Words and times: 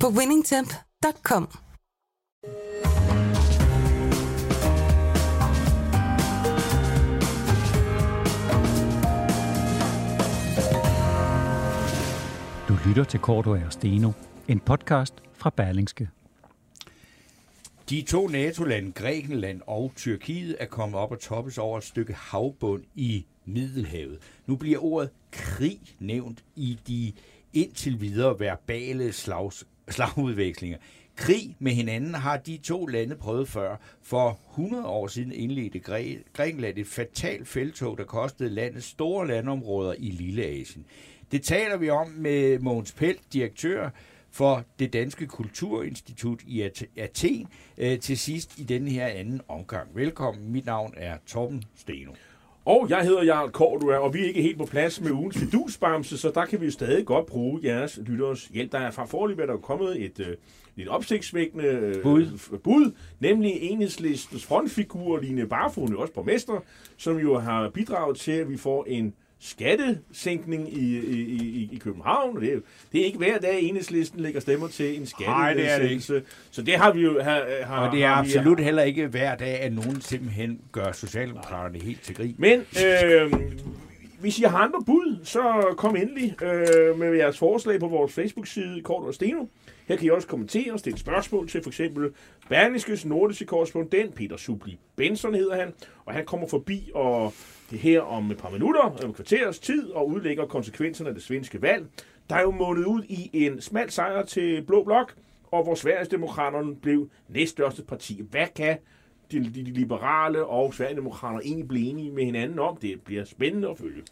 på 0.00 0.08
winningtemp.com. 0.08 1.48
Du 12.68 12.76
lytter 12.86 13.04
til 13.04 13.20
Korto 13.20 13.50
og 13.50 13.72
Steno, 13.72 14.12
en 14.48 14.60
podcast 14.60 15.14
fra 15.34 15.50
Berlingske. 15.50 16.08
De 17.90 18.02
to 18.02 18.28
NATO-lande, 18.28 18.92
Grækenland 18.92 19.60
og 19.66 19.92
Tyrkiet, 19.96 20.56
er 20.60 20.66
kommet 20.66 21.00
op 21.00 21.12
og 21.12 21.20
toppes 21.20 21.58
over 21.58 21.78
et 21.78 21.84
stykke 21.84 22.14
havbund 22.14 22.84
i 22.94 23.26
Middelhavet. 23.44 24.18
Nu 24.46 24.56
bliver 24.56 24.84
ordet 24.84 25.10
krig 25.32 25.80
nævnt 25.98 26.44
i 26.56 26.78
de 26.86 27.12
indtil 27.52 28.00
videre 28.00 28.40
verbale 28.40 29.12
slags, 29.12 29.66
slagudvekslinger. 29.88 30.78
Krig 31.16 31.56
med 31.58 31.72
hinanden 31.72 32.14
har 32.14 32.36
de 32.36 32.56
to 32.56 32.86
lande 32.86 33.16
prøvet 33.16 33.48
før. 33.48 33.76
For 34.02 34.40
100 34.50 34.86
år 34.86 35.06
siden 35.06 35.32
indledte 35.32 35.78
Grækenland 36.32 36.78
et 36.78 36.86
fatalt 36.86 37.48
feltog, 37.48 37.98
der 37.98 38.04
kostede 38.04 38.50
landet 38.50 38.84
store 38.84 39.26
landområder 39.26 39.94
i 39.98 40.10
Lille 40.10 40.44
Asien. 40.44 40.84
Det 41.32 41.42
taler 41.42 41.76
vi 41.76 41.90
om 41.90 42.08
med 42.08 42.58
Mogens 42.58 42.92
Pelt, 42.92 43.32
direktør 43.32 43.90
for 44.30 44.64
det 44.78 44.92
Danske 44.92 45.26
Kulturinstitut 45.26 46.42
i 46.46 46.70
Athen, 46.96 47.48
øh, 47.78 48.00
til 48.00 48.18
sidst 48.18 48.58
i 48.58 48.64
denne 48.64 48.90
her 48.90 49.06
anden 49.06 49.40
omgang. 49.48 49.88
Velkommen, 49.94 50.52
mit 50.52 50.66
navn 50.66 50.94
er 50.96 51.16
Torben 51.26 51.62
Steno. 51.76 52.12
Og 52.66 52.86
jeg 52.90 53.02
hedder 53.02 53.22
Jarl 53.22 53.50
Kordua, 53.50 53.96
og 53.96 54.14
vi 54.14 54.22
er 54.22 54.26
ikke 54.26 54.42
helt 54.42 54.58
på 54.58 54.64
plads 54.64 55.00
med 55.00 55.10
ugens 55.10 55.38
fidusbamse, 55.38 56.18
så 56.18 56.30
der 56.34 56.44
kan 56.44 56.60
vi 56.60 56.64
jo 56.64 56.70
stadig 56.70 57.06
godt 57.06 57.26
bruge 57.26 57.60
jeres 57.64 58.00
lytteres 58.06 58.44
hjælp. 58.44 58.72
Der 58.72 58.78
er 58.78 58.90
fra 58.90 59.04
forløb, 59.04 59.38
der 59.38 59.52
er 59.52 59.56
kommet 59.56 60.04
et, 60.04 60.20
øh, 60.20 60.36
et 60.76 60.88
opsigtsvækkende 60.88 61.64
øh, 61.64 62.02
bud. 62.02 62.58
bud, 62.58 62.92
nemlig 63.20 63.52
enhedslistens 63.60 64.46
frontfigur, 64.46 65.18
Line 65.18 65.46
Barfod, 65.46 65.94
også 65.94 66.12
borgmester, 66.12 66.60
som 66.96 67.18
jo 67.18 67.38
har 67.38 67.68
bidraget 67.68 68.16
til, 68.16 68.32
at 68.32 68.50
vi 68.50 68.56
får 68.56 68.84
en 68.88 69.14
skattesænkning 69.40 70.72
i, 70.72 70.98
i, 70.98 71.22
i, 71.22 71.70
i 71.72 71.78
København. 71.78 72.40
Det 72.40 72.52
er, 72.52 72.58
det 72.92 73.00
er 73.00 73.04
ikke 73.04 73.18
hver 73.18 73.38
dag, 73.38 73.62
enhedslisten 73.62 74.20
lægger 74.20 74.40
stemmer 74.40 74.68
til 74.68 75.00
en 75.00 75.06
skattesænkelse. 75.06 76.22
Så 76.50 76.62
det 76.62 76.74
har 76.74 76.92
vi 76.92 77.00
jo... 77.00 77.22
Har, 77.22 77.64
har, 77.64 77.86
og 77.86 77.92
det 77.92 78.04
er 78.04 78.10
absolut 78.10 78.58
vi, 78.58 78.62
heller 78.62 78.82
ikke 78.82 79.06
hver 79.06 79.36
dag, 79.36 79.60
at 79.60 79.72
nogen 79.72 80.00
simpelthen 80.00 80.60
gør 80.72 80.92
Socialdemokraterne 80.92 81.78
helt 81.78 82.02
til 82.02 82.14
grin. 82.14 82.34
Men 82.38 82.60
øh, 82.60 83.32
hvis 84.20 84.38
I 84.38 84.42
har 84.42 84.58
andre 84.58 84.82
bud, 84.86 85.18
så 85.24 85.74
kom 85.76 85.96
endelig 85.96 86.42
øh, 86.42 86.98
med 86.98 87.14
jeres 87.16 87.38
forslag 87.38 87.80
på 87.80 87.88
vores 87.88 88.12
Facebook-side, 88.12 88.82
Kort 88.82 89.06
og 89.06 89.14
Steno. 89.14 89.44
Her 89.88 89.96
kan 89.96 90.06
I 90.06 90.10
også 90.10 90.28
kommentere 90.28 90.72
og 90.72 90.78
stille 90.78 90.98
spørgsmål 90.98 91.48
til 91.48 91.62
for 91.62 91.70
eksempel 91.70 92.10
Berlingskes 92.48 93.04
nordiske 93.04 93.44
korrespondent, 93.44 94.14
Peter 94.14 94.36
Subli 94.36 94.78
Benson 94.96 95.34
hedder 95.34 95.56
han, 95.56 95.72
og 96.04 96.14
han 96.14 96.24
kommer 96.24 96.48
forbi 96.48 96.90
og 96.94 97.32
det 97.70 97.78
her 97.78 98.00
om 98.00 98.30
et 98.30 98.36
par 98.36 98.50
minutter, 98.50 98.80
om 98.80 99.12
kvarters 99.12 99.58
tid, 99.58 99.90
og 99.90 100.08
udlægger 100.08 100.46
konsekvenserne 100.46 101.08
af 101.08 101.14
det 101.14 101.24
svenske 101.24 101.62
valg. 101.62 101.86
Der 102.30 102.36
er 102.36 102.42
jo 102.42 102.50
målet 102.50 102.84
ud 102.84 103.02
i 103.08 103.30
en 103.32 103.60
smal 103.60 103.90
sejr 103.90 104.24
til 104.24 104.62
Blå 104.62 104.84
Blok, 104.84 105.14
og 105.50 105.64
hvor 105.64 105.74
Sverigedemokraterne 105.74 106.76
blev 106.76 107.10
næststørste 107.28 107.82
parti. 107.82 108.22
Hvad 108.30 108.46
kan 108.56 108.78
de, 109.32 109.44
de, 109.44 109.50
de 109.50 109.72
liberale 109.72 110.46
og 110.46 110.74
Sverigedemokraterne 110.74 111.44
egentlig 111.44 111.68
blive 111.68 111.90
enige 111.90 112.10
med 112.10 112.24
hinanden 112.24 112.58
om? 112.58 112.76
Det 112.76 113.00
bliver 113.00 113.24
spændende 113.24 113.68
at 113.68 113.78
følge. 113.78 114.02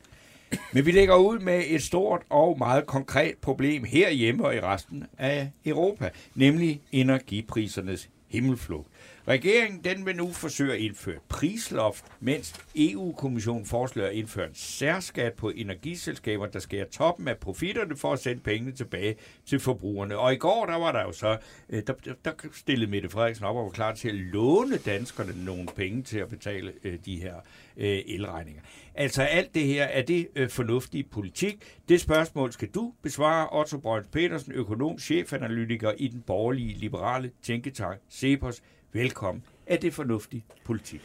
Men 0.73 0.87
vi 0.87 0.91
lægger 0.91 1.17
ud 1.17 1.39
med 1.39 1.63
et 1.67 1.83
stort 1.83 2.23
og 2.31 2.59
meget 2.59 2.87
konkret 2.87 3.35
problem 3.41 3.85
herhjemme 3.85 4.45
og 4.45 4.55
i 4.55 4.61
resten 4.61 5.05
af 5.19 5.51
Europa, 5.67 6.11
nemlig 6.35 6.83
energiprisernes 6.93 8.11
himmelflugt. 8.29 8.89
Regeringen 9.29 9.85
den 9.85 10.07
vil 10.07 10.17
nu 10.17 10.33
forsøge 10.33 10.73
at 10.73 10.79
indføre 10.79 11.19
prisloft, 11.29 12.05
mens 12.21 12.55
EU-kommissionen 12.77 13.67
foreslår 13.67 14.05
at 14.05 14.13
indføre 14.13 14.47
en 14.47 14.55
særskat 14.55 15.33
på 15.33 15.51
energiselskaber, 15.51 16.47
der 16.47 16.59
skærer 16.59 16.85
toppen 16.85 17.29
af 17.29 17.39
profitterne 17.39 17.97
for 17.97 18.13
at 18.13 18.19
sende 18.19 18.43
pengene 18.43 18.73
tilbage 18.73 19.17
til 19.47 19.61
forbrugerne. 19.61 20.19
Og 20.19 20.33
i 20.33 20.37
går, 20.37 20.67
der 20.67 20.77
var 20.77 20.93
der 20.93 21.03
jo 21.03 21.13
så, 21.13 21.39
øh, 21.69 21.83
der, 21.87 21.95
der 22.25 22.33
stillede 22.53 22.91
Mette 22.91 23.09
Frederiksen 23.09 23.45
op 23.45 23.57
og 23.57 23.65
var 23.65 23.71
klar 23.71 23.95
til 23.95 24.09
at 24.09 24.15
låne 24.15 24.77
danskerne 24.77 25.45
nogle 25.45 25.67
penge 25.77 26.03
til 26.03 26.19
at 26.19 26.29
betale 26.29 26.73
øh, 26.85 26.99
de 27.05 27.21
her 27.21 27.35
øh, 27.77 28.03
elregninger. 28.07 28.63
Altså 28.95 29.23
alt 29.23 29.55
det 29.55 29.65
her, 29.65 29.85
er 29.85 30.03
det 30.03 30.29
øh, 30.37 30.49
fornuftig 30.49 31.11
politik? 31.11 31.79
Det 31.89 32.01
spørgsmål 32.01 32.53
skal 32.53 32.69
du 32.69 32.93
besvare, 33.03 33.61
Otto 33.61 33.79
Brøns 33.79 34.07
Petersen, 34.13 34.53
økonom, 34.53 34.99
chefanalytiker 34.99 35.93
i 35.97 36.09
den 36.09 36.21
borgerlige 36.21 36.79
liberale 36.79 37.31
tænketank 37.43 38.01
Cepos. 38.11 38.63
Velkommen. 38.95 39.45
Er 39.67 39.77
det 39.77 39.95
fornuftig 39.95 40.45
politik? 40.65 41.01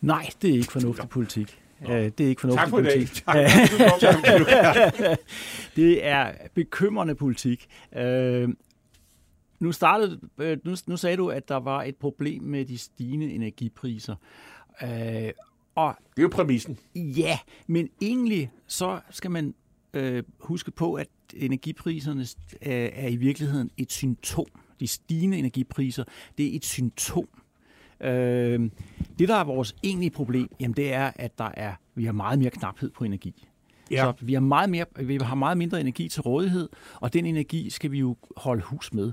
Nej, 0.00 0.30
det 0.42 0.50
er 0.50 0.54
ikke 0.54 0.72
fornuftig 0.72 1.08
politik. 1.08 1.60
Nå. 1.80 1.94
Det 1.94 2.20
er 2.20 2.28
ikke 2.28 2.40
fornuftig 2.40 2.60
tak 2.60 2.70
for 2.70 2.76
politik. 2.76 3.24
Tak. 3.26 5.18
det 5.76 6.06
er 6.06 6.32
bekymrende 6.54 7.14
politik. 7.14 7.66
Øh, 7.96 8.48
nu, 9.60 9.72
startede, 9.72 10.20
øh, 10.38 10.58
nu, 10.64 10.74
nu 10.86 10.96
sagde 10.96 11.16
du, 11.16 11.30
at 11.30 11.48
der 11.48 11.56
var 11.56 11.82
et 11.82 11.96
problem 11.96 12.42
med 12.42 12.64
de 12.64 12.78
stigende 12.78 13.32
energipriser. 13.32 14.16
Øh, 14.82 15.30
og 15.74 15.96
det 16.10 16.18
er 16.18 16.22
jo 16.22 16.28
præmissen. 16.32 16.78
Ja, 16.94 17.38
men 17.66 17.88
egentlig 18.02 18.50
så 18.66 19.00
skal 19.10 19.30
man 19.30 19.54
øh, 19.94 20.22
huske 20.38 20.70
på, 20.70 20.94
at 20.94 21.08
energipriserne 21.34 22.26
er, 22.60 22.90
er 22.92 23.08
i 23.08 23.16
virkeligheden 23.16 23.70
et 23.76 23.92
symptom 23.92 24.61
de 24.82 24.86
stigende 24.86 25.38
energipriser, 25.38 26.04
det 26.38 26.52
er 26.52 26.56
et 26.56 26.64
symptom. 26.64 27.28
Øh, 28.00 28.70
det, 29.18 29.28
der 29.28 29.34
er 29.34 29.44
vores 29.44 29.76
egentlige 29.82 30.10
problem, 30.10 30.48
jamen 30.60 30.76
det 30.76 30.92
er, 30.92 31.10
at 31.16 31.38
der 31.38 31.50
er, 31.54 31.74
vi 31.94 32.04
har 32.04 32.12
meget 32.12 32.38
mere 32.38 32.50
knaphed 32.50 32.90
på 32.90 33.04
energi. 33.04 33.48
Ja. 33.90 33.96
Så 33.96 34.24
vi 34.26 34.32
har, 34.32 34.40
meget 34.40 34.70
mere, 34.70 34.84
vi 34.96 35.16
har 35.16 35.34
meget 35.34 35.58
mindre 35.58 35.80
energi 35.80 36.08
til 36.08 36.22
rådighed, 36.22 36.68
og 36.94 37.12
den 37.12 37.26
energi 37.26 37.70
skal 37.70 37.92
vi 37.92 37.98
jo 37.98 38.16
holde 38.36 38.62
hus 38.62 38.92
med. 38.92 39.12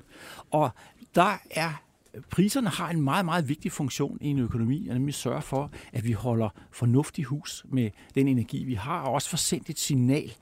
Og 0.52 0.69
der 1.16 1.41
er 1.52 1.84
priserne 2.30 2.69
har 2.69 2.90
en 2.90 3.01
meget, 3.01 3.25
meget 3.25 3.50
vigtig 3.50 3.72
funktion 3.72 4.18
i 4.22 4.28
en 4.28 4.40
økonomi, 4.40 4.88
og 4.88 4.94
nemlig 4.94 5.13
sørge 5.13 5.41
for, 5.41 5.72
at 5.94 6.03
vi 6.03 6.12
holder 6.12 6.50
fornuftig 6.72 7.25
hus 7.25 7.66
med 7.69 7.90
den 8.16 8.28
energi, 8.28 8.63
vi 8.63 8.74
har, 8.74 9.01
og 9.01 9.13
også 9.13 9.30
får 9.30 9.38
sendt 9.38 9.69
et 9.69 9.80
signal 9.80 10.34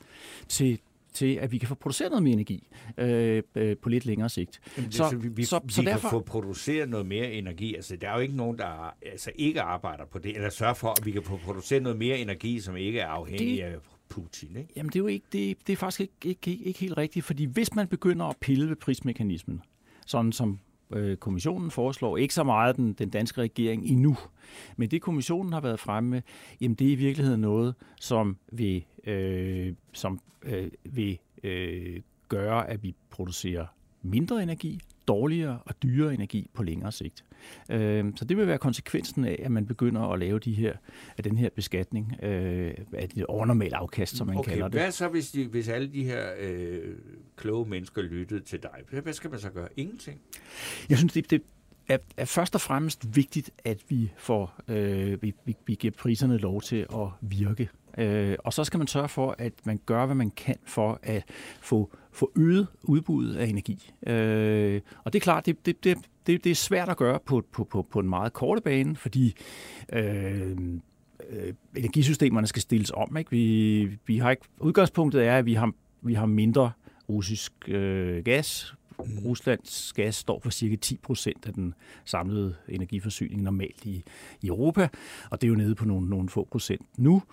til 0.47 0.79
til, 1.17 1.35
at 1.35 1.51
vi 1.51 1.57
kan 1.57 1.67
få 1.67 1.75
produceret 1.75 2.11
noget 2.11 2.23
mere 2.23 2.33
energi 2.33 2.67
øh, 2.97 3.43
øh, 3.55 3.77
på 3.77 3.89
lidt 3.89 4.05
længere 4.05 4.29
sigt. 4.29 4.59
Jamen, 4.77 4.91
så, 4.91 5.09
så 5.09 5.17
vi, 5.17 5.43
så, 5.43 5.59
vi 5.63 5.73
så 5.73 5.81
derfor, 5.81 6.09
kan 6.09 6.09
få 6.09 6.19
produceret 6.19 6.89
noget 6.89 7.05
mere 7.05 7.31
energi. 7.31 7.75
Altså, 7.75 7.95
der 7.95 8.09
er 8.09 8.13
jo 8.13 8.19
ikke 8.19 8.35
nogen, 8.35 8.57
der 8.57 8.93
altså, 9.11 9.31
ikke 9.35 9.61
arbejder 9.61 10.05
på 10.05 10.19
det, 10.19 10.35
eller 10.35 10.49
sørger 10.49 10.73
for, 10.73 10.87
at 10.87 11.05
vi 11.05 11.11
kan 11.11 11.23
få 11.23 11.37
produceret 11.37 11.83
noget 11.83 11.97
mere 11.97 12.17
energi, 12.17 12.59
som 12.59 12.75
ikke 12.75 12.99
er 12.99 13.07
afhængig 13.07 13.57
det, 13.57 13.63
af 13.63 13.75
Putin. 14.09 14.55
Ikke? 14.57 14.69
Jamen, 14.75 14.89
det 14.89 14.95
er 14.95 14.99
jo 14.99 15.07
ikke, 15.07 15.25
det, 15.31 15.57
det 15.67 15.73
er 15.73 15.77
faktisk 15.77 16.01
ikke, 16.01 16.13
ikke, 16.25 16.51
ikke, 16.51 16.63
ikke 16.63 16.79
helt 16.79 16.97
rigtigt, 16.97 17.25
fordi 17.25 17.45
hvis 17.45 17.75
man 17.75 17.87
begynder 17.87 18.25
at 18.25 18.35
pille 18.41 18.69
ved 18.69 18.75
prismekanismen, 18.75 19.61
sådan 20.05 20.31
som 20.31 20.59
øh, 20.93 21.17
kommissionen 21.17 21.71
foreslår, 21.71 22.17
ikke 22.17 22.33
så 22.33 22.43
meget 22.43 22.75
den, 22.75 22.93
den 22.93 23.09
danske 23.09 23.41
regering 23.41 23.85
endnu, 23.85 24.17
men 24.77 24.91
det 24.91 25.01
kommissionen 25.01 25.53
har 25.53 25.61
været 25.61 25.79
fremme 25.79 26.09
med, 26.09 26.21
jamen 26.61 26.75
det 26.75 26.87
er 26.87 26.91
i 26.91 26.95
virkeligheden 26.95 27.41
noget, 27.41 27.75
som 27.99 28.37
vil, 28.51 28.85
øh, 29.07 29.73
som, 29.93 30.19
øh, 30.43 30.71
vil 30.83 31.19
øh, 31.43 32.01
gøre, 32.29 32.69
at 32.69 32.83
vi 32.83 32.95
producerer 33.09 33.65
mindre 34.01 34.43
energi, 34.43 34.79
dårligere 35.07 35.59
og 35.65 35.83
dyrere 35.83 36.13
energi 36.13 36.49
på 36.53 36.63
længere 36.63 36.91
sigt. 36.91 37.25
Øh, 37.69 38.05
så 38.15 38.25
det 38.25 38.37
vil 38.37 38.47
være 38.47 38.57
konsekvensen 38.57 39.25
af, 39.25 39.39
at 39.43 39.51
man 39.51 39.65
begynder 39.65 40.01
at 40.01 40.19
lave 40.19 40.39
de 40.39 40.53
her, 40.53 40.73
af 41.17 41.23
den 41.23 41.37
her 41.37 41.49
beskatning 41.49 42.13
øh, 42.23 42.73
af 42.93 43.09
det 43.09 43.25
overnormale 43.25 43.75
afkast, 43.75 44.17
som 44.17 44.27
man 44.27 44.37
okay, 44.37 44.49
kalder 44.49 44.67
det. 44.67 44.81
Hvad 44.81 44.91
så, 44.91 45.07
hvis, 45.07 45.31
de, 45.31 45.45
hvis 45.45 45.67
alle 45.67 45.93
de 45.93 46.03
her 46.03 46.23
øh, 46.39 46.95
kloge 47.35 47.69
mennesker 47.69 48.01
lyttede 48.01 48.39
til 48.39 48.59
dig? 48.63 49.01
Hvad 49.01 49.13
skal 49.13 49.29
man 49.29 49.39
så 49.39 49.49
gøre? 49.49 49.67
Ingenting? 49.77 50.21
Jeg 50.89 50.97
synes, 50.97 51.13
det, 51.13 51.31
det 51.31 51.41
er, 51.89 51.97
er 52.17 52.25
først 52.25 52.55
og 52.55 52.61
fremmest 52.61 53.15
vigtigt, 53.15 53.51
at 53.63 53.83
vi 53.89 54.11
får 54.17 54.61
øh, 54.67 55.21
vi, 55.21 55.33
vi, 55.45 55.55
vi 55.65 55.75
giver 55.75 55.91
priserne 55.97 56.37
lov 56.37 56.61
til 56.61 56.85
at 56.93 57.07
virke. 57.21 57.69
Øh, 57.97 58.35
og 58.39 58.53
så 58.53 58.63
skal 58.63 58.77
man 58.77 58.87
sørge 58.87 59.09
for, 59.09 59.35
at 59.37 59.53
man 59.65 59.79
gør, 59.85 60.05
hvad 60.05 60.15
man 60.15 60.31
kan 60.31 60.55
for 60.65 60.99
at 61.03 61.23
få, 61.61 61.91
få 62.11 62.31
øget 62.35 62.67
udbuddet 62.83 63.35
af 63.35 63.45
energi. 63.45 63.91
Øh, 64.07 64.81
og 65.03 65.13
det 65.13 65.19
er 65.19 65.23
klart, 65.23 65.45
det, 65.45 65.65
det, 65.65 65.83
det, 65.83 65.97
det, 66.27 66.43
det 66.43 66.49
er 66.49 66.55
svært 66.55 66.89
at 66.89 66.97
gøre 66.97 67.19
på, 67.25 67.43
på, 67.51 67.63
på, 67.63 67.81
på 67.81 67.99
en 67.99 68.09
meget 68.09 68.33
korte 68.33 68.61
bane, 68.61 68.95
fordi 68.95 69.35
øh, 69.93 70.57
øh, 71.29 71.53
energisystemerne 71.75 72.47
skal 72.47 72.61
stilles 72.61 72.91
om. 72.91 73.17
Ikke? 73.17 73.31
Vi, 73.31 73.89
vi 74.05 74.17
har 74.17 74.31
ikke, 74.31 74.43
udgangspunktet 74.59 75.25
er, 75.25 75.37
at 75.37 75.45
vi 75.45 75.53
har, 75.53 75.71
vi 76.01 76.13
har 76.13 76.25
mindre 76.25 76.71
russisk 77.09 77.53
øh, 77.67 78.23
gas. 78.23 78.73
Mm. 78.99 79.25
Ruslands 79.25 79.93
gas 79.93 80.15
står 80.15 80.39
for 80.39 80.49
cirka 80.49 80.75
10 80.75 80.97
procent 80.97 81.45
af 81.45 81.53
den 81.53 81.73
samlede 82.05 82.55
energiforsyning 82.69 83.41
normalt 83.41 83.85
i, 83.85 84.03
i 84.41 84.47
Europa, 84.47 84.87
og 85.29 85.41
det 85.41 85.47
er 85.47 85.49
jo 85.49 85.55
nede 85.55 85.75
på 85.75 85.85
nogle, 85.85 86.09
nogle 86.09 86.29
få 86.29 86.47
procent 86.51 86.85
nu. 86.97 87.23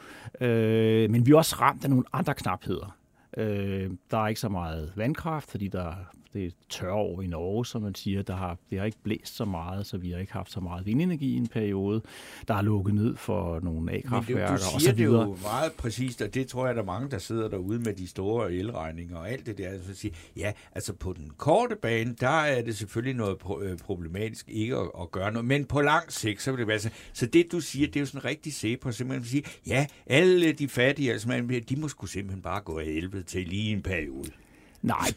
Øh, 0.41 1.11
men 1.11 1.27
vi 1.27 1.31
er 1.31 1.37
også 1.37 1.57
ramt 1.61 1.85
af 1.85 1.91
nogle 1.91 2.05
andre 2.13 2.35
knapheder. 2.35 2.97
Øh, 3.37 3.91
der 4.11 4.19
er 4.19 4.29
ikke 4.29 4.41
så 4.41 4.49
meget 4.49 4.93
vandkraft, 4.97 5.51
fordi 5.51 5.69
der 5.69 5.95
det 6.35 6.47
er 6.47 6.51
tørre 6.69 6.95
år 6.95 7.23
i 7.23 7.27
Norge, 7.27 7.67
som 7.67 7.83
man 7.83 7.95
siger. 7.95 8.23
Der 8.23 8.37
har, 8.37 8.57
det 8.71 8.79
har 8.79 8.85
ikke 8.85 8.99
blæst 9.03 9.37
så 9.37 9.45
meget, 9.45 9.87
så 9.87 9.99
vi 9.99 10.11
har 10.11 10.19
ikke 10.19 10.33
haft 10.33 10.53
så 10.53 10.61
meget 10.61 10.87
vindenergi 10.87 11.35
i 11.35 11.37
en 11.37 11.47
periode. 11.47 12.03
Der 12.49 12.55
er 12.55 12.63
lukket 12.63 12.95
ned 12.95 13.17
for 13.17 13.61
nogle 13.61 13.93
A-kraftværker 13.93 14.51
Men 14.51 14.59
du, 14.59 14.75
du 14.75 14.81
siger 14.81 14.93
det 14.93 15.05
jo 15.05 15.37
meget 15.43 15.73
præcist, 15.73 16.23
og 16.23 16.35
det 16.35 16.47
tror 16.47 16.67
jeg, 16.67 16.75
der 16.75 16.83
er 16.83 16.87
mange, 16.87 17.11
der 17.11 17.19
sidder 17.19 17.49
derude 17.49 17.79
med 17.79 17.95
de 17.95 18.07
store 18.07 18.53
elregninger 18.53 19.17
og 19.17 19.31
alt 19.31 19.47
det 19.47 19.59
der. 19.59 19.69
Altså, 19.69 19.95
sige, 19.95 20.15
ja, 20.37 20.53
altså 20.73 20.93
på 20.93 21.13
den 21.13 21.31
korte 21.37 21.77
bane, 21.77 22.15
der 22.21 22.29
er 22.29 22.63
det 22.63 22.77
selvfølgelig 22.77 23.15
noget 23.15 23.37
øh, 23.63 23.79
problematisk 23.79 24.49
ikke 24.49 24.77
at, 24.77 24.91
at 25.01 25.11
gøre 25.11 25.33
noget, 25.33 25.47
men 25.47 25.65
på 25.65 25.81
lang 25.81 26.13
sigt, 26.13 26.43
så 26.43 26.51
vil 26.51 26.59
det 26.59 26.69
være 26.69 26.79
så. 26.79 26.91
Så 27.13 27.27
det, 27.27 27.53
du 27.53 27.61
siger, 27.61 27.87
det 27.87 27.97
er 27.97 28.01
jo 28.01 28.07
sådan 28.07 28.25
rigtig 28.25 28.55
se 28.55 28.77
på, 28.77 28.93
simpelthen 28.93 29.23
at 29.23 29.29
sige, 29.29 29.45
ja, 29.67 29.87
alle 30.07 30.53
de 30.53 30.69
fattige, 30.69 31.13
altså, 31.13 31.29
man, 31.29 31.49
de 31.49 31.77
må 31.77 31.89
sgu 31.89 32.07
simpelthen 32.07 32.43
bare 32.43 32.61
gå 32.61 32.79
af 32.79 32.87
helvede 32.87 33.23
til 33.23 33.47
lige 33.49 33.73
en 33.73 33.83
periode. 33.83 34.31
Nej, 34.83 35.09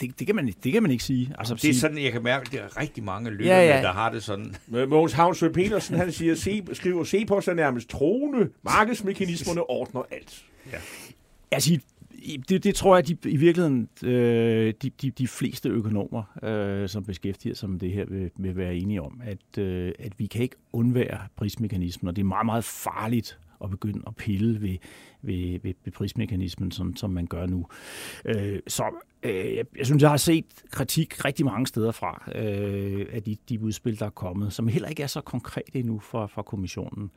det, 0.00 0.18
det, 0.18 0.26
kan 0.26 0.36
man, 0.36 0.46
det 0.64 0.72
kan 0.72 0.82
man 0.82 0.90
ikke 0.90 1.04
sige. 1.04 1.34
Altså, 1.38 1.54
det 1.54 1.70
er 1.70 1.74
sådan, 1.74 1.98
jeg 1.98 2.12
kan 2.12 2.22
mærke, 2.22 2.46
at 2.46 2.52
det 2.52 2.60
er 2.60 2.80
rigtig 2.80 3.04
mange 3.04 3.30
lyttere, 3.30 3.56
ja, 3.56 3.76
ja. 3.76 3.82
der 3.82 3.92
har 3.92 4.10
det 4.10 4.22
sådan. 4.22 4.54
Mogens 4.88 5.12
Havnsø 5.12 5.48
Petersen, 5.48 5.96
han 5.96 6.12
siger, 6.12 6.34
se, 6.34 6.62
skriver, 6.72 7.04
se 7.04 7.26
på 7.26 7.40
sig 7.40 7.54
nærmest 7.54 7.88
troende. 7.88 8.50
Markedsmekanismerne 8.62 9.70
ordner 9.70 10.02
alt. 10.10 10.44
Ja. 10.72 10.78
Altså, 11.50 11.78
det, 12.48 12.64
det 12.64 12.74
tror 12.74 12.96
jeg, 12.96 13.10
at 13.10 13.24
de, 13.24 13.30
i 13.30 13.36
virkeligheden 13.36 13.88
øh, 14.04 14.74
de, 14.82 14.90
de, 15.02 15.10
de 15.10 15.28
fleste 15.28 15.68
økonomer, 15.68 16.22
øh, 16.42 16.88
som 16.88 17.04
beskæftiger 17.04 17.54
sig 17.54 17.70
med 17.70 17.78
det 17.78 17.92
her, 17.92 18.04
vil, 18.06 18.30
vil 18.36 18.56
være 18.56 18.74
enige 18.74 19.02
om, 19.02 19.20
at, 19.24 19.58
øh, 19.62 19.92
at 19.98 20.12
vi 20.18 20.26
kan 20.26 20.42
ikke 20.42 20.56
undvære 20.72 21.18
prismekanismen, 21.36 22.08
og 22.08 22.16
det 22.16 22.22
er 22.22 22.26
meget, 22.26 22.46
meget 22.46 22.64
farligt 22.64 23.38
at 23.64 23.70
begynde 23.70 24.02
at 24.06 24.16
pille 24.16 24.62
ved, 24.62 24.76
ved, 25.22 25.60
ved, 25.62 25.74
ved 25.84 25.92
prismekanismen, 25.92 26.70
som, 26.70 26.96
som 26.96 27.10
man 27.10 27.26
gør 27.26 27.46
nu. 27.46 27.66
Øh, 28.24 28.60
så 28.66 28.84
øh, 29.22 29.56
jeg, 29.56 29.64
jeg 29.76 29.86
synes, 29.86 30.02
jeg 30.02 30.10
har 30.10 30.16
set 30.16 30.44
kritik 30.70 31.24
rigtig 31.24 31.46
mange 31.46 31.66
steder 31.66 31.92
fra 31.92 32.22
øh, 32.34 33.06
af 33.12 33.22
de, 33.22 33.36
de 33.48 33.60
udspil, 33.60 33.98
der 33.98 34.06
er 34.06 34.10
kommet, 34.10 34.52
som 34.52 34.68
heller 34.68 34.88
ikke 34.88 35.02
er 35.02 35.06
så 35.06 35.20
konkrete 35.20 35.78
endnu 35.78 35.98
fra, 35.98 36.26
fra 36.26 36.42
kommissionen. 36.42 37.10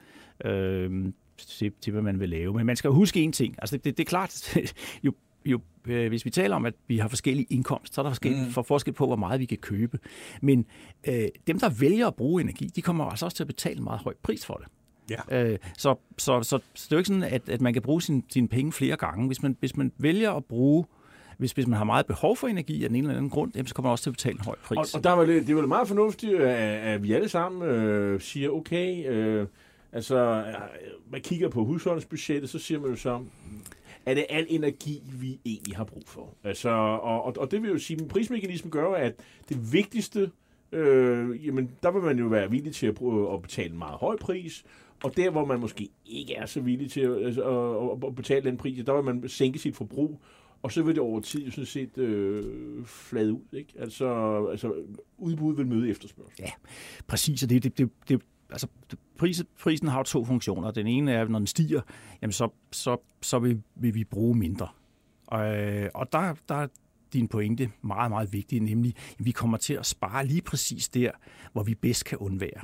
Øh, 0.46 1.14
til, 1.38 1.72
til, 1.82 1.92
hvad 1.92 2.02
man 2.02 2.20
vil 2.20 2.30
lave. 2.30 2.54
Men 2.54 2.66
man 2.66 2.76
skal 2.76 2.90
huske 2.90 3.22
en 3.22 3.32
ting. 3.32 3.56
Altså, 3.58 3.78
det, 3.78 3.86
det, 3.86 3.98
det 3.98 4.04
er 4.04 4.10
klart, 4.10 4.58
jo, 5.04 5.14
jo, 5.46 5.62
øh, 5.88 6.08
hvis 6.08 6.26
vi 6.26 6.30
taler 6.30 6.56
om, 6.56 6.66
at 6.66 6.74
vi 6.88 6.98
har 6.98 7.08
forskellige 7.08 7.48
indkomster, 7.50 7.94
så 7.94 8.02
er 8.02 8.04
der 8.04 8.10
forskel, 8.10 8.36
mm. 8.46 8.52
for 8.52 8.62
forskel 8.62 8.94
på, 8.94 9.06
hvor 9.06 9.16
meget 9.16 9.40
vi 9.40 9.46
kan 9.46 9.58
købe. 9.58 10.00
Men 10.42 10.66
øh, 11.08 11.28
dem, 11.48 11.60
der 11.60 11.70
vælger 11.70 12.08
at 12.08 12.16
bruge 12.16 12.42
energi, 12.42 12.68
de 12.76 12.82
kommer 12.82 13.06
altså 13.06 13.26
også 13.26 13.36
til 13.36 13.44
at 13.44 13.48
betale 13.48 13.78
en 13.78 13.84
meget 13.84 14.00
høj 14.00 14.14
pris 14.24 14.46
for 14.46 14.54
det. 14.54 14.68
Ja. 15.30 15.44
Øh, 15.44 15.58
så, 15.78 15.96
så, 16.18 16.44
så, 16.44 16.60
så 16.74 16.86
det 16.86 16.92
er 16.92 16.96
jo 16.96 16.98
ikke 16.98 17.08
sådan, 17.08 17.24
at, 17.24 17.50
at 17.50 17.62
man 17.62 17.74
kan 17.74 17.82
bruge 17.82 18.02
sine 18.02 18.24
sin 18.30 18.48
penge 18.48 18.72
flere 18.72 18.96
gange. 18.96 19.28
Hvis 19.28 19.42
man, 19.42 19.58
hvis 19.60 19.78
man 19.78 19.92
vælger 19.98 20.32
at 20.32 20.46
bruge 20.46 20.86
hvis, 21.42 21.52
hvis 21.52 21.68
man 21.68 21.78
har 21.78 21.84
meget 21.84 22.06
behov 22.06 22.38
for 22.38 22.48
energi 22.48 22.84
af 22.84 22.90
den 22.90 22.96
ene 22.96 23.08
eller 23.08 23.18
anden 23.18 23.30
grund, 23.30 23.52
jamen, 23.56 23.68
så 23.68 23.76
kommer 23.76 23.88
man 23.88 23.92
også 23.92 24.04
til 24.04 24.10
at 24.10 24.14
betale 24.14 24.34
en 24.34 24.46
høj 24.46 24.56
pris. 24.64 24.78
Og, 24.78 24.88
og 24.94 25.04
der 25.04 25.12
var 25.12 25.26
det, 25.26 25.48
det 25.48 25.56
var 25.56 25.66
meget 25.66 25.88
fornuftigt, 25.88 26.40
at, 26.40 26.94
at 26.94 27.04
vi 27.04 27.14
alle 27.14 27.30
sammen 27.30 27.70
øh, 27.70 28.22
siger, 28.22 28.50
okay, 28.50 29.10
øh, 29.10 29.48
altså, 29.92 30.44
man 31.12 31.22
kigger 31.22 31.50
på 31.50 31.64
husholdningsbudgettet, 31.64 32.50
så 32.50 32.60
siger 32.60 32.80
man 32.80 32.90
jo 32.90 32.96
så, 32.96 33.24
er 34.06 34.14
det 34.14 34.26
al 34.30 34.46
energi, 34.50 35.04
vi 35.20 35.40
egentlig 35.46 35.76
har 35.76 35.84
brug 35.84 36.04
for? 36.06 36.34
Altså, 36.44 36.70
og, 36.70 37.24
og, 37.24 37.34
og 37.38 37.52
det 37.52 37.62
vil 37.62 37.72
jo 37.72 37.78
sige, 37.78 38.02
at 38.02 38.08
prismekanismen 38.08 38.72
gør 38.72 38.94
at 38.94 39.14
det 39.50 39.74
vigtigste, 39.74 40.32
øh, 40.72 41.46
jamen, 41.46 41.72
der 41.84 41.92
vil 41.92 42.02
man 42.02 42.20
jo 42.20 42.26
være 42.26 42.52
villig 42.52 42.74
til 42.76 42.88
at, 42.88 42.96
at 43.34 43.42
betale 43.42 43.70
en 43.70 43.78
meget 43.78 43.98
høj 44.00 44.18
pris, 44.18 44.64
og 45.04 45.18
der, 45.18 45.30
hvor 45.30 45.46
man 45.46 45.60
måske 45.60 45.90
ikke 46.06 46.36
er 46.36 46.46
så 46.46 46.62
villig 46.62 46.92
til 46.92 47.02
at, 47.02 47.26
altså, 47.26 47.44
at, 48.08 48.16
betale 48.16 48.50
den 48.50 48.58
pris, 48.58 48.86
der 48.86 48.94
vil 48.94 49.04
man 49.04 49.30
sænke 49.30 49.60
sit 49.60 49.76
forbrug, 49.76 50.22
og 50.62 50.72
så 50.72 50.84
vil 50.84 50.96
det 50.96 51.04
over 51.04 51.20
tid 51.20 51.46
jo 51.46 51.52
sådan 51.52 51.66
set 51.66 51.98
øh, 51.98 52.86
flade 52.86 53.34
ud. 53.34 53.54
Ikke? 53.54 53.74
Altså, 53.80 54.08
altså 54.52 54.74
udbud 55.18 55.56
vil 55.56 55.68
møde 55.68 55.90
efterspørgsel. 55.90 56.36
Ja, 56.40 56.52
præcis. 57.08 57.44
Og 57.44 57.50
det, 57.50 57.64
det, 57.64 57.78
det, 57.78 57.90
det, 58.10 58.22
altså, 58.50 58.68
prisen, 59.18 59.48
prisen 59.60 59.88
har 59.88 59.98
jo 59.98 60.04
to 60.04 60.26
funktioner. 60.26 60.72
Den 60.72 60.88
ene 60.88 61.12
er, 61.12 61.22
at 61.22 61.30
når 61.30 61.40
den 61.40 61.48
stiger, 61.48 61.82
jamen 62.22 62.32
så, 62.32 62.50
så, 62.72 62.98
så 63.22 63.40
vil, 63.40 63.62
vil 63.76 63.96
vi 63.96 64.04
bruge 64.04 64.36
mindre. 64.38 64.68
Og, 65.28 65.58
øh, 65.58 65.90
og 65.94 66.12
der, 66.12 66.36
der 66.50 66.56
er 66.56 66.68
din 67.14 67.28
pointe 67.28 67.72
meget, 67.82 68.12
meget 68.12 68.34
vigtig, 68.34 68.60
nemlig 68.60 68.96
at 69.20 69.26
vi 69.26 69.32
kommer 69.32 69.58
til 69.58 69.74
at 69.74 69.86
spare 69.86 70.26
lige 70.26 70.42
præcis 70.42 70.90
der, 70.90 71.12
hvor 71.54 71.64
vi 71.64 71.76
bedst 71.76 72.06
kan 72.06 72.18
undvære. 72.18 72.62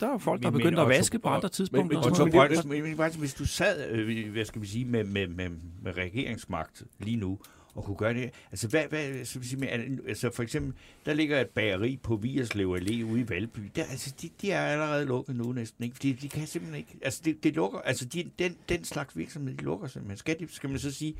Der 0.00 0.14
er 0.14 0.18
folk, 0.18 0.42
der 0.42 0.48
er 0.48 0.52
begyndt 0.52 0.78
at 0.78 0.88
vaske 0.88 1.18
på 1.18 1.28
andre 1.28 1.48
tidspunkter. 1.48 1.98
Men, 1.98 2.68
men, 2.68 2.68
men, 2.68 2.82
men, 2.82 2.96
men, 2.96 3.12
hvis 3.18 3.34
du 3.34 3.46
sad, 3.46 3.90
øh, 3.90 4.32
hvad 4.32 4.44
skal 4.44 4.62
vi 4.62 4.66
sige, 4.66 4.84
med, 4.84 5.04
med, 5.04 5.26
med, 5.26 5.50
med 5.82 5.96
regeringsmagt 5.96 6.82
lige 6.98 7.16
nu, 7.16 7.38
og 7.78 7.84
kunne 7.84 7.96
gøre 7.96 8.14
det. 8.14 8.30
Altså, 8.50 8.68
hvad, 8.68 8.84
hvad 8.88 9.24
så 9.24 9.38
vil 9.38 9.48
sige, 9.48 9.60
med, 9.60 9.68
altså 10.08 10.30
for 10.30 10.42
eksempel, 10.42 10.74
der 11.06 11.14
ligger 11.14 11.40
et 11.40 11.48
bageri 11.48 11.96
på 12.02 12.16
Vierslev 12.16 12.76
Allé 12.80 13.04
ude 13.04 13.20
i 13.20 13.28
Valby. 13.28 13.60
Der, 13.76 13.84
altså, 13.84 14.14
de, 14.22 14.30
de 14.42 14.50
er 14.50 14.60
allerede 14.60 15.04
lukket 15.04 15.36
nu 15.36 15.52
næsten, 15.52 15.84
ikke? 15.84 15.96
Fordi 15.96 16.12
de 16.12 16.28
kan 16.28 16.46
simpelthen 16.46 16.78
ikke, 16.78 16.98
altså, 17.02 17.20
det, 17.24 17.44
det 17.44 17.54
lukker, 17.54 17.78
altså, 17.78 18.04
de, 18.04 18.30
den, 18.38 18.56
den 18.68 18.84
slags 18.84 19.16
virksomhed, 19.16 19.54
de 19.54 19.64
lukker 19.64 19.86
simpelthen. 19.86 20.16
Skal, 20.16 20.38
de, 20.40 20.54
skal 20.54 20.70
man 20.70 20.78
så 20.78 20.90
sige, 20.90 21.14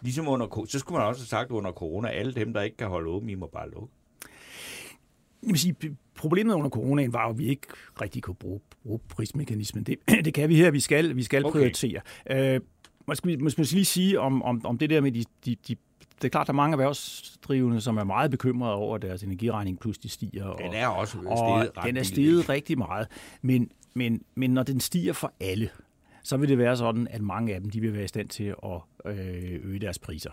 ligesom 0.00 0.28
under, 0.28 0.66
så 0.68 0.78
skulle 0.78 0.98
man 0.98 1.06
også 1.06 1.20
have 1.20 1.26
sagt 1.26 1.50
under 1.50 1.72
corona, 1.72 2.08
alle 2.08 2.34
dem, 2.34 2.52
der 2.52 2.62
ikke 2.62 2.76
kan 2.76 2.88
holde 2.88 3.10
åben, 3.10 3.30
I 3.30 3.34
må 3.34 3.46
bare 3.46 3.70
lukke. 3.70 3.94
Jeg 5.42 5.50
vil 5.50 5.58
sige, 5.58 5.96
problemet 6.14 6.54
under 6.54 6.70
coronaen 6.70 7.12
var 7.12 7.24
jo, 7.24 7.30
at 7.30 7.38
vi 7.38 7.46
ikke 7.46 7.66
rigtig 8.00 8.22
kunne 8.22 8.34
bruge, 8.34 8.60
bruge 8.82 8.98
prismekanismen. 9.08 9.84
Det, 9.84 9.96
det 10.24 10.34
kan 10.34 10.48
vi 10.48 10.56
her, 10.56 10.70
vi 10.70 10.80
skal, 10.80 11.16
vi 11.16 11.22
skal 11.22 11.44
okay. 11.44 11.52
prioritere. 11.52 12.00
Øh, 12.30 12.60
man 13.06 13.16
skal, 13.16 13.42
man 13.42 13.50
skal 13.50 13.64
lige 13.70 13.84
sige 13.84 14.20
om, 14.20 14.42
om, 14.42 14.66
om 14.66 14.78
det 14.78 14.90
der 14.90 15.00
med 15.00 15.12
de, 15.12 15.24
de, 15.44 15.56
de 15.68 15.76
det 16.22 16.28
er 16.28 16.30
klart, 16.30 16.46
der 16.46 16.52
er 16.52 16.56
mange 16.56 16.74
erhvervsdrivende, 16.74 17.80
som 17.80 17.96
er 17.96 18.04
meget 18.04 18.30
bekymrede 18.30 18.74
over, 18.74 18.94
at 18.96 19.02
deres 19.02 19.22
energiregning 19.22 19.78
pludselig 19.78 20.10
stiger. 20.10 20.44
Og, 20.44 20.58
den 20.58 20.74
er 20.74 20.86
også 20.86 21.12
steget 21.18 21.70
og 21.76 21.84
den 21.84 21.96
er 21.96 22.02
steget 22.02 22.48
rigtig 22.48 22.78
meget. 22.78 23.06
Men, 23.42 23.70
men, 23.94 24.22
men 24.34 24.50
når 24.50 24.62
den 24.62 24.80
stiger 24.80 25.12
for 25.12 25.32
alle, 25.40 25.70
så 26.22 26.36
vil 26.36 26.48
det 26.48 26.58
være 26.58 26.76
sådan, 26.76 27.08
at 27.10 27.20
mange 27.20 27.54
af 27.54 27.60
dem 27.60 27.70
de 27.70 27.80
vil 27.80 27.94
være 27.94 28.04
i 28.04 28.08
stand 28.08 28.28
til 28.28 28.54
at 28.64 28.80
øh, 29.04 29.60
øge 29.64 29.78
deres 29.78 29.98
priser 29.98 30.30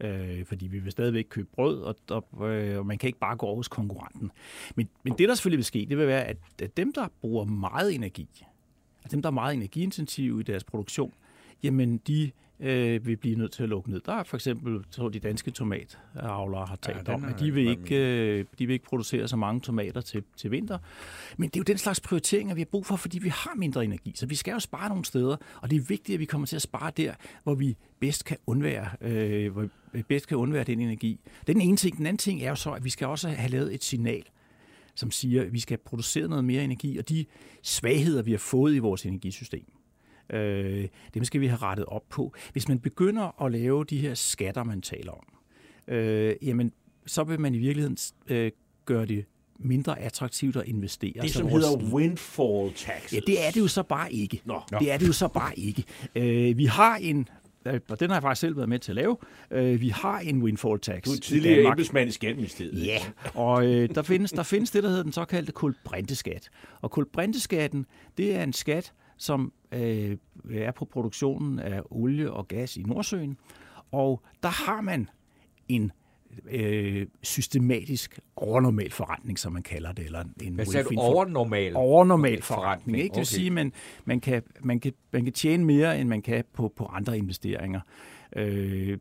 øh, 0.00 0.44
fordi 0.44 0.66
vi 0.66 0.78
vil 0.78 0.92
stadigvæk 0.92 1.26
købe 1.28 1.48
brød, 1.52 1.82
og, 1.82 1.96
og, 2.10 2.50
øh, 2.50 2.78
og 2.78 2.86
man 2.86 2.98
kan 2.98 3.06
ikke 3.06 3.18
bare 3.18 3.36
gå 3.36 3.46
over 3.46 3.56
hos 3.56 3.68
konkurrenten. 3.68 4.30
Men, 4.76 4.88
men 5.02 5.14
det, 5.18 5.28
der 5.28 5.34
selvfølgelig 5.34 5.58
vil 5.58 5.64
ske, 5.64 5.86
det 5.88 5.98
vil 5.98 6.06
være, 6.06 6.24
at, 6.24 6.36
at 6.62 6.76
dem, 6.76 6.92
der 6.92 7.08
bruger 7.20 7.44
meget 7.44 7.94
energi, 7.94 8.28
at 9.04 9.10
dem, 9.10 9.22
der 9.22 9.28
er 9.28 9.32
meget 9.32 9.54
energiintensive 9.54 10.40
i 10.40 10.42
deres 10.42 10.64
produktion, 10.64 11.12
jamen 11.62 11.98
de 11.98 12.30
øh, 12.64 13.06
vil 13.06 13.16
blive 13.16 13.36
nødt 13.36 13.52
til 13.52 13.62
at 13.62 13.68
lukke 13.68 13.90
ned. 13.90 14.00
Der 14.06 14.12
er 14.12 14.22
for 14.22 14.36
eksempel, 14.36 14.84
så 14.90 15.08
de 15.08 15.18
danske 15.18 15.50
tomatavlere 15.50 16.66
har 16.66 16.76
talt 16.76 17.08
ja, 17.08 17.14
om, 17.14 17.24
at 17.24 17.40
de 17.40 17.50
vil, 17.50 17.68
ikke, 17.68 17.96
øh, 17.96 18.44
de 18.58 18.66
vil 18.66 18.72
ikke 18.72 18.84
producere 18.84 19.28
så 19.28 19.36
mange 19.36 19.60
tomater 19.60 20.00
til, 20.00 20.22
til 20.36 20.50
vinter. 20.50 20.78
Men 21.36 21.48
det 21.48 21.56
er 21.56 21.60
jo 21.60 21.64
den 21.64 21.78
slags 21.78 22.00
prioriteringer, 22.00 22.54
vi 22.54 22.60
har 22.60 22.66
brug 22.70 22.86
for, 22.86 22.96
fordi 22.96 23.18
vi 23.18 23.28
har 23.28 23.54
mindre 23.56 23.84
energi. 23.84 24.12
Så 24.14 24.26
vi 24.26 24.34
skal 24.34 24.52
jo 24.52 24.58
spare 24.58 24.88
nogle 24.88 25.04
steder, 25.04 25.36
og 25.60 25.70
det 25.70 25.76
er 25.76 25.80
vigtigt, 25.80 26.16
at 26.16 26.20
vi 26.20 26.24
kommer 26.24 26.46
til 26.46 26.56
at 26.56 26.62
spare 26.62 26.92
der, 26.96 27.14
hvor 27.42 27.54
vi 27.54 27.76
bedst 28.00 28.24
kan 28.24 28.36
undvære, 28.46 28.88
øh, 29.00 29.52
hvor 29.52 29.68
vi 29.92 30.02
bedst 30.02 30.28
kan 30.28 30.36
undvære 30.36 30.64
den 30.64 30.80
energi. 30.80 31.20
Det 31.40 31.48
er 31.48 31.52
den 31.52 31.62
ene 31.62 31.76
ting. 31.76 31.96
Den 31.96 32.06
anden 32.06 32.18
ting 32.18 32.42
er 32.42 32.48
jo 32.48 32.54
så, 32.54 32.70
at 32.70 32.84
vi 32.84 32.90
skal 32.90 33.06
også 33.06 33.28
have 33.28 33.50
lavet 33.50 33.74
et 33.74 33.84
signal 33.84 34.24
som 34.96 35.10
siger, 35.10 35.42
at 35.42 35.52
vi 35.52 35.60
skal 35.60 35.78
producere 35.78 36.28
noget 36.28 36.44
mere 36.44 36.64
energi, 36.64 36.98
og 36.98 37.08
de 37.08 37.26
svagheder, 37.62 38.22
vi 38.22 38.30
har 38.30 38.38
fået 38.38 38.74
i 38.74 38.78
vores 38.78 39.06
energisystem, 39.06 39.64
Øh, 40.30 40.88
dem 41.14 41.24
skal 41.24 41.40
vi 41.40 41.46
have 41.46 41.58
rettet 41.62 41.86
op 41.86 42.08
på. 42.10 42.34
Hvis 42.52 42.68
man 42.68 42.78
begynder 42.78 43.42
at 43.44 43.52
lave 43.52 43.84
de 43.84 43.98
her 43.98 44.14
skatter, 44.14 44.64
man 44.64 44.82
taler 44.82 45.12
om, 45.12 45.24
øh, 45.94 46.34
jamen, 46.42 46.72
så 47.06 47.24
vil 47.24 47.40
man 47.40 47.54
i 47.54 47.58
virkeligheden 47.58 47.96
øh, 48.28 48.50
gøre 48.84 49.06
det 49.06 49.24
mindre 49.58 50.00
attraktivt 50.00 50.56
at 50.56 50.66
investere. 50.66 51.22
Det, 51.22 51.30
som 51.30 51.48
hedder 51.48 51.76
windfall 51.76 52.72
taxes. 52.76 53.12
Ja, 53.12 53.20
det 53.26 53.46
er 53.46 53.50
det 53.50 53.60
jo 53.60 53.68
så 53.68 53.82
bare 53.82 54.12
ikke. 54.12 54.40
Nå. 54.44 54.60
Det 54.80 54.92
er 54.92 54.96
det 54.96 55.08
jo 55.08 55.12
så 55.12 55.28
bare 55.28 55.58
ikke. 55.58 55.84
Øh, 56.16 56.58
vi 56.58 56.64
har 56.64 56.96
en 56.96 57.28
øh, 57.66 57.80
og 57.88 58.00
den 58.00 58.10
har 58.10 58.16
jeg 58.16 58.22
faktisk 58.22 58.40
selv 58.40 58.56
været 58.56 58.68
med 58.68 58.78
til 58.78 58.92
at 58.92 58.96
lave. 58.96 59.16
Øh, 59.50 59.80
vi 59.80 59.88
har 59.88 60.18
en 60.18 60.42
windfall 60.42 60.80
tax. 60.80 61.04
Du 61.04 61.10
er 61.10 61.16
tidligere 61.16 61.70
embedsmand 61.70 62.08
i 62.08 62.12
Skatteministeriet. 62.12 62.86
Ja, 62.86 62.98
og 63.34 63.66
øh, 63.66 63.88
der, 63.94 64.02
findes, 64.02 64.32
der 64.32 64.42
findes 64.42 64.70
det, 64.70 64.82
der 64.82 64.88
hedder 64.88 65.02
den 65.02 65.12
såkaldte 65.12 65.52
kulbrinteskat. 65.52 66.48
Og 66.80 66.90
kulbrinteskatten, 66.90 67.86
det 68.18 68.36
er 68.36 68.42
en 68.42 68.52
skat, 68.52 68.92
som 69.18 69.52
øh, 69.74 70.16
er 70.50 70.70
på 70.72 70.84
produktionen 70.84 71.58
af 71.58 71.80
olie 71.90 72.32
og 72.32 72.48
gas 72.48 72.76
i 72.76 72.82
Nordsøen, 72.82 73.36
og 73.92 74.22
der 74.42 74.48
har 74.48 74.80
man 74.80 75.08
en 75.68 75.92
øh, 76.50 77.06
systematisk 77.22 78.20
overnormal 78.36 78.90
forretning, 78.90 79.38
som 79.38 79.52
man 79.52 79.62
kalder 79.62 79.92
det. 79.92 80.04
Eller 80.04 80.24
en 80.42 80.54
Hvad 80.54 80.64
sagde 80.64 80.88
du? 80.94 81.00
Overnormal? 81.00 81.76
Overnormal 81.76 82.42
forretning. 82.42 82.98
Ikke? 82.98 83.08
Det 83.08 83.16
vil 83.16 83.20
Okay. 83.20 83.24
sige, 83.24 83.46
at 83.46 83.52
man, 83.52 83.72
man, 84.04 84.20
kan, 84.20 84.42
man, 84.62 84.80
kan, 84.80 84.92
man 85.12 85.24
kan 85.24 85.32
tjene 85.32 85.64
mere, 85.64 86.00
end 86.00 86.08
man 86.08 86.22
kan 86.22 86.44
på, 86.52 86.72
på 86.76 86.86
andre 86.86 87.18
investeringer. 87.18 87.80
Øh, 88.36 88.98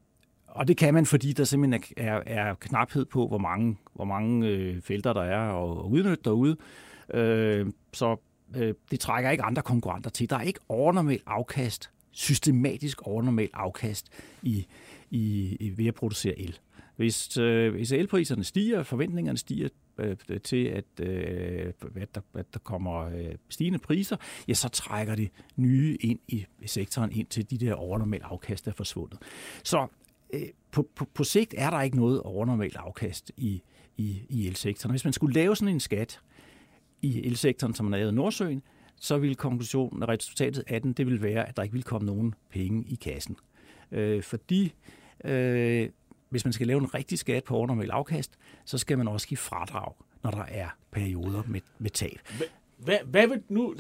og 0.48 0.68
det 0.68 0.78
kan 0.78 0.94
man, 0.94 1.06
fordi 1.06 1.34
der 1.34 1.44
simpelthen 1.44 1.84
er, 1.98 2.04
er, 2.16 2.22
er 2.26 2.56
knaphed 2.60 3.06
på, 3.06 3.28
hvor 3.28 3.38
mange, 3.38 3.78
hvor 3.94 4.06
mange 4.06 4.48
øh, 4.48 4.82
felter 4.82 5.14
der 5.14 5.22
er 5.22 5.40
at, 5.64 5.78
at 5.86 5.90
udnytte 5.90 6.24
derude. 6.26 6.58
Øh, 7.14 7.68
så 7.94 8.18
øh, 8.56 8.74
det 8.92 9.00
trækker 9.00 9.32
ikke 9.32 9.44
andre 9.44 9.62
konkurrenter 9.62 10.10
til. 10.10 10.30
Der 10.30 10.36
er 10.36 10.42
ikke 10.42 10.60
overnormal 10.70 11.20
afkast, 11.26 11.90
systematisk 12.12 13.02
overnormal 13.02 13.50
afkast 13.54 14.10
i, 14.42 14.68
i, 15.12 15.58
i 15.60 15.78
ved 15.78 15.86
at 15.86 15.96
producere 15.96 16.40
el. 16.40 16.60
Hvis, 16.96 17.38
øh, 17.38 17.72
hvis 17.72 17.92
elpriserne 17.92 18.44
stiger, 18.44 18.84
forventningerne 18.84 19.38
stiger 19.38 19.70
øh, 19.98 20.18
til, 20.44 20.66
at, 20.66 20.86
øh, 21.00 21.74
at, 21.96 22.16
der, 22.16 22.22
at 22.34 22.54
der 22.54 22.60
kommer 22.60 23.00
øh, 23.00 23.36
stigende 23.50 23.80
priser, 23.80 24.18
ja, 24.48 24.54
så 24.54 24.70
trækker 24.70 25.16
det 25.16 25.30
nye 25.56 25.98
ind 26.02 26.20
i 26.28 26.46
sektoren, 26.66 27.12
ind 27.12 27.28
til 27.28 27.50
de 27.50 27.58
der 27.58 27.74
overnormale 27.74 28.26
afkast, 28.26 28.66
der 28.66 28.72
er 28.72 28.76
forsvundet. 28.76 29.20
Så 29.64 29.88
øh, 30.34 30.42
på, 30.72 30.88
på, 30.96 31.06
på 31.14 31.24
sigt 31.24 31.54
er 31.58 31.70
der 31.70 31.82
ikke 31.82 31.98
noget 31.98 32.22
overnormalt 32.22 32.76
afkast 32.76 33.32
i, 33.38 33.62
i, 33.98 34.22
i 34.30 34.48
elsektoren. 34.48 34.92
Hvis 34.92 35.04
man 35.04 35.14
skulle 35.14 35.34
lave 35.34 35.56
sådan 35.56 35.74
en 35.74 35.80
skat 35.80 36.20
i 37.04 37.28
elsektoren, 37.28 37.74
som 37.74 37.86
man 37.86 38.00
lavede 38.00 38.12
i 38.12 38.16
Nordsøen, 38.16 38.62
så 38.96 39.18
ville 39.18 39.36
konklusionen 39.36 40.04
og 40.04 40.10
resultatet 40.10 40.64
af 40.68 40.82
den, 40.82 40.94
det 40.94 41.06
ville 41.06 41.22
være, 41.22 41.50
at 41.50 41.58
der 41.58 41.64
ikke 41.64 41.74
ville 41.74 41.84
komme 41.84 42.06
nogen 42.06 42.34
penge 42.50 42.86
i 42.88 42.96
kassen. 42.96 43.38
Øh, 43.92 44.24
fordi 44.24 44.74
øh, 45.26 45.90
hvis 46.30 46.46
man 46.46 46.54
skal 46.54 46.68
lave 46.68 46.80
en 46.80 46.94
rigtig 46.94 47.20
skat 47.20 47.44
på 47.44 47.56
overnormal 47.56 47.92
afkast, 47.92 48.32
så 48.66 48.78
skal 48.78 48.98
man 48.98 49.08
også 49.08 49.28
give 49.28 49.38
fradrag, 49.38 49.94
når 50.24 50.32
der 50.32 50.46
er 50.48 50.68
perioder 50.92 51.44
med, 51.48 51.62
med 51.80 51.90
tab. 51.90 52.20
Hvad, 52.78 52.98
hvad, 53.06 53.28
vil 53.28 53.42
nu, 53.50 53.76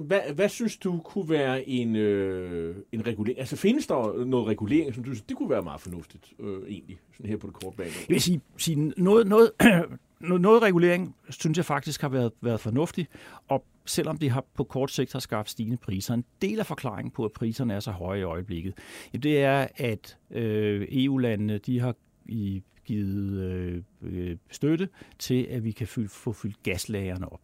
hvad, 0.00 0.34
hvad 0.34 0.48
synes 0.48 0.76
du 0.76 1.00
kunne 1.04 1.28
være 1.28 1.68
en, 1.68 1.96
øh, 1.96 2.76
en 2.92 3.06
regulering? 3.06 3.40
Altså 3.40 3.56
findes 3.56 3.86
der 3.86 4.24
noget 4.24 4.46
regulering, 4.46 4.94
som 4.94 5.04
du 5.04 5.10
synes, 5.10 5.22
det 5.22 5.36
kunne 5.36 5.50
være 5.50 5.62
meget 5.62 5.80
fornuftigt 5.80 6.32
øh, 6.38 6.62
egentlig, 6.68 7.00
sådan 7.16 7.30
her 7.30 7.36
på 7.36 7.46
det 7.46 7.54
korte 7.54 7.76
bane? 7.76 7.90
Jeg 8.08 8.14
vil 8.14 8.20
sige, 8.20 8.40
sige 8.56 8.92
noget, 8.96 9.26
noget, 9.26 9.50
noget, 10.20 10.62
regulering, 10.62 11.16
synes 11.30 11.56
jeg 11.56 11.64
faktisk 11.64 12.00
har 12.00 12.08
været, 12.08 12.32
været 12.40 12.60
fornuftig, 12.60 13.08
og 13.48 13.64
selvom 13.86 14.18
det 14.18 14.30
har 14.30 14.44
på 14.54 14.64
kort 14.64 14.90
sigt 14.90 15.12
har 15.12 15.20
skabt 15.20 15.50
stigende 15.50 15.76
priser, 15.76 16.14
en 16.14 16.24
del 16.42 16.58
af 16.60 16.66
forklaringen 16.66 17.10
på, 17.10 17.24
at 17.24 17.32
priserne 17.32 17.74
er 17.74 17.80
så 17.80 17.90
høje 17.90 18.20
i 18.20 18.22
øjeblikket, 18.22 18.74
det 19.12 19.42
er, 19.42 19.66
at 19.76 20.16
øh, 20.30 20.86
EU-landene 20.90 21.58
de 21.58 21.80
har 21.80 21.94
i, 22.26 22.62
givet 22.84 23.40
øh, 23.40 23.82
øh, 24.02 24.36
støtte 24.50 24.88
til, 25.18 25.46
at 25.50 25.64
vi 25.64 25.70
kan 25.70 25.86
fylde, 25.86 26.08
få 26.08 26.32
fyldt 26.32 26.62
gaslagerne 26.62 27.32
op. 27.32 27.40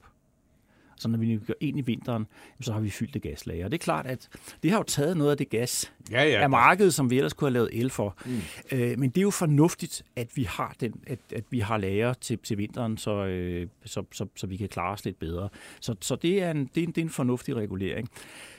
Så 0.96 1.08
når 1.08 1.18
vi 1.18 1.40
går 1.46 1.54
ind 1.60 1.78
i 1.78 1.80
vinteren, 1.80 2.26
så 2.60 2.72
har 2.72 2.80
vi 2.80 2.90
fyldt 2.90 3.14
det 3.14 3.22
gaslager. 3.22 3.64
Og 3.64 3.70
det 3.70 3.78
er 3.78 3.82
klart, 3.82 4.06
at 4.06 4.28
det 4.62 4.70
har 4.70 4.78
jo 4.78 4.82
taget 4.82 5.16
noget 5.16 5.30
af 5.30 5.36
det 5.36 5.48
gas 5.48 5.92
Ja, 6.10 6.24
ja. 6.24 6.42
af 6.42 6.50
markedet, 6.50 6.94
som 6.94 7.10
vi 7.10 7.16
ellers 7.16 7.32
kunne 7.32 7.48
have 7.48 7.52
lavet 7.52 7.70
el 7.72 7.90
for. 7.90 8.16
Mm. 8.26 8.40
Øh, 8.72 8.98
men 8.98 9.10
det 9.10 9.18
er 9.18 9.22
jo 9.22 9.30
fornuftigt, 9.30 10.02
at 10.16 10.36
vi 10.36 10.44
har 10.44 10.74
den, 10.80 10.92
at, 11.06 11.18
at 11.34 11.44
vi 11.50 11.60
har 11.60 11.78
lager 11.78 12.12
til, 12.12 12.38
til 12.38 12.58
vinteren, 12.58 12.96
så, 12.98 13.24
øh, 13.24 13.68
så, 13.84 14.04
så, 14.12 14.26
så 14.36 14.46
vi 14.46 14.56
kan 14.56 14.68
klare 14.68 14.92
os 14.92 15.04
lidt 15.04 15.18
bedre. 15.18 15.48
Så, 15.80 15.94
så 16.00 16.16
det, 16.16 16.42
er 16.42 16.50
en, 16.50 16.70
det, 16.74 16.82
er 16.82 16.86
en, 16.86 16.92
det 16.92 16.98
er 16.98 17.02
en 17.04 17.10
fornuftig 17.10 17.56
regulering. 17.56 18.08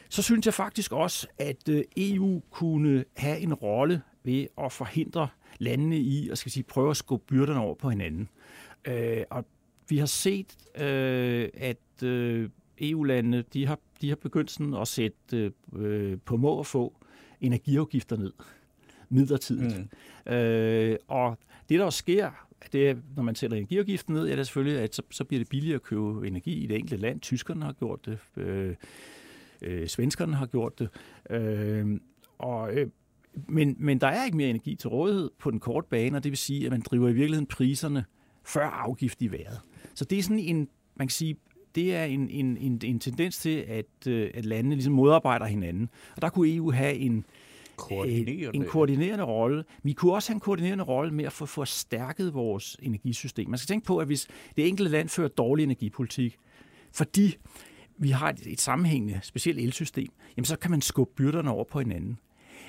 Så 0.09 0.21
synes 0.21 0.45
jeg 0.45 0.53
faktisk 0.53 0.91
også, 0.91 1.27
at 1.37 1.69
øh, 1.69 1.83
EU 1.97 2.41
kunne 2.51 3.03
have 3.17 3.39
en 3.39 3.53
rolle 3.53 4.01
ved 4.23 4.47
at 4.63 4.71
forhindre 4.71 5.27
landene 5.59 5.97
i 5.97 6.29
at 6.29 6.37
skal 6.37 6.51
sige, 6.51 6.63
prøve 6.63 6.89
at 6.89 6.97
skubbe 6.97 7.25
byrderne 7.27 7.59
over 7.59 7.75
på 7.75 7.89
hinanden. 7.89 8.29
Øh, 8.87 9.23
og 9.29 9.45
vi 9.89 9.97
har 9.97 10.05
set, 10.05 10.57
øh, 10.81 11.49
at 11.53 12.03
øh, 12.03 12.49
EU-landene 12.81 13.43
de 13.53 13.67
har, 13.67 13.79
de 14.01 14.09
har 14.09 14.15
begyndt 14.15 14.51
sådan 14.51 14.73
at 14.73 14.87
sætte 14.87 15.51
øh, 15.75 16.17
på 16.25 16.37
må 16.37 16.49
og 16.49 16.65
få 16.65 16.93
energiafgifter 17.41 18.17
ned 18.17 18.33
midlertidigt. 19.09 19.77
Mm. 20.25 20.33
Øh, 20.33 20.97
og 21.07 21.37
det, 21.69 21.79
der 21.79 21.89
sker, 21.89 22.31
det 22.71 22.89
er, 22.89 22.95
når 23.15 23.23
man 23.23 23.35
sætter 23.35 23.57
energiafgiften 23.57 24.13
ned, 24.13 24.27
er 24.29 24.35
det 24.35 24.47
selvfølgelig, 24.47 24.81
at 24.81 24.95
så, 24.95 25.01
så 25.11 25.23
bliver 25.23 25.39
det 25.39 25.49
billigere 25.49 25.75
at 25.75 25.83
købe 25.83 26.27
energi 26.27 26.63
i 26.63 26.67
det 26.67 26.77
enkelte 26.77 26.97
land. 26.97 27.21
Tyskerne 27.21 27.65
har 27.65 27.73
gjort 27.73 28.05
det, 28.05 28.17
øh, 28.37 28.75
øh, 29.61 29.87
svenskerne 29.87 30.35
har 30.35 30.45
gjort 30.45 30.79
det. 30.79 30.89
Øh, 31.29 31.99
og, 32.37 32.73
øh, 32.73 32.87
men, 33.47 33.75
men 33.79 34.01
der 34.01 34.07
er 34.07 34.25
ikke 34.25 34.37
mere 34.37 34.49
energi 34.49 34.75
til 34.75 34.89
rådighed 34.89 35.29
på 35.39 35.51
den 35.51 35.59
korte 35.59 35.87
bane, 35.89 36.17
og 36.17 36.23
det 36.23 36.29
vil 36.29 36.37
sige, 36.37 36.65
at 36.65 36.71
man 36.71 36.81
driver 36.81 37.09
i 37.09 37.13
virkeligheden 37.13 37.45
priserne 37.45 38.05
før 38.45 38.65
afgift 38.65 39.21
i 39.21 39.31
vejret. 39.31 39.59
Så 39.97 40.05
det 40.05 40.19
er 40.19 40.23
sådan 40.23 40.39
en, 40.39 40.67
man 40.95 41.07
kan 41.07 41.13
sige, 41.13 41.35
det 41.75 41.95
er 41.95 42.03
en, 42.03 42.29
en, 42.29 42.57
en, 42.57 42.81
en 42.83 42.99
tendens 42.99 43.37
til, 43.37 43.65
at, 43.67 44.07
øh, 44.07 44.31
at 44.33 44.45
landene 44.45 44.75
ligesom 44.75 44.93
modarbejder 44.93 45.45
hinanden. 45.45 45.89
Og 46.15 46.21
der 46.21 46.29
kunne 46.29 46.55
EU 46.55 46.71
have 46.71 46.95
en, 46.95 47.25
Koordinerende. 47.75 48.55
en 48.55 48.65
koordinerende 48.65 49.23
rolle. 49.23 49.63
Vi 49.83 49.93
kunne 49.93 50.13
også 50.13 50.29
have 50.29 50.35
en 50.35 50.39
koordinerende 50.39 50.83
rolle 50.83 51.13
med 51.13 51.25
at 51.25 51.33
få 51.33 51.45
forstærket 51.45 52.33
vores 52.33 52.77
energisystem. 52.81 53.49
Man 53.49 53.57
skal 53.57 53.67
tænke 53.67 53.85
på, 53.85 53.97
at 53.97 54.07
hvis 54.07 54.27
det 54.55 54.67
enkelte 54.67 54.91
land 54.91 55.09
fører 55.09 55.27
dårlig 55.27 55.63
energipolitik, 55.63 56.37
fordi 56.91 57.35
vi 57.97 58.09
har 58.09 58.29
et, 58.29 58.47
et 58.47 58.61
sammenhængende, 58.61 59.19
specielt 59.23 59.59
elsystem, 59.59 60.09
jamen 60.37 60.45
så 60.45 60.55
kan 60.55 60.71
man 60.71 60.81
skubbe 60.81 61.13
byrderne 61.15 61.51
over 61.51 61.63
på 61.63 61.79
hinanden. 61.79 62.19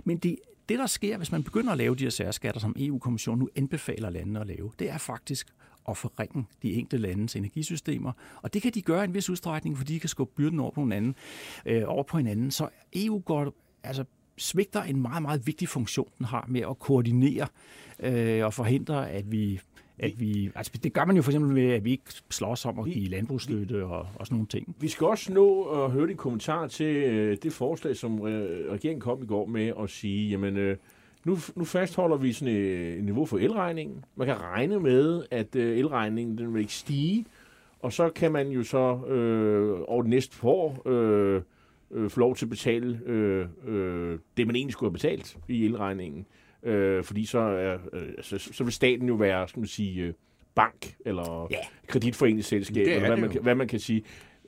Men 0.04 0.18
det, 0.18 0.36
det, 0.68 0.78
der 0.78 0.86
sker, 0.86 1.16
hvis 1.16 1.32
man 1.32 1.42
begynder 1.42 1.72
at 1.72 1.78
lave 1.78 1.94
de 1.94 2.02
her 2.02 2.10
særskatter, 2.10 2.60
som 2.60 2.76
EU-kommissionen 2.78 3.38
nu 3.38 3.48
anbefaler 3.56 4.10
landene 4.10 4.40
at 4.40 4.46
lave, 4.46 4.72
det 4.78 4.90
er 4.90 4.98
faktisk 4.98 5.48
at 5.88 5.96
forringe 5.96 6.44
de 6.62 6.72
enkelte 6.72 6.98
landes 6.98 7.36
energisystemer. 7.36 8.12
Og 8.42 8.54
det 8.54 8.62
kan 8.62 8.72
de 8.72 8.82
gøre 8.82 9.04
i 9.04 9.04
en 9.04 9.14
vis 9.14 9.30
udstrækning, 9.30 9.78
fordi 9.78 9.94
de 9.94 10.00
kan 10.00 10.08
skubbe 10.08 10.34
byrden 10.36 10.60
over 10.60 10.70
på 10.70 10.80
hinanden. 10.80 11.14
Øh, 11.66 11.82
over 11.86 12.02
på 12.02 12.16
hinanden. 12.16 12.50
Så 12.50 12.68
EU 12.96 13.18
går, 13.18 13.54
altså, 13.82 14.04
svigter 14.36 14.82
en 14.82 15.02
meget, 15.02 15.22
meget 15.22 15.46
vigtig 15.46 15.68
funktion, 15.68 16.08
den 16.18 16.26
har 16.26 16.44
med 16.48 16.60
at 16.60 16.78
koordinere 16.78 17.46
øh, 18.00 18.44
og 18.44 18.54
forhindre, 18.54 19.10
at 19.10 19.32
vi 19.32 19.60
at 19.98 20.20
vi, 20.20 20.50
altså 20.54 20.72
det 20.82 20.92
gør 20.92 21.04
man 21.04 21.16
jo 21.16 21.22
for 21.22 21.30
eksempel 21.30 21.54
ved, 21.54 21.72
at 21.72 21.84
vi 21.84 21.90
ikke 21.90 22.04
slås 22.30 22.64
om 22.64 22.78
at 22.78 22.84
give 22.84 23.08
landbrugsstøtte 23.08 23.84
og, 23.84 24.06
og 24.14 24.26
sådan 24.26 24.34
nogle 24.34 24.46
ting. 24.46 24.76
Vi 24.80 24.88
skal 24.88 25.06
også 25.06 25.32
nå 25.32 25.62
at 25.62 25.90
høre 25.90 26.06
din 26.06 26.16
kommentar 26.16 26.66
til 26.66 26.96
øh, 26.96 27.36
det 27.42 27.52
forslag, 27.52 27.96
som 27.96 28.26
øh, 28.26 28.72
regeringen 28.72 29.00
kom 29.00 29.22
i 29.22 29.26
går 29.26 29.46
med 29.46 29.72
at 29.82 29.90
sige, 29.90 30.30
jamen 30.30 30.56
øh, 30.56 30.76
nu, 31.24 31.36
nu 31.56 31.64
fastholder 31.64 32.16
vi 32.16 32.32
sådan 32.32 32.54
et 32.54 33.04
niveau 33.04 33.26
for 33.26 33.38
elregningen. 33.38 34.04
Man 34.16 34.26
kan 34.26 34.40
regne 34.42 34.80
med, 34.80 35.24
at 35.30 35.56
øh, 35.56 35.78
elregningen 35.78 36.38
den 36.38 36.54
vil 36.54 36.60
ikke 36.60 36.72
stige, 36.72 37.26
og 37.80 37.92
så 37.92 38.10
kan 38.10 38.32
man 38.32 38.48
jo 38.48 38.62
så 38.62 39.06
øh, 39.06 39.78
over 39.88 40.02
det 40.02 40.10
næste 40.10 40.36
år 40.42 40.82
øh, 40.88 41.42
øh, 41.90 42.10
få 42.10 42.20
lov 42.20 42.36
til 42.36 42.44
at 42.46 42.50
betale 42.50 43.00
øh, 43.06 43.46
øh, 43.66 44.18
det, 44.36 44.46
man 44.46 44.56
egentlig 44.56 44.72
skulle 44.72 44.88
have 44.90 44.92
betalt 44.92 45.36
i 45.48 45.64
elregningen. 45.66 46.26
Øh, 46.62 47.04
fordi 47.04 47.24
så, 47.24 47.38
er, 47.38 47.78
øh, 47.92 48.08
så, 48.20 48.38
så 48.38 48.64
vil 48.64 48.72
staten 48.72 49.08
jo 49.08 49.14
være, 49.14 49.48
skal 49.48 49.60
man 49.60 49.66
sige, 49.66 50.02
øh, 50.02 50.12
bank 50.54 50.94
eller 51.06 51.46
Ja. 51.50 51.56
kreditforeningsselskab, 51.86 52.86
er 52.86 52.94
eller 52.94 53.08
hvad 53.08 53.16
man, 53.16 53.30
kan, 53.30 53.42
hvad 53.42 53.54
man 53.54 53.68
kan 53.68 53.78
sige. 53.78 54.02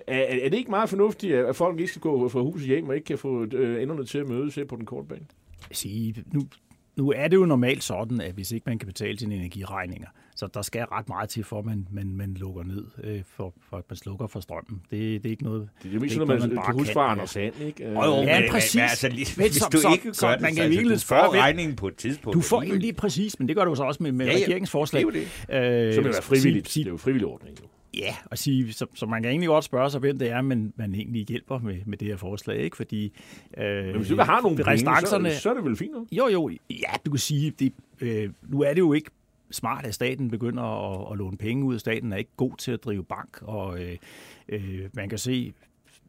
Er, 0.07 0.19
er 0.45 0.49
det 0.49 0.59
ikke 0.59 0.71
meget 0.71 0.89
fornuftigt, 0.89 1.35
at 1.35 1.57
folk 1.57 1.79
ikke 1.81 1.91
skal 1.91 2.01
gå 2.03 2.29
fra 2.29 2.41
hus 2.41 2.61
og 2.63 2.67
hjem, 2.67 2.89
og 2.89 2.95
ikke 2.95 3.05
kan 3.07 3.19
få 3.19 3.45
øh, 3.45 3.83
enderne 3.83 4.05
til 4.05 4.19
at 4.19 4.29
mødes 4.29 4.55
her 4.55 4.65
på 4.65 4.77
den 4.77 4.87
korte 4.87 5.09
bane? 5.09 5.25
Sige, 5.73 6.25
nu, 6.33 6.43
nu 6.97 7.13
er 7.17 7.29
det 7.29 7.37
jo 7.37 7.45
normalt 7.47 7.85
sådan, 7.85 8.21
at 8.21 8.33
hvis 8.35 8.51
ikke 8.53 8.65
man 8.67 8.79
kan 8.79 8.87
betale 8.87 9.19
sine 9.19 9.35
energiregninger, 9.35 10.09
så 10.37 10.47
der 10.55 10.63
skal 10.63 10.83
ret 10.85 11.09
meget 11.09 11.29
til, 11.29 11.45
for 11.45 11.59
at 11.59 11.65
man, 11.65 11.87
man, 11.93 12.17
man 12.17 12.35
lukker 12.35 12.63
ned, 12.63 12.85
øh, 13.05 13.21
for, 13.37 13.55
for 13.71 13.77
at 13.77 13.85
man 13.91 13.97
slukker 13.97 14.27
for 14.27 14.41
strømmen. 14.41 14.81
Det, 14.91 15.23
det 15.23 15.27
er 15.27 15.31
ikke 15.31 15.43
noget... 15.45 15.69
Det 15.83 15.89
er 15.91 15.95
jo 15.95 16.03
ikke 16.03 16.15
sådan, 16.15 16.29
man, 16.29 16.37
noget, 16.37 16.41
man 16.41 16.49
man 16.49 16.57
bare 16.57 16.67
kan 16.67 16.75
huske 16.75 16.87
kan, 16.87 16.95
fra 16.95 17.05
ja. 17.05 17.11
Anders 17.11 17.31
Sand, 17.31 17.55
ikke? 17.61 17.85
Øh, 17.85 17.95
Jo, 17.95 18.01
Ja, 18.15 18.41
men- 18.41 18.51
præcis. 18.51 18.75
Men, 18.75 18.83
altså, 18.83 19.09
lige, 19.09 19.27
Men 19.37 19.47
hvis 19.47 19.55
så- 19.57 19.69
du 19.73 19.79
så- 19.79 19.89
ikke 19.93 20.15
så 20.15 20.27
gør 20.27 20.31
man 20.31 20.39
det, 20.39 20.57
kan 20.57 20.57
så, 20.87 20.91
altså, 20.93 21.15
du 21.15 21.21
får 21.23 21.35
regningen 21.39 21.77
på 21.77 21.89
et 21.89 21.97
tidspunkt. 21.97 22.35
Du 22.37 22.41
får 22.41 22.61
alligevel. 22.61 22.81
egentlig 22.81 22.97
præcis, 22.97 23.39
men 23.39 23.49
det 23.49 23.57
gør 23.57 23.65
du 23.65 23.75
så 23.75 23.83
også 23.83 24.03
med, 24.03 24.13
med 24.13 24.27
Ja, 24.27 24.33
ja. 24.33 24.45
regeringsforslag. 24.45 25.05
Det 25.13 25.27
er 25.49 25.67
jo 25.67 25.87
Øh, 25.89 25.95
så 25.95 26.01
vil 26.01 26.05
det 26.07 26.15
være 26.15 26.23
frivilligt. 26.23 26.69
Sige, 26.69 26.85
Det 26.85 26.89
er 26.91 26.93
jo 26.93 26.97
frivillig 26.97 27.27
ordning, 27.27 27.59
jo. 27.61 27.67
Ja, 27.95 28.17
og 28.25 28.39
sige, 28.39 28.73
så, 28.73 28.87
så 28.95 29.07
man 29.07 29.23
kan 29.23 29.31
egentlig 29.31 29.49
godt 29.49 29.65
spørge 29.65 29.91
sig, 29.91 30.01
hvem 30.01 30.19
det 30.19 30.31
er, 30.31 30.41
man, 30.43 30.73
man 30.77 30.95
egentlig 30.95 31.27
hjælper 31.27 31.59
med, 31.59 31.77
med 31.87 31.99
det 31.99 32.09
her 32.09 32.17
forslag, 32.17 32.59
ikke? 32.59 32.77
Fordi 32.77 33.13
øh, 33.57 33.85
Men 33.85 33.97
hvis 33.97 34.09
du 34.09 34.15
ikke 34.15 34.25
har 34.25 34.41
nogen 34.41 34.57
penge, 34.57 34.79
så, 34.79 35.41
så 35.43 35.51
er 35.51 35.55
det 35.55 35.65
vel 35.65 35.77
fint 35.77 35.93
nok? 35.93 36.07
Jo, 36.13 36.29
jo, 36.29 36.51
ja, 36.71 36.93
du 37.07 37.11
kan 37.11 37.19
sige, 37.19 37.51
det, 37.51 37.73
øh, 38.01 38.31
nu 38.49 38.63
er 38.63 38.69
det 38.69 38.79
jo 38.79 38.93
ikke 38.93 39.11
smart, 39.51 39.87
at 39.87 39.95
staten 39.95 40.31
begynder 40.31 40.63
at, 40.63 41.13
at 41.13 41.19
låne 41.19 41.37
penge 41.37 41.65
ud. 41.65 41.79
Staten 41.79 42.13
er 42.13 42.17
ikke 42.17 42.31
god 42.37 42.57
til 42.57 42.73
at 42.73 42.85
drive 42.85 43.05
bank, 43.05 43.39
og 43.43 43.81
øh, 43.83 43.97
øh, 44.49 44.81
man 44.93 45.09
kan 45.09 45.19
se, 45.19 45.53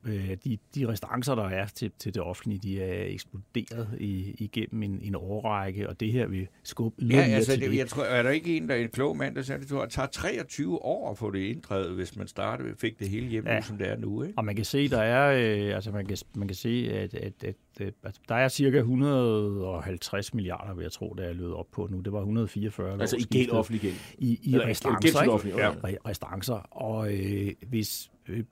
øh, 0.06 0.38
de, 0.44 0.58
de 0.76 0.88
restancer, 0.88 1.36
der 1.36 1.44
er 1.44 1.66
til, 1.66 1.92
til 2.00 2.14
det 2.14 2.22
offentlige, 2.22 2.60
de 2.60 2.82
er 2.82 3.06
eksploderet 3.06 3.88
i, 4.00 4.36
igennem 4.38 4.84
en, 4.84 5.00
en 5.02 5.16
årrække, 5.16 5.90
og 5.90 6.00
det 6.00 6.12
her 6.12 6.28
vil 6.28 6.48
skubbe 6.64 6.96
Ja, 7.02 7.06
yderligere 7.06 7.36
altså, 7.36 7.52
til 7.52 7.62
det, 7.72 7.78
jeg 7.78 7.88
tror, 7.88 8.04
er 8.04 8.24
der 8.24 8.30
ikke 8.30 8.58
en, 8.58 8.70
der 8.70 8.76
er 8.76 8.80
en 8.80 8.90
klog 8.90 9.18
mand, 9.18 9.36
der 9.36 9.42
siger, 9.42 9.58
at 9.58 9.62
det 9.62 9.92
tager 9.92 10.08
23 10.08 10.82
år 10.86 11.12
at 11.12 11.18
få 11.18 11.32
det 11.32 11.40
inddrevet, 11.40 11.96
hvis 11.96 12.16
man 12.18 12.28
startede, 12.28 12.76
fik 12.78 13.00
det 13.00 13.10
hele 13.10 13.28
hjem, 13.28 13.48
Ja. 13.48 13.56
nu, 13.56 13.62
som 13.62 13.78
det 13.78 13.88
er 13.88 13.98
nu, 13.98 14.24
ikke? 14.24 14.38
Og 14.38 14.46
man 14.46 14.56
kan 14.56 14.66
se, 14.66 14.88
der 14.90 15.02
er, 15.02 15.32
øh, 15.70 15.76
altså 15.76 15.92
man 15.92 16.06
kan, 16.06 16.18
man 16.36 16.48
kan 16.48 16.56
se, 16.56 16.90
at, 16.94 17.14
at, 17.14 17.34
at, 17.44 17.56
at, 17.80 17.94
at 18.04 18.16
der 18.30 18.36
er 18.36 18.48
cirka 18.48 18.78
150 18.78 20.34
milliarder, 20.34 20.74
vil 20.74 20.84
jeg 20.84 20.92
tro, 20.92 21.16
der 21.18 21.24
er 21.24 21.34
løbet 21.34 21.54
op 21.54 21.68
på 21.72 21.88
nu. 21.92 22.00
Det 22.00 22.14
var 22.14 22.20
144. 22.20 22.94
ved 22.94 23.02
Altså 23.02 23.18
i 23.18 23.22
gæld 23.38 23.50
offentlig 23.52 23.82
gæld. 23.82 23.94
i, 24.18 24.40
i 24.44 24.58
restancer, 24.60 25.22
ikke? 25.46 25.58
ja. 25.58 25.72
Re- 25.72 25.98
restancer. 26.10 26.54
Og 26.72 27.14
øh, 27.14 27.52
hvis... 27.68 28.12
Øh, 28.30 28.44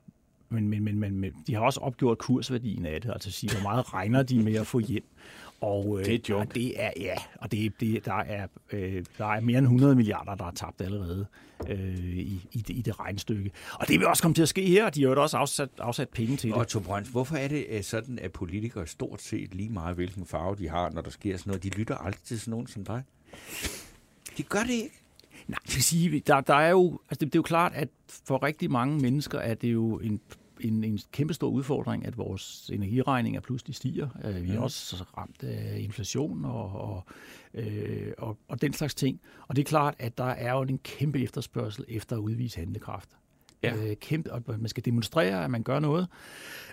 men, 0.50 0.68
men, 0.68 0.84
men, 0.84 0.98
men, 0.98 1.20
men 1.20 1.32
de 1.46 1.54
har 1.54 1.60
også 1.60 1.80
opgjort 1.80 2.18
kursværdien 2.18 2.86
af 2.86 3.00
det, 3.00 3.10
altså 3.10 3.30
sige, 3.30 3.52
hvor 3.52 3.62
meget 3.62 3.94
regner 3.94 4.22
de 4.22 4.42
med 4.42 4.54
at 4.54 4.66
få 4.66 4.78
hjem. 4.78 5.04
Og, 5.60 5.98
øh, 5.98 6.04
Det 6.04 6.14
er 6.14 6.18
joke. 6.28 6.48
Og 6.48 6.54
det 6.54 6.82
er, 6.82 6.90
ja, 6.96 7.14
og 7.40 7.52
det, 7.52 7.72
det, 7.80 8.04
der, 8.04 8.14
er, 8.14 8.46
øh, 8.72 9.04
der 9.18 9.26
er 9.26 9.40
mere 9.40 9.58
end 9.58 9.66
100 9.66 9.94
milliarder, 9.94 10.34
der 10.34 10.44
er 10.44 10.50
tabt 10.50 10.80
allerede 10.80 11.26
øh, 11.68 11.98
i, 12.06 12.48
i, 12.52 12.58
det, 12.58 12.76
i 12.76 12.82
det 12.82 13.00
regnstykke. 13.00 13.50
Og 13.74 13.88
det 13.88 13.98
vil 14.00 14.06
også 14.06 14.22
komme 14.22 14.34
til 14.34 14.42
at 14.42 14.48
ske 14.48 14.66
her, 14.66 14.84
og 14.86 14.94
de 14.94 15.02
har 15.02 15.10
jo 15.10 15.22
også 15.22 15.36
afsat, 15.36 15.68
afsat 15.78 16.08
penge 16.08 16.36
til 16.36 16.50
det. 16.50 16.58
Og 16.58 16.68
Tom 16.68 16.82
Brøns, 16.82 17.08
hvorfor 17.08 17.36
er 17.36 17.48
det 17.48 17.66
øh, 17.68 17.82
sådan, 17.82 18.18
at 18.18 18.32
politikere 18.32 18.86
stort 18.86 19.22
set 19.22 19.54
lige 19.54 19.70
meget, 19.70 19.94
hvilken 19.96 20.26
farve 20.26 20.56
de 20.56 20.68
har, 20.68 20.90
når 20.90 21.02
der 21.02 21.10
sker 21.10 21.36
sådan 21.36 21.50
noget, 21.50 21.62
de 21.62 21.68
lytter 21.68 21.96
aldrig 21.96 22.22
til 22.22 22.40
sådan 22.40 22.50
nogen 22.50 22.66
som 22.66 22.84
dig? 22.84 23.02
De 24.36 24.42
gør 24.42 24.62
det 24.62 24.72
ikke. 24.72 25.00
Nej, 25.48 25.58
jeg 25.66 25.74
vil 25.74 25.82
sige, 25.82 26.20
der, 26.26 26.40
der 26.40 26.54
er 26.54 26.70
jo, 26.70 27.00
altså 27.10 27.20
det, 27.20 27.20
det 27.20 27.34
er 27.34 27.38
jo 27.38 27.42
klart, 27.42 27.72
at 27.74 27.88
for 28.26 28.42
rigtig 28.42 28.70
mange 28.70 28.98
mennesker 28.98 29.38
er 29.38 29.54
det 29.54 29.72
jo 29.72 29.98
en, 29.98 30.20
en, 30.60 30.84
en 30.84 30.98
kæmpe 31.12 31.34
stor 31.34 31.48
udfordring, 31.48 32.06
at 32.06 32.18
vores 32.18 32.70
energiregninger 32.72 33.40
pludselig 33.40 33.74
stiger. 33.74 34.08
Øh, 34.24 34.42
Vi 34.42 34.50
er 34.50 34.60
også 34.60 35.04
ramt 35.18 35.42
af 35.42 35.80
inflation 35.80 36.44
og, 36.44 36.72
og, 36.72 37.04
øh, 37.54 38.12
og, 38.18 38.38
og 38.48 38.62
den 38.62 38.72
slags 38.72 38.94
ting. 38.94 39.20
Og 39.48 39.56
det 39.56 39.62
er 39.62 39.66
klart, 39.66 39.94
at 39.98 40.18
der 40.18 40.24
er 40.24 40.52
jo 40.52 40.62
en 40.62 40.78
kæmpe 40.78 41.22
efterspørgsel 41.22 41.84
efter 41.88 42.16
at 42.16 42.20
udvise 42.20 42.58
handlekraft. 42.58 43.08
Ja. 43.62 43.76
Øh, 43.76 43.96
kæmpe, 43.96 44.32
og 44.32 44.42
man 44.46 44.68
skal 44.68 44.84
demonstrere, 44.84 45.44
at 45.44 45.50
man 45.50 45.62
gør 45.62 45.78
noget. 45.78 46.08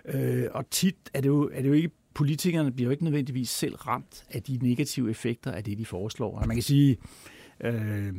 Øh, 0.06 0.48
og 0.51 0.70
tit 0.70 0.96
er 1.13 1.22
det, 1.22 1.29
jo, 1.29 1.50
er 1.53 1.62
det 1.62 1.67
jo 1.67 1.74
ikke, 1.74 1.89
politikerne 2.13 2.72
bliver 2.72 2.86
jo 2.88 2.91
ikke 2.91 3.03
nødvendigvis 3.03 3.50
selv 3.50 3.75
ramt 3.75 4.25
af 4.29 4.44
de 4.44 4.58
negative 4.62 5.10
effekter 5.10 5.51
af 5.51 5.63
det, 5.63 5.77
de 5.77 5.86
foreslår. 5.86 6.39
Og 6.39 6.48
man 6.48 6.56
kan 6.56 6.63
sige, 6.63 6.98
øh, 7.62 8.13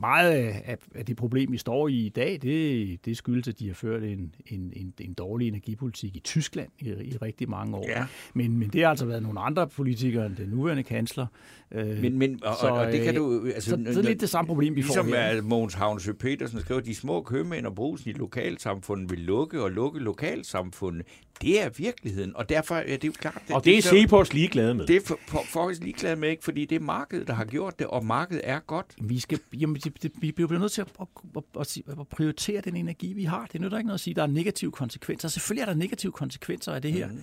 meget 0.00 0.30
af, 0.32 0.78
det 1.06 1.16
problem, 1.16 1.52
vi 1.52 1.58
står 1.58 1.88
i 1.88 2.06
i 2.06 2.08
dag, 2.08 2.38
det, 2.42 3.04
det 3.04 3.16
skyldes, 3.16 3.48
at 3.48 3.58
de 3.58 3.66
har 3.66 3.74
ført 3.74 4.02
en, 4.02 4.34
en, 4.46 4.72
en, 4.76 4.94
en 5.00 5.12
dårlig 5.14 5.48
energipolitik 5.48 6.16
i 6.16 6.20
Tyskland 6.20 6.68
i, 6.78 6.88
i 6.88 7.16
rigtig 7.22 7.50
mange 7.50 7.76
år. 7.76 7.84
Ja. 7.88 8.04
Men, 8.34 8.58
men 8.58 8.68
det 8.68 8.82
har 8.82 8.90
altså 8.90 9.06
været 9.06 9.22
nogle 9.22 9.40
andre 9.40 9.68
politikere 9.68 10.26
end 10.26 10.36
den 10.36 10.48
nuværende 10.48 10.82
kansler. 10.82 11.26
Øh, 11.72 11.98
Men, 12.02 12.18
men 12.18 12.44
og, 12.44 12.54
Så, 12.60 12.66
og, 12.66 12.78
og 12.78 12.92
det 12.92 13.02
kan 13.04 13.14
øh, 13.14 13.20
du... 13.20 13.46
Altså, 13.54 13.70
så, 13.70 13.76
så 13.84 13.90
er 13.90 13.94
det 13.94 14.04
lidt 14.04 14.20
det 14.20 14.28
samme 14.28 14.46
problem, 14.48 14.76
vi 14.76 14.80
Ligesom 14.80 15.06
får 15.06 15.14
her. 15.14 15.22
at 15.22 15.44
Mogens 15.44 15.74
Havnsø 15.74 16.12
Petersen 16.12 16.60
skriver, 16.60 16.80
at 16.80 16.86
de 16.86 16.94
små 16.94 17.22
købmænd 17.22 17.66
og 17.66 17.74
brusen 17.74 18.10
i 18.10 18.12
lokalsamfundet 18.12 19.10
vil 19.10 19.18
lukke 19.18 19.62
og 19.62 19.70
lukke 19.70 20.00
lokalsamfundet. 20.00 21.06
Det 21.42 21.62
er 21.62 21.68
virkeligheden, 21.76 22.36
og 22.36 22.48
derfor 22.48 22.74
er 22.74 22.96
det 22.96 23.04
jo 23.04 23.12
klart... 23.18 23.42
at 23.48 23.54
Og 23.54 23.64
det 23.64 23.78
er 23.78 23.82
så- 23.82 23.90
Cepos 23.90 24.32
ligeglade 24.34 24.74
med. 24.74 24.86
Det 24.86 24.96
er 24.96 25.00
for, 25.06 25.18
for, 25.28 25.42
faktisk 25.46 25.82
ligeglad 25.82 26.16
med, 26.16 26.28
ikke? 26.30 26.44
fordi 26.44 26.64
det 26.64 26.76
er 26.76 26.80
markedet, 26.80 27.26
der 27.26 27.34
har 27.34 27.44
gjort 27.44 27.78
det, 27.78 27.86
og 27.86 28.04
markedet 28.04 28.40
er 28.44 28.58
godt. 28.58 28.86
Vi, 29.02 29.18
skal, 29.18 29.38
jamen, 29.60 29.76
det, 29.84 30.02
det, 30.02 30.12
vi 30.20 30.32
bliver 30.32 30.58
nødt 30.58 30.72
til 30.72 30.80
at, 30.80 30.88
at, 31.60 31.82
at, 32.00 32.08
prioritere 32.08 32.60
den 32.60 32.76
energi, 32.76 33.12
vi 33.12 33.24
har. 33.24 33.46
Det 33.52 33.60
nytter 33.60 33.78
ikke 33.78 33.86
noget 33.86 33.98
at 33.98 34.00
sige, 34.00 34.12
at 34.12 34.16
der 34.16 34.22
er 34.22 34.26
negative 34.26 34.72
konsekvenser. 34.72 35.28
Selvfølgelig 35.28 35.62
er 35.62 35.66
der 35.66 35.74
negative 35.74 36.12
konsekvenser 36.12 36.72
af 36.72 36.82
det 36.82 36.92
her, 36.92 37.08
mm. 37.08 37.18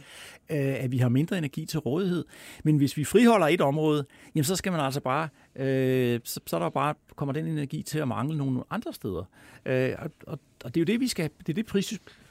øh, 0.49 0.83
at 0.83 0.91
vi 0.91 0.97
har 0.97 1.09
mindre 1.09 1.37
energi 1.37 1.65
til 1.65 1.79
rådighed. 1.79 2.25
Men 2.63 2.77
hvis 2.77 2.97
vi 2.97 3.03
friholder 3.03 3.47
et 3.47 3.61
område, 3.61 4.05
jamen, 4.35 4.43
så 4.43 4.55
skal 4.55 4.71
man 4.71 4.81
altså 4.81 4.99
bare, 4.99 5.29
øh, 5.55 6.19
så, 6.23 6.39
så 6.45 6.55
er 6.55 6.59
der 6.59 6.69
bare, 6.69 6.95
kommer 7.15 7.33
den 7.33 7.47
energi 7.47 7.83
til 7.83 7.99
at 7.99 8.07
mangle 8.07 8.37
nogle 8.37 8.63
andre 8.69 8.93
steder. 8.93 9.23
Øh, 9.65 9.93
og, 9.99 10.11
og, 10.27 10.39
og 10.63 10.75
det 10.75 10.77
er 10.77 10.81
jo 10.81 10.85
det, 10.85 10.99
vi 10.99 11.07
skal, 11.07 11.29
det 11.39 11.49
er 11.49 11.53
det 11.53 11.65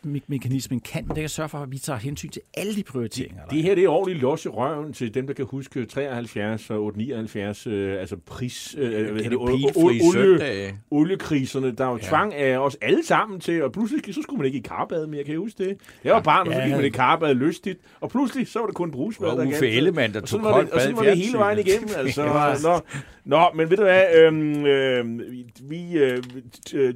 prismekanismen 0.03 0.81
kan. 0.81 1.09
Det 1.09 1.17
kan 1.17 1.29
sørge 1.29 1.49
for, 1.49 1.59
at 1.59 1.71
vi 1.71 1.79
tager 1.79 1.99
hensyn 1.99 2.29
til 2.29 2.43
alle 2.55 2.75
de 2.77 2.83
prioriteringer. 2.83 3.43
der 3.43 3.49
Det 3.51 3.63
her 3.63 3.75
det 3.75 3.85
er 3.85 3.89
ordentligt 3.89 4.23
los 4.23 4.45
i 4.45 4.49
røven 4.49 4.93
til 4.93 5.15
dem, 5.15 5.27
der 5.27 5.35
kan 5.35 5.45
huske 5.51 5.85
73 5.87 6.71
og 6.71 6.85
879, 6.85 7.67
øh, 7.67 8.01
altså 8.01 8.17
pris... 8.27 8.77
Øh, 8.79 9.13
hvad 9.13 9.23
det, 9.25 9.37
olie, 9.77 10.13
søndag. 10.13 10.75
oliekriserne, 10.91 11.71
der 11.73 11.87
jo 11.87 11.97
ja. 12.03 12.09
tvang 12.09 12.35
af 12.35 12.59
os 12.59 12.77
alle 12.81 13.07
sammen 13.07 13.41
til, 13.41 13.63
og 13.63 13.73
pludselig 13.73 14.15
så 14.15 14.23
skulle 14.23 14.39
man 14.39 14.47
ikke 14.47 14.59
i 14.59 14.63
karbad 14.63 15.07
mere, 15.07 15.25
kan 15.25 15.33
jeg 15.33 15.39
huske 15.41 15.65
det? 15.65 15.77
Jeg 16.05 16.15
var 16.15 16.21
barn, 16.21 16.49
og 16.49 16.55
så 16.55 16.61
gik 16.61 16.71
man 16.71 16.85
i 16.85 16.89
karbad 16.89 17.35
lystigt, 17.35 17.79
og 18.01 18.11
pludselig 18.11 18.49
så 18.49 18.59
var 18.59 18.67
det 18.67 18.75
kun 18.75 18.91
brusvand, 18.91 19.31
Og 19.31 19.37
der 19.37 19.47
Uffe. 19.47 19.69
Ellemann, 19.69 20.13
der 20.15 20.21
Og 20.21 20.29
tog 20.29 20.29
sådan 20.29 20.45
var 20.45 20.61
det, 20.61 20.71
koldt 20.71 20.71
og 20.71 20.77
bad 20.77 20.83
sådan 20.83 20.95
i 20.95 20.97
var 20.97 21.05
det 21.05 21.17
hele 21.17 21.39
vejen 21.39 21.59
igennem. 21.59 21.89
Altså, 21.99 22.23
nå, 22.63 22.81
nå, 23.25 23.45
men 23.55 23.71
ved 23.71 23.77
du 23.77 23.83
hvad, 23.83 24.05
øhm, 24.17 24.67
øhm, 24.67 25.21
vi, 25.63 25.93
øh, 25.99 26.23
t- 26.69 26.77
øh, 26.77 26.95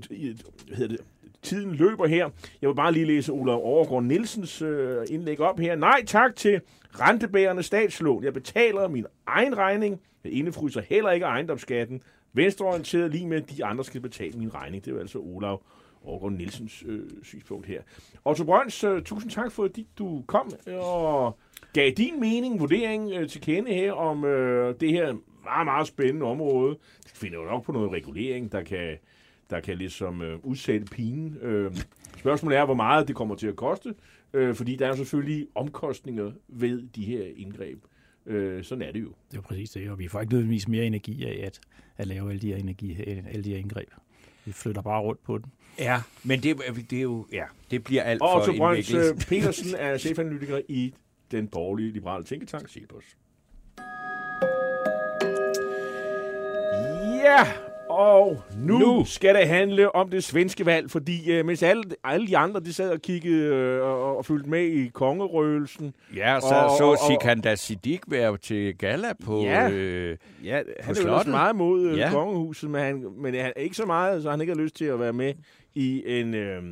hvad 0.66 0.76
hedder 0.76 0.88
det, 0.96 0.98
tiden 1.42 1.74
løber 1.74 2.06
her. 2.06 2.30
Jeg 2.62 2.68
vil 2.68 2.74
bare 2.74 2.92
lige 2.92 3.06
læse 3.06 3.32
Olaf 3.32 3.56
Overgaard 3.56 4.02
Nielsens 4.02 4.62
øh, 4.62 5.06
indlæg 5.10 5.40
op 5.40 5.58
her. 5.58 5.76
Nej 5.76 6.04
tak 6.06 6.36
til 6.36 6.60
rentebærende 7.00 7.62
statslån. 7.62 8.24
Jeg 8.24 8.34
betaler 8.34 8.88
min 8.88 9.06
egen 9.26 9.58
regning. 9.58 10.00
Jeg 10.24 10.32
indefryser 10.32 10.80
heller 10.80 11.10
ikke 11.10 11.26
ejendomsskatten. 11.26 12.02
Venstreorienteret 12.32 13.10
lige 13.10 13.26
med, 13.26 13.42
at 13.42 13.50
de 13.50 13.64
andre 13.64 13.84
skal 13.84 14.00
betale 14.00 14.38
min 14.38 14.54
regning. 14.54 14.84
Det 14.84 14.90
er 14.90 14.94
jo 14.94 15.00
altså 15.00 15.18
Olaf 15.18 15.56
Overgaard 16.04 16.32
Nielsens 16.32 16.84
øh, 16.86 17.00
synspunkt 17.22 17.66
her. 17.66 17.82
Otto 18.24 18.44
Brøns, 18.44 18.84
øh, 18.84 19.02
tusind 19.02 19.30
tak 19.30 19.52
for, 19.52 19.64
at 19.64 19.78
du 19.98 20.24
kom 20.26 20.52
og 20.72 21.38
gav 21.72 21.90
din 21.90 22.20
mening, 22.20 22.60
vurdering 22.60 23.12
øh, 23.12 23.28
til 23.28 23.40
kende 23.40 23.72
her 23.72 23.92
om 23.92 24.24
øh, 24.24 24.74
det 24.80 24.92
her 24.92 25.14
meget, 25.44 25.64
meget 25.64 25.86
spændende 25.86 26.26
område. 26.26 26.78
Det 27.04 27.12
finder 27.14 27.38
jo 27.38 27.44
nok 27.44 27.64
på 27.64 27.72
noget 27.72 27.92
regulering, 27.92 28.52
der 28.52 28.62
kan, 28.62 28.96
der 29.50 29.60
kan 29.60 29.78
ligesom 29.78 30.22
øh, 30.22 30.38
udsætte 30.42 30.86
pinen. 30.86 31.36
Øh, 31.42 31.76
spørgsmålet 32.18 32.58
er, 32.58 32.64
hvor 32.64 32.74
meget 32.74 33.08
det 33.08 33.16
kommer 33.16 33.34
til 33.34 33.46
at 33.46 33.56
koste, 33.56 33.94
øh, 34.32 34.54
fordi 34.54 34.76
der 34.76 34.86
er 34.88 34.94
selvfølgelig 34.94 35.46
omkostninger 35.54 36.32
ved 36.48 36.82
de 36.96 37.04
her 37.04 37.24
indgreb. 37.36 37.78
Øh, 38.26 38.64
sådan 38.64 38.82
er 38.82 38.92
det 38.92 39.02
jo. 39.02 39.12
Det 39.30 39.36
er 39.38 39.42
præcis 39.42 39.70
det, 39.70 39.90
og 39.90 39.98
vi 39.98 40.08
får 40.08 40.20
ikke 40.20 40.32
nødvendigvis 40.32 40.68
mere 40.68 40.84
energi 40.84 41.24
af 41.24 41.46
at, 41.46 41.60
at 41.96 42.06
lave 42.06 42.30
alle 42.30 42.42
de 42.42 42.46
her, 42.48 42.56
energi, 42.56 42.96
alle 43.06 43.44
de 43.44 43.50
her 43.50 43.56
indgreb. 43.58 43.88
Vi 44.44 44.52
flytter 44.52 44.82
bare 44.82 45.00
rundt 45.00 45.22
på 45.24 45.38
den. 45.38 45.52
Ja, 45.78 46.02
men 46.24 46.42
det, 46.42 46.56
det 46.90 46.98
er 46.98 47.02
jo... 47.02 47.26
Ja, 47.32 47.44
det 47.70 47.84
bliver 47.84 48.02
alt 48.02 48.22
Og 48.22 48.28
for 48.30 48.38
Otto 48.52 48.52
Brøns 48.56 48.90
indviklet. 48.90 49.14
øh, 49.14 49.26
Petersen 49.28 49.74
er 49.78 49.98
chefanalytiker 49.98 50.60
i 50.68 50.94
den 51.30 51.48
borgerlige 51.48 51.92
liberale 51.92 52.24
tænketank, 52.24 52.68
Cepos. 52.68 53.04
Ja, 57.24 57.44
og 57.92 58.42
nu, 58.58 58.78
Nu. 58.78 59.04
skal 59.04 59.34
det 59.34 59.48
handle 59.48 59.94
om 59.94 60.10
det 60.10 60.24
svenske 60.24 60.66
valg, 60.66 60.90
fordi 60.90 61.30
øh, 61.32 61.46
mens 61.46 61.62
alle, 61.62 61.82
alle 62.04 62.26
de 62.26 62.36
andre 62.36 62.60
de 62.60 62.72
sad 62.72 62.90
og 62.90 63.00
kiggede 63.02 63.44
øh, 63.54 63.82
og, 63.82 64.16
og 64.16 64.26
fulgte 64.26 64.50
med 64.50 64.62
i 64.64 64.88
kongerøgelsen, 64.94 65.94
Ja, 66.16 66.38
så 66.40 66.46
og- 66.54 66.70
så 66.98 67.06
Sikander 67.10 67.54
Siddiq 67.54 68.00
være 68.08 68.36
til 68.36 68.78
gala 68.78 69.12
på... 69.24 69.42
Ja. 69.42 69.70
Øh, 69.70 70.16
ja, 70.44 70.62
han 70.80 70.96
er 70.96 71.02
jo 71.06 71.14
også 71.14 71.30
meget 71.30 71.56
mod 71.56 71.86
øh, 71.86 71.98
Ja. 71.98 72.10
kongehuset, 72.10 72.70
men, 72.70 72.80
han, 72.80 73.06
men 73.16 73.34
han, 73.34 73.52
ikke 73.56 73.76
så 73.76 73.86
meget, 73.86 74.22
så 74.22 74.30
han 74.30 74.40
ikke 74.40 74.52
har 74.54 74.60
lyst 74.60 74.76
til 74.76 74.84
at 74.84 75.00
være 75.00 75.12
med 75.12 75.34
i 75.74 76.02
en... 76.20 76.34
Øh, 76.34 76.62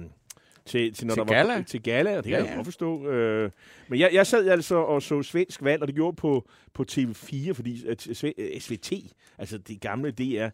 til, 0.67 0.95
til, 0.95 1.07
når 1.07 1.15
Til 1.15 1.21
der 1.23 1.29
galla? 1.35 1.55
Var, 1.55 1.63
til 1.63 1.83
gala, 1.83 2.19
og 2.19 2.25
det 2.25 2.31
Ja, 2.31 2.37
kan 2.37 2.47
jeg 2.47 2.55
godt 2.55 2.67
forstå. 2.67 3.09
Øh, 3.09 3.51
men 3.89 3.99
jeg, 3.99 4.11
jeg 4.13 4.27
sad 4.27 4.49
altså 4.49 4.75
og 4.77 5.03
så 5.03 5.23
svensk 5.23 5.65
valg, 5.65 5.83
og 5.83 5.89
det 5.89 5.95
gjorde 5.95 6.17
på, 6.17 6.49
på 6.75 6.85
TV4, 6.93 7.53
fordi 7.53 7.89
at, 7.89 8.07
Sve- 8.07 8.33
øh, 8.39 8.61
SVT, 8.61 8.93
altså 9.39 9.59
det 9.59 9.81
gamle 9.81 10.11
DR, 10.11 10.49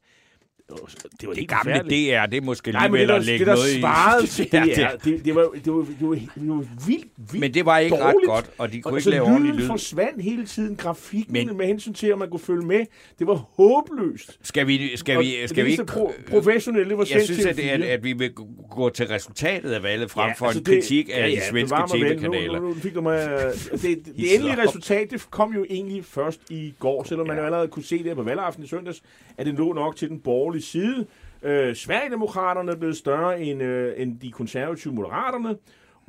det 1.20 1.28
var 1.28 1.34
det 1.34 1.48
gamle. 1.48 1.72
DR, 1.74 2.26
det 2.26 2.36
er 2.36 2.40
måske 2.40 2.70
Nej, 2.72 2.88
det 2.88 3.08
der, 3.08 3.14
at 3.14 3.24
lægge 3.24 3.38
det 3.38 3.46
der 3.46 3.54
noget 3.54 3.70
svarede 3.80 4.24
i... 4.24 4.26
det, 4.70 4.78
Ja, 4.78 4.82
er, 4.84 4.90
det, 4.96 5.04
det, 5.04 5.24
det, 5.24 5.34
var, 5.34 5.42
det, 5.64 5.72
var, 5.72 5.78
det, 6.00 6.08
var, 6.08 6.14
det 6.14 6.48
var 6.48 6.64
vildt, 6.86 7.04
vildt 7.32 7.40
Men 7.40 7.54
det 7.54 7.66
var 7.66 7.78
ikke 7.78 7.96
ret 7.96 8.14
dårligt. 8.14 8.28
godt, 8.30 8.50
og 8.58 8.72
de 8.72 8.80
kunne 8.82 8.92
og 8.94 8.98
ikke 8.98 9.10
lave 9.10 9.22
ordentlig 9.24 9.48
lyden 9.50 9.60
lyd. 9.60 9.66
forsvandt 9.66 10.22
hele 10.22 10.46
tiden, 10.46 10.76
grafikken 10.76 11.32
Men- 11.32 11.56
med 11.56 11.66
hensyn 11.66 11.92
til, 11.92 12.06
at 12.06 12.18
man 12.18 12.30
kunne 12.30 12.40
følge 12.40 12.66
med. 12.66 12.84
Det 13.18 13.26
var 13.26 13.34
håbløst. 13.34 14.38
Skal 14.42 14.66
vi, 14.66 14.96
skal 14.96 15.18
vi, 15.18 15.40
det 15.40 15.50
skal 15.50 15.64
vi 15.64 15.70
ikke... 15.70 15.84
Pro, 15.84 16.12
professionelle, 16.30 16.88
det 16.88 16.98
var 16.98 17.06
Jeg 17.14 17.22
synes, 17.24 17.46
at, 17.46 17.58
TV4. 17.58 17.62
at, 17.62 17.82
at 17.82 18.04
vi 18.04 18.12
vil 18.12 18.30
gå 18.70 18.88
til 18.90 19.06
resultatet 19.06 19.70
af 19.72 19.82
valget 19.82 20.10
frem 20.10 20.32
for 20.38 20.46
altså 20.46 20.58
en 20.60 20.64
kritik 20.64 21.08
af 21.12 21.20
ja, 21.20 21.26
de 21.26 21.32
ja, 21.32 21.48
svenske 21.50 21.76
tv-kanaler. 21.88 22.60
Nu, 22.60 22.68
nu, 22.68 22.74
nu 22.74 22.80
fik 22.80 22.94
du 22.94 23.00
mig, 23.00 23.28
øh, 23.28 23.52
det, 23.72 23.82
det, 23.82 24.06
det 24.16 24.34
endelige 24.34 24.62
resultat, 24.66 25.10
det 25.10 25.30
kom 25.30 25.54
jo 25.54 25.66
egentlig 25.70 26.04
først 26.04 26.40
i 26.50 26.74
går, 26.78 27.04
selvom 27.04 27.26
man 27.26 27.36
Ja. 27.36 27.40
jo 27.40 27.46
allerede 27.46 27.68
kunne 27.68 27.84
se 27.84 28.04
det 28.04 28.16
på 28.16 28.22
valgaften 28.22 28.64
i 28.64 28.66
søndags, 28.66 29.02
at 29.38 29.46
det 29.46 29.54
lå 29.54 29.72
nok 29.72 29.96
til 29.96 30.08
den 30.08 30.18
borgerlige 30.20 30.55
side. 30.64 31.06
Øh, 31.42 31.74
Sverigedemokraterne 31.74 32.72
er 32.72 32.76
blevet 32.76 32.96
større 32.96 33.40
end, 33.40 33.62
øh, 33.62 33.94
end 33.96 34.20
de 34.20 34.30
konservative 34.30 34.94
moderaterne, 34.94 35.56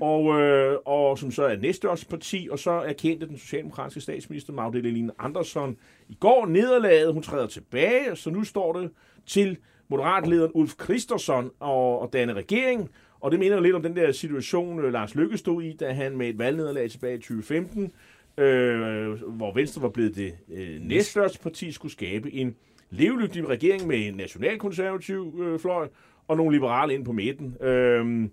og, 0.01 0.41
øh, 0.41 0.77
og 0.85 1.17
som 1.17 1.31
så 1.31 1.43
er 1.43 1.57
næststørste 1.57 2.07
parti, 2.07 2.47
og 2.51 2.59
så 2.59 2.71
erkendte 2.71 3.27
den 3.27 3.37
socialdemokratiske 3.37 4.01
statsminister 4.01 4.53
Magdalene 4.53 5.11
Andersson 5.19 5.77
i 6.09 6.17
går 6.19 6.45
nederlaget. 6.45 7.13
Hun 7.13 7.23
træder 7.23 7.47
tilbage, 7.47 8.15
så 8.15 8.29
nu 8.29 8.43
står 8.43 8.73
det 8.73 8.91
til 9.25 9.57
moderatlederen 9.87 10.51
Ulf 10.53 10.73
Christensen 10.83 11.49
og, 11.59 11.99
og 11.99 12.13
danne 12.13 12.33
regering. 12.33 12.89
Og 13.19 13.31
det 13.31 13.39
minder 13.39 13.59
lidt 13.59 13.75
om 13.75 13.81
den 13.81 13.95
der 13.95 14.11
situation, 14.11 14.79
øh, 14.79 14.93
Lars 14.93 15.15
Lykke 15.15 15.37
stod 15.37 15.63
i, 15.63 15.73
da 15.73 15.91
han 15.91 16.17
med 16.17 16.29
et 16.29 16.37
valgnederlag 16.37 16.91
tilbage 16.91 17.15
i 17.15 17.17
2015, 17.17 17.91
øh, 18.37 19.11
hvor 19.11 19.53
Venstre 19.53 19.81
var 19.81 19.89
blevet 19.89 20.15
det 20.15 20.33
øh, 20.53 20.81
næststørste 20.81 21.39
parti, 21.39 21.71
skulle 21.71 21.91
skabe 21.91 22.33
en 22.33 22.55
levelygtig 22.89 23.49
regering 23.49 23.87
med 23.87 24.07
en 24.07 24.13
nationalkonservativ 24.13 25.39
øh, 25.39 25.59
fløj 25.59 25.87
og 26.27 26.37
nogle 26.37 26.55
liberale 26.55 26.93
ind 26.93 27.05
på 27.05 27.11
midten. 27.11 27.55
Øh, 27.61 28.29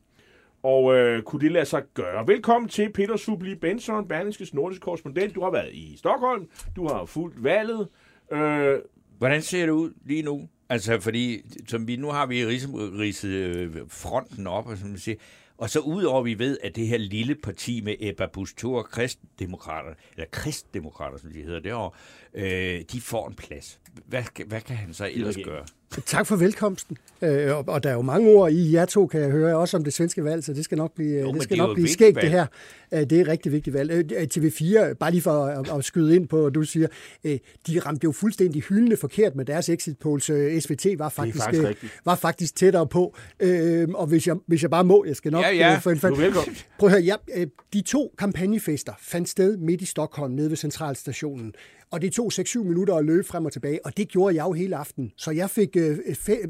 og 0.63 0.95
øh, 0.95 1.23
kunne 1.23 1.41
det 1.41 1.53
lade 1.53 1.65
sig 1.65 1.83
gøre? 1.95 2.27
Velkommen 2.27 2.69
til 2.69 2.93
Peter 2.93 3.17
Subli 3.17 3.55
Benson, 3.55 4.09
Berlingskes 4.09 4.55
nordisk 4.55 4.83
korrespondent. 4.83 5.35
Du 5.35 5.43
har 5.43 5.51
været 5.51 5.73
i 5.73 5.97
Stockholm, 5.97 6.49
du 6.77 6.89
har 6.89 7.05
fulgt 7.05 7.45
valget. 7.45 7.89
Øh, 8.33 8.79
Hvordan 9.19 9.43
ser 9.43 9.67
det 9.67 9.73
ud 9.73 9.93
lige 10.05 10.23
nu? 10.23 10.49
Altså, 10.69 11.01
fordi 11.01 11.43
som 11.69 11.89
vi, 11.89 11.97
nu 11.97 12.09
har 12.11 12.27
vi 12.27 12.45
ridset 12.45 13.31
øh, 13.31 13.77
fronten 13.89 14.47
op, 14.47 14.67
og, 14.67 14.77
som 14.77 14.89
man 14.89 14.99
siger, 14.99 15.17
og 15.59 15.71
så 15.71 15.81
udover 15.81 16.19
at 16.19 16.25
vi 16.25 16.39
ved, 16.39 16.59
at 16.63 16.77
det 16.77 16.87
her 16.87 16.99
lille 16.99 17.35
parti 17.35 17.81
med 17.81 17.97
Ebba 18.01 18.27
Busch 18.27 18.57
Thor, 18.57 18.83
kristdemokrater, 18.83 19.95
eller 20.17 20.27
kristdemokrater, 20.31 21.19
som 21.19 21.33
de 21.33 21.43
hedder 21.43 21.61
derovre, 21.61 21.91
øh, 22.35 22.83
de 22.93 23.01
får 23.01 23.29
en 23.29 23.35
plads. 23.35 23.81
Hvad, 24.07 24.45
hvad 24.47 24.61
kan 24.61 24.77
han 24.77 24.95
så 24.95 25.11
ellers 25.13 25.37
gøre? 25.45 25.65
Tak 26.07 26.27
for 26.27 26.37
velkomsten. 26.37 26.97
Øh, 27.23 27.57
og, 27.57 27.65
og 27.69 27.83
der 27.83 27.91
er 27.91 27.95
jo 27.95 28.03
mange 28.03 28.31
ord 28.31 28.53
i 28.53 28.73
jer 28.73 28.85
to, 28.85 29.07
kan 29.07 29.21
jeg 29.21 29.31
høre, 29.31 29.57
også 29.57 29.77
om 29.77 29.85
det 29.85 29.93
svenske 29.93 30.25
valg, 30.25 30.45
så 30.45 30.53
det 30.53 30.65
skal 30.65 30.79
nok 30.79 30.95
blive, 30.95 31.21
Jo, 31.21 31.27
men 31.27 31.35
det 31.35 31.43
skal 31.43 31.57
det 31.57 31.67
nok 31.67 31.75
blive 31.75 31.89
skægt, 31.89 32.21
det 32.21 32.31
her. 32.31 32.47
Øh, 32.93 33.01
det 33.01 33.13
er 33.13 33.21
et 33.21 33.29
rigtig 33.29 33.53
vigtigt 33.53 33.75
valg. 33.75 33.91
Øh, 33.91 34.27
TV4, 34.37 34.93
bare 34.93 35.11
lige 35.11 35.23
for 35.23 35.45
at, 35.45 35.79
at 35.79 35.85
skyde 35.85 36.17
ind 36.17 36.29
på, 36.29 36.51
du 36.51 36.63
siger, 36.63 36.89
øh, 37.25 37.39
de 37.67 37.79
ramte 37.79 38.05
jo 38.05 38.13
fuldstændig 38.13 38.63
hyldende 38.63 38.97
forkert 38.97 39.37
med 39.37 39.45
deres 39.45 39.69
exit 39.69 39.99
polls. 39.99 40.31
Øh, 40.31 40.61
SVT 40.61 40.87
var 40.99 41.09
faktisk, 41.09 41.45
faktisk 41.45 41.65
øh, 41.65 41.75
var 42.05 42.15
faktisk 42.15 42.57
tættere 42.57 42.87
på. 42.87 43.17
Øh, 43.41 43.89
og 43.95 44.07
hvis 44.07 44.27
jeg, 44.27 44.37
hvis 44.47 44.63
jeg 44.63 44.71
bare 44.71 44.85
må, 44.85 45.05
jeg 45.05 45.17
skal 45.17 45.33
nok 45.33 45.45
Ja, 45.45 45.51
ja. 45.55 45.75
øh, 45.75 45.81
få 45.83 45.91
en 45.91 46.03
velkommen. 46.03 46.57
Prøv 46.79 46.87
at 46.87 46.93
høre, 46.93 47.03
ja, 47.03 47.15
øh, 47.37 47.47
de 47.73 47.81
to 47.81 48.15
kampagnefester 48.19 48.93
fandt 49.01 49.29
sted 49.29 49.57
midt 49.57 49.81
i 49.83 49.87
Stockholm, 49.87 50.33
nede 50.35 50.51
ved 50.51 50.57
centralstationen. 50.57 51.53
Og 51.95 52.03
det 52.03 52.13
tog 52.13 52.33
6-7 52.33 52.63
minutter 52.63 52.95
at 52.95 53.05
løbe 53.05 53.27
frem 53.27 53.45
og 53.45 53.53
tilbage, 53.53 53.87
og 53.87 53.97
det 53.97 54.09
gjorde 54.09 54.37
jeg 54.37 54.45
jo 54.45 54.53
hele 54.53 54.77
aften. 54.77 55.13
Så 55.17 55.31
jeg 55.31 55.51
fik, 55.51 55.77
øh, 55.77 55.99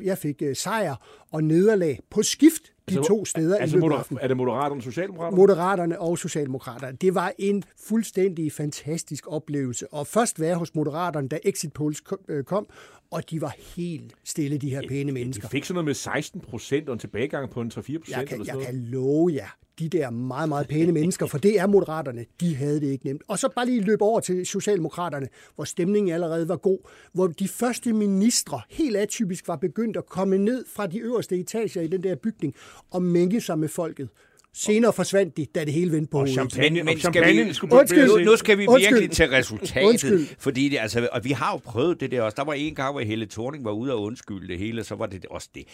jeg 0.04 0.18
fik 0.18 0.42
øh, 0.42 0.56
sejr 0.56 0.94
og 1.32 1.44
nederlag 1.44 2.00
på 2.10 2.22
skift 2.22 2.62
de 2.88 2.96
Altså, 2.96 3.08
to 3.08 3.24
steder 3.24 3.56
altså, 3.56 3.76
i 3.76 3.80
løbet 3.80 3.94
af 3.94 3.98
aftenen. 3.98 4.20
er 4.22 4.28
det 4.28 4.36
Moderaterne 4.36 4.78
og 4.78 4.82
Socialdemokraterne? 4.82 5.36
Moderaterne 5.36 6.00
og 6.00 6.18
Socialdemokraterne. 6.18 6.96
Det 7.00 7.14
var 7.14 7.32
en 7.38 7.64
fuldstændig 7.88 8.52
fantastisk 8.52 9.24
oplevelse. 9.26 9.92
Og 9.92 10.06
først 10.06 10.40
være 10.40 10.54
hos 10.54 10.74
Moderaterne, 10.74 11.28
da 11.28 11.38
exit 11.44 11.72
polls 11.72 12.02
øh, 12.28 12.44
kom, 12.44 12.66
og 13.14 13.30
de 13.30 13.40
var 13.40 13.54
helt 13.76 14.12
stille, 14.24 14.58
de 14.58 14.70
her 14.70 14.82
pæne 14.88 15.08
De 15.08 15.12
mennesker. 15.12 15.48
fik 15.48 15.64
sådan 15.64 15.74
noget 15.74 15.84
med 15.84 15.94
16 15.94 16.40
procent 16.40 16.88
og 16.88 16.92
en 16.92 16.98
tilbagegang 16.98 17.50
på 17.50 17.60
en 17.60 17.68
3-4 17.68 17.74
procent 17.74 17.92
Jeg 18.08 18.18
eller 18.18 18.26
kan, 18.26 18.44
sådan 18.44 18.60
jeg 18.60 18.66
kan 18.66 18.74
love 18.74 19.32
jer, 19.34 19.56
de 19.78 19.88
der 19.88 20.10
meget, 20.10 20.48
meget 20.48 20.68
pæne 20.68 20.92
mennesker, 20.92 21.26
for 21.26 21.38
det 21.38 21.60
er 21.60 21.66
moderaterne, 21.66 22.24
de 22.40 22.56
havde 22.56 22.80
det 22.80 22.86
ikke 22.86 23.06
nemt. 23.06 23.22
Og 23.28 23.38
så 23.38 23.48
bare 23.56 23.66
lige 23.66 23.80
løbe 23.80 24.04
over 24.04 24.20
til 24.20 24.46
Socialdemokraterne, 24.46 25.28
hvor 25.54 25.64
stemningen 25.64 26.14
allerede 26.14 26.48
var 26.48 26.56
god, 26.56 26.78
hvor 27.12 27.26
de 27.26 27.48
første 27.48 27.92
ministre 27.92 28.60
helt 28.70 28.96
atypisk 28.96 29.48
var 29.48 29.56
begyndt 29.56 29.96
at 29.96 30.06
komme 30.06 30.38
ned 30.38 30.64
fra 30.74 30.86
de 30.86 30.98
øverste 30.98 31.36
etager 31.36 31.80
i 31.80 31.86
den 31.86 32.02
der 32.02 32.14
bygning 32.14 32.54
og 32.90 33.02
mænge 33.02 33.40
sig 33.40 33.58
med 33.58 33.68
folket. 33.68 34.08
Senere 34.56 34.92
forsvandt 34.92 35.36
de, 35.36 35.46
da 35.54 35.64
det 35.64 35.72
hele 35.72 35.92
vendte 35.92 36.10
på 36.10 36.16
Og 36.18 36.20
hovedet. 36.20 36.34
champagne, 36.52 36.74
Men- 36.76 36.84
men, 36.84 36.94
og 36.94 37.00
skal 37.00 37.12
champagne 37.12 37.44
vi- 37.44 37.52
skulle 37.52 37.74
Undskyld. 37.76 38.06
Nu, 38.06 38.18
nu 38.30 38.36
skal 38.36 38.58
vi 38.58 38.66
Undskyld. 38.66 38.94
virkelig 38.94 39.10
til 39.16 39.26
resultatet, 39.28 39.88
Undskyld. 39.88 40.26
fordi 40.38 40.68
det, 40.68 40.78
altså, 40.78 41.08
og 41.12 41.24
vi 41.24 41.30
har 41.30 41.52
jo 41.52 41.56
prøvet 41.58 42.00
det 42.00 42.10
der 42.10 42.22
også. 42.22 42.34
Der 42.36 42.44
var 42.44 42.52
en 42.52 42.74
gang, 42.74 42.92
hvor 42.92 43.00
Helle 43.00 43.26
Thorning 43.26 43.64
var 43.64 43.70
ude 43.72 43.92
og 43.92 44.02
undskylde 44.02 44.48
det 44.48 44.58
hele, 44.58 44.84
så 44.84 44.94
var 44.94 45.06
det 45.06 45.26
også 45.26 45.48
det. 45.54 45.64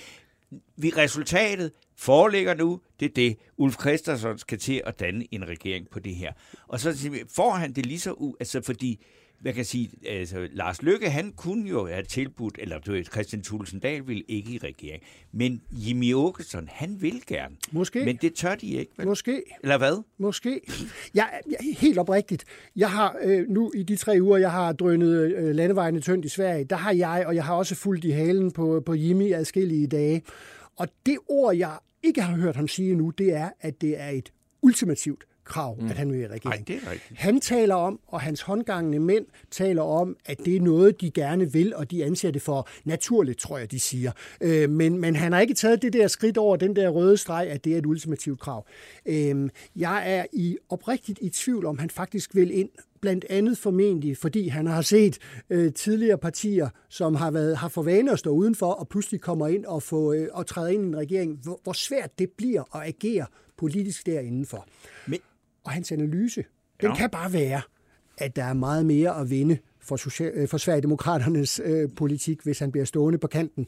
Vi, 0.76 0.90
resultatet 0.96 1.72
foreligger 1.96 2.54
nu, 2.54 2.80
det 3.00 3.06
er 3.06 3.14
det. 3.16 3.36
Ulf 3.56 3.76
Christensen 3.80 4.38
skal 4.38 4.58
til 4.58 4.82
at 4.86 5.00
danne 5.00 5.24
en 5.34 5.48
regering 5.48 5.86
på 5.90 5.98
det 6.00 6.14
her. 6.14 6.32
Og 6.68 6.80
så 6.80 6.96
siger 6.98 7.10
vi, 7.12 7.18
får 7.36 7.50
han 7.50 7.72
det 7.72 7.86
lige 7.86 8.00
så 8.00 8.12
u... 8.12 8.34
Altså, 8.40 8.60
fordi 8.62 9.04
hvad 9.40 9.53
kan 9.53 9.64
sige, 9.64 9.90
altså, 10.09 10.48
Lars 10.53 10.83
Løkke, 10.83 11.11
han 11.11 11.33
kunne 11.37 11.68
jo 11.68 11.87
have 11.87 12.03
tilbudt, 12.03 12.59
eller 12.59 12.79
du 12.79 12.92
ved, 12.92 13.05
Christian 13.05 13.42
Thulesen 13.42 13.81
Dahl 13.81 14.07
ville 14.07 14.22
ikke 14.29 14.53
i 14.53 14.59
regering. 14.59 15.03
Men 15.33 15.62
Jimmy 15.70 16.14
Åkesson, 16.14 16.68
han 16.72 16.96
vil 17.03 17.22
gerne. 17.26 17.57
Måske. 17.72 18.05
Men 18.05 18.16
det 18.16 18.35
tør 18.35 18.55
de 18.55 18.66
ikke, 18.66 18.92
vel? 18.96 19.07
Måske. 19.07 19.42
Eller 19.62 19.79
hvad? 19.79 20.03
Måske. 20.18 20.61
Jeg, 21.14 21.40
jeg, 21.50 21.76
helt 21.79 21.98
oprigtigt. 21.98 22.44
Jeg 22.76 22.90
har 22.90 23.16
øh, 23.22 23.48
nu 23.48 23.72
i 23.74 23.83
de 23.83 23.96
tre 23.96 24.18
uger, 24.20 24.38
jeg 24.38 24.53
har 24.53 24.72
drønet 24.72 25.37
øh, 25.37 25.55
landevejene 25.55 26.00
tyndt 26.00 26.24
i 26.24 26.29
Sverige, 26.29 26.64
der 26.64 26.76
har 26.76 26.92
jeg, 26.92 27.24
og 27.26 27.35
jeg 27.35 27.44
har 27.44 27.55
også 27.55 27.74
fulgt 27.74 28.05
i 28.05 28.11
halen 28.11 28.50
på, 28.50 28.83
på 28.87 28.94
Jimmy 28.94 29.35
adskillige 29.35 29.87
dage. 29.87 30.22
Og 30.76 30.88
det 31.07 31.18
ord, 31.29 31.57
jeg 31.57 31.79
ikke 32.03 32.22
har 32.22 32.37
hørt 32.37 32.57
ham 32.57 32.68
sige 32.68 32.94
nu, 32.94 33.11
det 33.11 33.35
er, 33.35 33.50
at 33.61 33.81
det 33.81 34.00
er 34.00 34.09
et 34.09 34.33
ultimativt 34.62 35.24
krav, 35.50 35.76
mm. 35.80 35.86
at 35.90 35.96
han 35.96 36.12
vil 36.12 36.20
i 36.20 36.26
regering. 36.26 36.44
Nej, 36.44 36.64
det 36.66 36.76
er 36.76 36.90
rigtigt. 36.90 37.20
Han 37.20 37.40
taler 37.40 37.74
om, 37.74 38.00
og 38.06 38.20
hans 38.20 38.40
håndgangende 38.40 38.98
mænd 38.98 39.26
taler 39.50 39.82
om, 39.82 40.16
at 40.26 40.38
det 40.44 40.56
er 40.56 40.60
noget, 40.60 41.00
de 41.00 41.10
gerne 41.10 41.52
vil, 41.52 41.74
og 41.74 41.90
de 41.90 42.04
anser 42.04 42.30
det 42.30 42.42
for 42.42 42.68
naturligt, 42.84 43.38
tror 43.38 43.58
jeg, 43.58 43.70
de 43.70 43.80
siger. 43.80 44.12
Øh, 44.40 44.70
men, 44.70 44.98
men 44.98 45.16
han 45.16 45.32
har 45.32 45.40
ikke 45.40 45.54
taget 45.54 45.82
det 45.82 45.92
der 45.92 46.08
skridt 46.08 46.38
over 46.38 46.56
den 46.56 46.76
der 46.76 46.88
røde 46.88 47.16
streg, 47.16 47.46
at 47.50 47.64
det 47.64 47.74
er 47.74 47.78
et 47.78 47.86
ultimativt 47.86 48.40
krav. 48.40 48.66
Øh, 49.06 49.50
jeg 49.76 50.02
er 50.06 50.24
i 50.32 50.56
oprigtigt 50.68 51.18
i 51.22 51.28
tvivl 51.28 51.66
om, 51.66 51.78
han 51.78 51.90
faktisk 51.90 52.34
vil 52.34 52.50
ind 52.50 52.68
blandt 53.00 53.24
andet 53.30 53.58
formentlig, 53.58 54.16
fordi 54.16 54.48
han 54.48 54.66
har 54.66 54.82
set 54.82 55.18
øh, 55.50 55.72
tidligere 55.72 56.18
partier, 56.18 56.68
som 56.88 57.14
har 57.14 57.30
været 57.30 57.56
har 57.56 57.68
for 57.68 57.82
vane 57.82 58.12
at 58.12 58.18
stå 58.18 58.30
udenfor, 58.30 58.72
og 58.72 58.88
pludselig 58.88 59.20
kommer 59.20 59.48
ind 59.48 59.64
og, 59.64 59.82
få, 59.82 60.12
øh, 60.12 60.28
og 60.32 60.46
træder 60.46 60.68
ind 60.68 60.82
i 60.82 60.86
en 60.86 60.96
regering, 60.96 61.38
hvor, 61.42 61.60
hvor 61.62 61.72
svært 61.72 62.18
det 62.18 62.30
bliver 62.30 62.76
at 62.76 62.88
agere 62.88 63.26
politisk 63.56 64.06
derindenfor. 64.06 64.66
Men- 65.06 65.20
Og 65.64 65.70
hans 65.72 65.92
analyse, 65.92 66.44
den 66.80 66.88
Ja. 66.88 66.94
kan 66.94 67.10
bare 67.10 67.32
være, 67.32 67.60
at 68.18 68.36
der 68.36 68.44
er 68.44 68.52
meget 68.54 68.86
mere 68.86 69.20
at 69.20 69.30
vinde 69.30 69.58
for, 69.80 69.96
social, 69.96 70.32
øh, 70.34 70.48
for 70.48 70.58
Sverigedemokraternes 70.58 71.60
øh, 71.64 71.88
politik, 71.96 72.42
hvis 72.42 72.58
han 72.58 72.72
bliver 72.72 72.84
stående 72.84 73.18
på 73.18 73.26
kanten. 73.26 73.66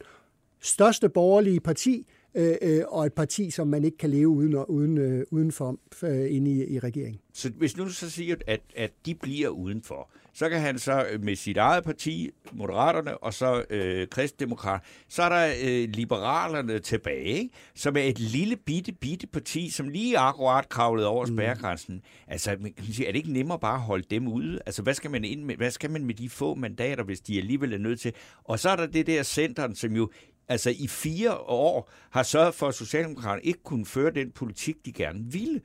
Største 0.60 1.08
borgerlige 1.08 1.60
parti, 1.60 2.06
øh, 2.34 2.54
øh, 2.62 2.82
og 2.88 3.06
et 3.06 3.12
parti, 3.12 3.50
som 3.50 3.68
man 3.68 3.84
ikke 3.84 3.98
kan 3.98 4.10
leve 4.10 4.28
uden, 4.28 4.54
uden, 4.54 4.98
øh, 4.98 5.24
udenfor 5.30 5.76
øh, 6.02 6.34
inde 6.34 6.50
i, 6.50 6.64
i 6.74 6.78
regeringen. 6.78 7.20
Så 7.32 7.50
hvis 7.50 7.76
nu 7.76 7.84
du 7.84 7.88
så 7.92 8.10
siger, 8.10 8.36
at, 8.46 8.60
at 8.76 8.90
de 9.06 9.14
bliver 9.14 9.48
udenfor, 9.48 10.10
så 10.34 10.48
kan 10.48 10.60
han 10.60 10.78
så 10.78 11.06
øh, 11.10 11.24
med 11.24 11.36
sit 11.36 11.56
eget 11.56 11.84
parti, 11.84 12.30
Moderaterne, 12.52 13.18
og 13.18 13.34
så 13.34 13.64
øh, 13.70 14.08
Kristdemokrat, 14.08 14.80
så 15.08 15.22
er 15.22 15.28
der 15.28 15.54
øh, 15.62 15.88
Liberalerne 15.88 16.78
tilbage, 16.78 17.24
ikke? 17.24 17.50
som 17.74 17.96
er 17.96 18.02
et 18.02 18.18
lille 18.18 18.56
bitte, 18.56 18.92
bitte 18.92 19.26
parti, 19.26 19.70
som 19.70 19.88
lige 19.88 20.18
akkurat 20.18 20.68
kravlede 20.68 21.08
over 21.08 21.26
spærregrænsen. 21.26 22.02
Altså, 22.28 22.50
kan 22.50 22.60
man 22.62 22.92
sige, 22.92 23.06
er 23.06 23.12
det 23.12 23.18
ikke 23.18 23.32
nemmere 23.32 23.58
bare 23.58 23.74
at 23.74 23.80
holde 23.80 24.04
dem 24.10 24.28
ude? 24.28 24.58
Altså, 24.66 24.82
hvad 24.82 24.94
skal 24.94 25.10
man, 25.10 25.24
ind 25.24 25.44
med, 25.44 25.56
hvad 25.56 25.70
skal 25.70 25.90
man 25.90 26.04
med 26.04 26.14
de 26.14 26.28
få 26.28 26.54
mandater, 26.54 27.04
hvis 27.04 27.20
de 27.20 27.38
alligevel 27.38 27.72
er 27.72 27.78
nødt 27.78 28.00
til? 28.00 28.12
Og 28.44 28.58
så 28.58 28.70
er 28.70 28.76
der 28.76 28.86
det 28.86 29.06
der 29.06 29.22
centeren, 29.22 29.74
som 29.74 29.96
jo 29.96 30.10
altså 30.48 30.70
i 30.70 30.86
fire 30.88 31.34
år 31.36 31.90
har 32.10 32.22
sørget 32.22 32.54
for, 32.54 32.68
at 32.68 32.74
Socialdemokraterne 32.74 33.42
ikke 33.42 33.62
kunne 33.62 33.86
føre 33.86 34.10
den 34.10 34.30
politik, 34.30 34.76
de 34.84 34.92
gerne 34.92 35.32
ville. 35.32 35.60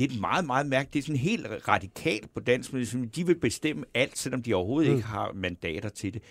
Det 0.00 0.12
er 0.12 0.20
meget, 0.20 0.44
meget 0.44 0.66
mærkeligt. 0.66 0.92
Det 0.92 0.98
er 0.98 1.02
sådan 1.02 1.16
helt 1.16 1.46
radikalt 1.68 2.34
på 2.34 2.40
dansk, 2.40 2.72
men 2.72 2.86
som 2.86 3.08
de 3.08 3.26
vil 3.26 3.34
bestemme 3.34 3.84
alt, 3.94 4.18
selvom 4.18 4.42
de 4.42 4.54
overhovedet 4.54 4.90
mm. 4.90 4.96
ikke 4.96 5.08
har 5.08 5.32
mandater 5.34 5.88
til 5.88 6.14
det. 6.14 6.22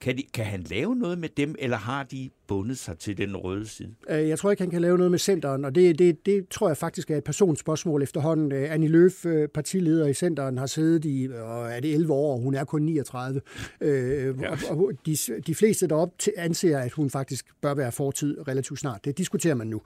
Kan, 0.00 0.16
de, 0.16 0.22
kan 0.34 0.44
han 0.44 0.60
lave 0.62 0.96
noget 0.96 1.18
med 1.18 1.28
dem, 1.36 1.54
eller 1.58 1.76
har 1.76 2.02
de 2.02 2.30
bundet 2.48 2.78
sig 2.78 2.98
til 2.98 3.18
den 3.18 3.36
røde 3.36 3.66
side? 3.68 3.94
Øh, 4.10 4.28
Jeg 4.28 4.38
tror 4.38 4.50
ikke, 4.50 4.62
han 4.62 4.70
kan 4.70 4.82
lave 4.82 4.96
noget 4.98 5.10
med 5.10 5.18
centeren, 5.18 5.64
og 5.64 5.74
det, 5.74 5.98
det, 5.98 6.26
det 6.26 6.48
tror 6.48 6.68
jeg 6.68 6.76
faktisk 6.76 7.10
er 7.10 7.16
et 7.16 7.24
personspørgsmål 7.24 8.02
efterhånden. 8.02 8.52
Øh, 8.52 8.72
Annie 8.72 8.88
Løf, 8.88 9.26
øh, 9.26 9.48
partileder 9.48 10.06
i 10.06 10.14
centeren, 10.14 10.58
har 10.58 10.66
siddet 10.66 11.04
i 11.04 11.28
og 11.42 11.70
er 11.70 11.80
det 11.80 11.94
11 11.94 12.12
år, 12.12 12.32
og 12.36 12.40
hun 12.40 12.54
er 12.54 12.64
kun 12.64 12.82
39. 12.82 13.40
Øh, 13.80 14.34
Ja. 14.42 14.50
og, 14.50 14.58
og 14.70 14.92
de, 15.06 15.16
de 15.46 15.54
fleste 15.54 15.86
deroppe 15.86 16.14
til- 16.18 16.32
anser, 16.36 16.78
at 16.78 16.92
hun 16.92 17.10
faktisk 17.10 17.46
bør 17.62 17.74
være 17.74 17.92
fortid 17.92 18.48
relativt 18.48 18.78
snart. 18.80 19.04
Det 19.04 19.18
diskuterer 19.18 19.54
man 19.54 19.66
nu. 19.66 19.80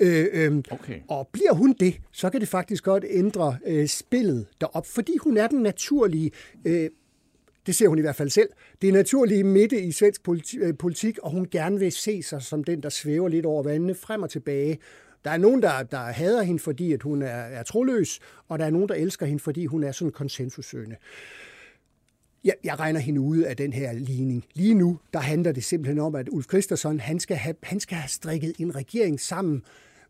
Øh, 0.00 0.26
øh, 0.32 0.62
Okay. 0.70 1.00
og 1.08 1.28
bliver 1.32 1.52
hun 1.52 1.74
det, 1.80 1.94
så 2.12 2.30
kan 2.30 2.40
det 2.40 2.48
faktisk 2.48 2.84
godt 2.84 3.04
ændre 3.10 3.56
øh, 3.66 3.86
spillet 3.88 4.46
derop, 4.60 4.86
fordi 4.86 5.16
hun 5.20 5.36
er 5.36 5.46
den 5.46 5.62
naturlige 5.62 6.30
øh, 6.64 6.88
det 7.66 7.74
ser 7.74 7.88
hun 7.88 7.98
i 7.98 8.00
hvert 8.00 8.16
fald 8.16 8.30
selv. 8.30 8.48
Det 8.82 8.88
er 8.88 8.92
naturlige 8.92 9.44
midte 9.44 9.80
i 9.80 9.92
svensk 9.92 10.28
øh, 10.58 10.74
politik, 10.78 11.18
og 11.18 11.30
hun 11.30 11.48
gerne 11.50 11.78
vil 11.78 11.92
se 11.92 12.22
sig 12.22 12.42
som 12.42 12.64
den, 12.64 12.82
der 12.82 12.88
svæver 12.88 13.28
lidt 13.28 13.46
over 13.46 13.62
vandene 13.62 13.94
frem 13.94 14.22
og 14.22 14.30
tilbage. 14.30 14.78
Der 15.24 15.30
er 15.30 15.36
nogen, 15.36 15.62
der, 15.62 15.82
der 15.82 15.98
hader 15.98 16.42
hende, 16.42 16.60
fordi 16.60 16.92
at 16.92 17.02
hun 17.02 17.22
er, 17.22 17.26
er 17.26 17.62
troløs, 17.62 18.20
og 18.48 18.58
der 18.58 18.64
er 18.64 18.70
nogen, 18.70 18.88
der 18.88 18.94
elsker 18.94 19.26
hende, 19.26 19.42
fordi 19.42 19.66
hun 19.66 19.84
er 19.84 19.92
sådan 19.92 20.12
konsensusøgende. 20.12 20.96
Jeg, 22.44 22.54
jeg 22.64 22.78
regner 22.78 23.00
hende 23.00 23.20
ude 23.20 23.48
af 23.48 23.56
den 23.56 23.72
her 23.72 23.92
ligning. 23.92 24.44
Lige 24.54 24.74
nu, 24.74 24.98
der 25.12 25.18
handler 25.18 25.52
det 25.52 25.64
simpelthen 25.64 25.98
om, 25.98 26.14
at 26.14 26.28
Ulf 26.28 26.46
Christensen, 26.46 27.00
han 27.00 27.20
skal 27.20 27.36
have, 27.36 27.54
han 27.62 27.80
skal 27.80 27.96
have 27.96 28.08
strikket 28.08 28.54
en 28.58 28.74
regering 28.74 29.20
sammen, 29.20 29.62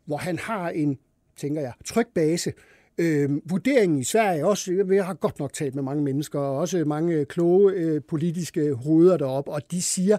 hvor 0.05 0.17
han 0.17 0.39
har 0.39 0.69
en, 0.69 0.97
tænker 1.37 1.61
jeg, 1.61 1.73
tryg 1.85 2.07
base, 2.15 2.53
Øh, 2.97 3.29
vurderingen 3.45 3.99
i 3.99 4.03
Sverige 4.03 4.45
også, 4.45 4.85
jeg 4.91 5.05
har 5.05 5.13
godt 5.13 5.39
nok 5.39 5.53
talt 5.53 5.75
med 5.75 5.83
mange 5.83 6.03
mennesker, 6.03 6.39
og 6.39 6.57
også 6.57 6.85
mange 6.85 7.13
øh, 7.13 7.25
kloge 7.25 7.73
øh, 7.73 8.01
politiske 8.07 8.73
hoveder 8.73 9.17
deroppe, 9.17 9.51
og 9.51 9.71
de 9.71 9.81
siger, 9.81 10.17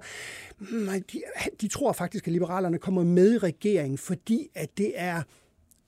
hmm, 0.58 1.02
de, 1.12 1.22
de 1.60 1.68
tror 1.68 1.92
faktisk, 1.92 2.26
at 2.26 2.32
liberalerne 2.32 2.78
kommer 2.78 3.04
med 3.04 3.34
i 3.34 3.38
regeringen, 3.38 3.98
fordi 3.98 4.48
at 4.54 4.78
det 4.78 4.92
er, 4.94 5.22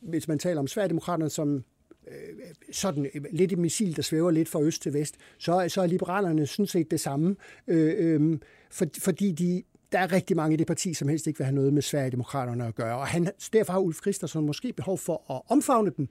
hvis 0.01 0.29
man 0.29 0.39
taler 0.39 0.61
om 0.61 0.67
Sverigedemokraterne 0.67 1.31
som 1.31 1.65
øh, 2.09 2.15
sådan 2.73 3.07
øh, 3.15 3.25
lidt 3.33 3.53
et 3.53 3.59
missil, 3.59 3.97
der 3.97 4.03
svæver 4.03 4.31
lidt 4.31 4.49
fra 4.49 4.63
øst 4.63 4.83
til 4.83 4.93
vest, 4.95 5.15
så, 5.39 5.65
så 5.69 5.83
er 5.83 5.87
liberalerne 5.87 6.47
sådan 6.47 6.67
set 6.67 6.91
det 6.91 7.01
samme, 7.01 7.37
øh, 7.67 7.95
øh, 7.99 8.39
for, 8.71 8.87
fordi 9.01 9.33
de, 9.33 9.63
der 9.93 9.99
er 9.99 10.13
rigtig 10.13 10.37
mange 10.37 10.55
i 10.55 10.57
det 10.57 10.67
parti, 10.67 10.95
som 10.95 11.09
helst 11.09 11.27
ikke 11.27 11.39
vil 11.39 11.45
have 11.45 11.55
noget 11.55 11.73
med 11.73 11.83
Sverigedemokraterne 11.83 12.67
at 12.67 12.75
gøre. 12.75 12.99
Og 12.99 13.07
han, 13.07 13.29
derfor 13.53 13.73
har 13.73 13.81
Ulf 13.81 14.01
Christensen 14.01 14.47
måske 14.47 14.73
behov 14.73 14.99
for 14.99 15.33
at 15.35 15.43
omfavne 15.49 15.93
dem, 15.97 16.09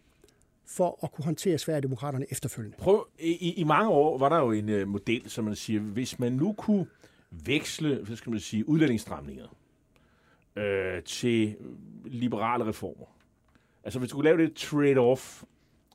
for 0.68 1.00
at 1.04 1.12
kunne 1.12 1.26
håndtere 1.26 1.58
Sverigedemokraterne 1.58 2.26
efterfølgende. 2.30 2.78
Prøv, 2.78 3.08
i, 3.20 3.54
I 3.54 3.64
mange 3.64 3.90
år 3.90 4.18
var 4.18 4.30
der 4.30 4.38
jo 4.38 4.52
en 4.52 4.70
uh, 4.70 4.88
model, 4.88 5.30
som 5.30 5.46
man 5.46 5.56
siger, 5.56 5.80
hvis 5.80 6.20
man 6.20 6.32
nu 6.32 6.54
kunne 6.54 6.86
veksle, 7.30 7.96
hvad 8.04 8.16
skal 8.16 8.30
man 8.30 8.40
sige, 8.40 8.70
udlændingsstramninger 8.70 9.48
øh, 10.56 11.04
til 11.04 11.56
liberale 12.06 12.66
reformer. 12.66 13.06
Altså 13.84 14.00
hvis 14.00 14.10
du 14.10 14.16
kunne 14.16 14.26
lave 14.26 14.38
det 14.38 14.64
trade-off, 14.64 15.44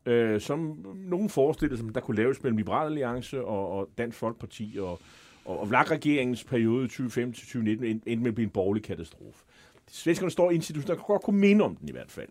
øh, 0.06 0.40
som 0.40 0.86
nogen 0.94 1.28
forestillede 1.28 1.80
sig, 1.80 1.94
der 1.94 2.00
kunne 2.00 2.16
laves 2.16 2.42
mellem 2.42 2.56
Liberal 2.56 2.86
Alliance 2.86 3.44
og, 3.44 3.68
og 3.78 3.88
Dansk 3.98 4.18
Folkeparti 4.18 4.76
og, 4.80 5.00
og, 5.44 5.60
og 5.60 5.70
VLAG-regeringens 5.70 6.44
periode 6.44 6.86
2015-2019 6.86 7.58
endte 7.60 8.16
med 8.16 8.28
at 8.28 8.34
blive 8.34 8.44
en 8.44 8.50
borgerlig 8.50 8.82
katastrofe. 8.82 9.44
Svenskerne 9.90 10.30
står 10.30 10.50
i 10.50 10.54
en 10.54 10.62
situation, 10.62 10.88
der 10.88 10.94
kan 10.94 11.04
godt 11.06 11.22
kunne 11.22 11.40
minde 11.40 11.64
om 11.64 11.76
den 11.76 11.88
i 11.88 11.92
hvert 11.92 12.10
fald. 12.10 12.28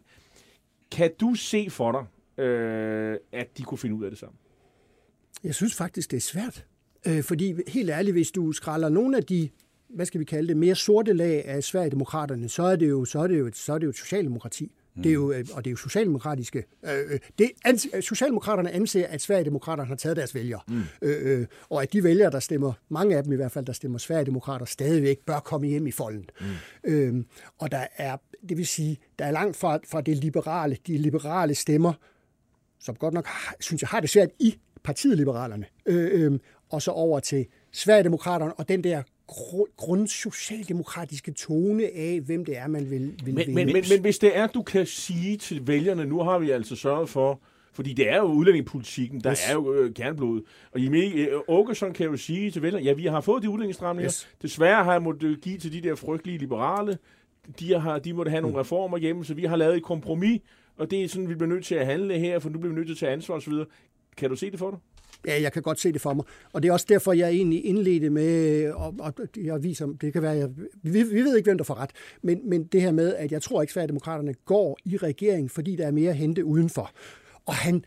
Kan 0.92 1.12
du 1.22 1.36
se 1.36 1.70
for 1.70 1.92
dig, 1.92 2.06
øh, 2.40 3.18
at 3.32 3.58
de 3.58 3.64
kunne 3.64 3.78
finde 3.78 3.96
ud 3.96 4.04
af 4.04 4.12
det 4.12 4.20
sammen? 4.20 4.38
Jeg 5.44 5.56
synes 5.56 5.76
faktisk, 5.76 6.12
det 6.12 6.18
er 6.18 6.22
svært. 6.22 6.66
Øh, 7.08 7.24
fordi 7.24 7.56
helt 7.68 7.90
ærligt, 7.90 8.16
hvis 8.16 8.32
du 8.32 8.52
skralder 8.52 8.90
nogle 8.90 9.18
af 9.18 9.24
de 9.24 9.50
hvad 9.90 10.06
skal 10.06 10.20
vi 10.20 10.26
kalde 10.26 10.48
det, 10.48 10.58
mere 10.58 10.76
sorte 10.76 11.14
lag 11.14 11.46
af 11.46 11.64
Sverigedemokraterne, 11.64 12.50
så 12.50 12.64
er 12.64 12.76
det 12.76 12.90
jo, 12.90 13.06
så 13.06 13.20
er 13.20 13.28
det 13.28 13.40
jo, 13.40 13.52
så 13.54 13.74
er 13.74 13.78
det 13.78 13.86
jo 13.86 13.90
et 13.90 13.98
socialdemokrati. 13.98 14.72
Mm. 14.96 15.04
Det 15.04 15.10
er 15.10 15.14
jo, 15.14 15.32
øh, 15.32 15.46
og 15.54 15.66
det 15.66 15.70
er 15.70 15.72
jo 15.72 15.78
socialdemokratiske. 15.78 16.64
Øh, 16.84 17.20
det, 17.40 17.52
ans, 17.66 17.88
Socialdemokraterne 18.02 18.72
anser, 18.72 19.08
at 19.08 19.22
Sverigedemokraterne 19.22 19.88
har 19.88 19.96
taget 19.96 20.18
deres 20.18 20.36
vælgere. 20.36 20.62
Mm. 20.68 20.82
Øh, 21.02 21.48
og 21.70 21.82
at 21.82 21.94
de 21.94 22.04
vælgere, 22.04 22.32
der 22.32 22.40
stemmer, 22.40 22.74
mange 22.90 23.18
af 23.18 23.24
dem 23.24 23.34
i 23.34 23.36
hvert 23.36 23.52
fald, 23.52 23.66
der 23.66 23.74
stemmer 23.74 23.98
Sverigedemokrater, 23.98 24.66
stadigvæk 24.66 25.20
bør 25.26 25.40
komme 25.40 25.68
hjem 25.68 25.88
i 25.88 25.92
folden. 25.92 26.30
Mm. 26.40 26.92
Øh, 26.92 27.24
og 27.58 27.72
der 27.72 27.88
er, 27.98 28.18
det 28.50 28.58
vil 28.58 28.68
sige, 28.68 28.98
der 29.20 29.26
er 29.26 29.32
langt 29.32 29.58
fra, 29.58 29.80
fra 29.88 30.02
det 30.02 30.18
liberale, 30.18 30.78
de 30.88 30.98
liberale 30.98 31.56
stemmer, 31.56 31.94
som 32.80 32.96
godt 32.96 33.14
nok, 33.14 33.28
synes 33.60 33.82
jeg, 33.82 33.90
har 33.90 34.00
det 34.00 34.10
svært 34.10 34.30
i 34.40 34.56
partiet 34.84 35.18
Liberalerne, 35.18 35.66
øh, 35.86 36.26
øh, 36.26 36.40
og 36.70 36.82
så 36.82 36.92
over 36.92 37.20
til 37.20 37.46
Sverigedemokraterne 37.72 38.54
og 38.54 38.70
den 38.70 38.84
der 38.84 39.04
grundsocialdemokratiske 39.78 41.32
tone 41.32 41.84
af, 41.84 42.20
hvem 42.26 42.46
det 42.46 42.58
er, 42.58 42.68
man 42.68 42.90
vil, 42.90 43.14
vil 43.24 43.34
men, 43.34 43.56
men, 43.56 43.66
men, 43.66 43.86
men 43.90 44.02
hvis 44.02 44.20
det 44.20 44.38
er, 44.38 44.48
du 44.48 44.62
kan 44.62 44.86
sige 44.86 45.38
til 45.38 45.68
vælgerne, 45.68 46.06
nu 46.06 46.24
har 46.24 46.40
vi 46.40 46.52
altså 46.52 46.76
sørget 46.76 47.10
for, 47.10 47.42
fordi 47.74 47.94
det 47.94 48.10
er 48.10 48.18
jo 48.18 48.24
udlændingepolitikken, 48.24 49.22
der 49.22 49.32
yes. 49.32 49.50
er 49.50 49.54
jo 49.54 49.74
øh, 49.74 49.94
kernblod. 49.94 50.42
Og 50.72 50.84
Jimmy 50.84 51.30
Åkesson 51.48 51.94
kan 51.94 52.06
jo 52.06 52.18
sige 52.18 52.52
til 52.52 52.62
vælgerne, 52.62 52.86
ja, 52.86 52.94
vi 52.94 53.06
har 53.06 53.22
fået 53.22 53.44
de 53.44 53.50
udlændingsstramninger. 53.50 54.10
Yes. 54.10 54.30
Desværre 54.42 54.84
har 54.84 54.92
jeg 54.92 55.02
måttet 55.02 55.42
give 55.42 55.58
til 55.58 55.74
de 55.74 55.82
der 55.82 55.96
frygtelige 55.96 56.38
liberale. 56.38 56.98
De, 57.60 57.80
har, 57.80 58.00
de 58.00 58.14
måtte 58.14 58.30
have 58.30 58.42
nogle 58.42 58.56
mm. 58.56 58.60
reformer 58.60 58.98
hjemme, 58.98 59.26
så 59.26 59.34
vi 59.34 59.46
har 59.46 59.56
lavet 59.56 59.78
et 59.78 59.84
kompromis, 59.84 60.42
og 60.80 60.92
det 60.92 61.04
er 61.04 61.08
sådan, 61.08 61.30
vi 61.30 61.36
bliver 61.36 61.50
nødt 61.50 61.66
til 61.66 61.76
at 61.76 61.86
handle 61.86 62.20
her, 62.20 62.40
for 62.40 62.50
nu 62.50 62.60
bliver 62.60 62.74
vi 62.74 62.76
nødt 62.76 62.88
til 62.88 62.94
at 62.94 62.98
tage 62.98 63.12
ansvar 63.12 63.36
osv. 63.36 63.54
Kan 64.18 64.30
du 64.30 64.36
se 64.36 64.52
det 64.52 64.60
for 64.60 64.72
dig? 64.72 64.80
Ja, 65.28 65.42
jeg 65.42 65.54
kan 65.54 65.62
godt 65.62 65.80
se 65.80 65.92
det 65.92 66.02
for 66.02 66.14
mig. 66.14 66.26
Og 66.54 66.64
det 66.64 66.70
er 66.70 66.74
også 66.74 66.86
derfor, 66.90 67.14
jeg 67.14 67.30
egentlig 67.30 67.66
indledte 67.66 68.10
med, 68.10 68.72
og, 68.72 68.96
og 69.00 69.14
jeg 69.38 69.64
viser, 69.64 69.86
det 70.02 70.14
kan 70.14 70.22
være, 70.22 70.32
jeg, 70.32 70.50
vi, 70.84 71.04
vi 71.04 71.22
ved 71.22 71.38
ikke, 71.38 71.48
hvem 71.48 71.58
der 71.58 71.66
får 71.66 71.76
ret, 71.76 71.90
men, 72.22 72.50
men 72.50 72.64
det 72.64 72.82
her 72.82 72.92
med, 72.92 73.16
at 73.16 73.32
jeg 73.32 73.42
tror 73.42 73.62
ikke, 73.62 73.80
at 73.80 73.90
demokraterne 73.90 74.34
går 74.34 74.78
i 74.86 74.98
regering, 74.98 75.52
fordi 75.52 75.76
der 75.76 75.88
er 75.88 75.92
mere 75.92 76.10
at 76.10 76.18
hente 76.18 76.46
udenfor. 76.46 76.92
Og 77.46 77.56
han, 77.56 77.86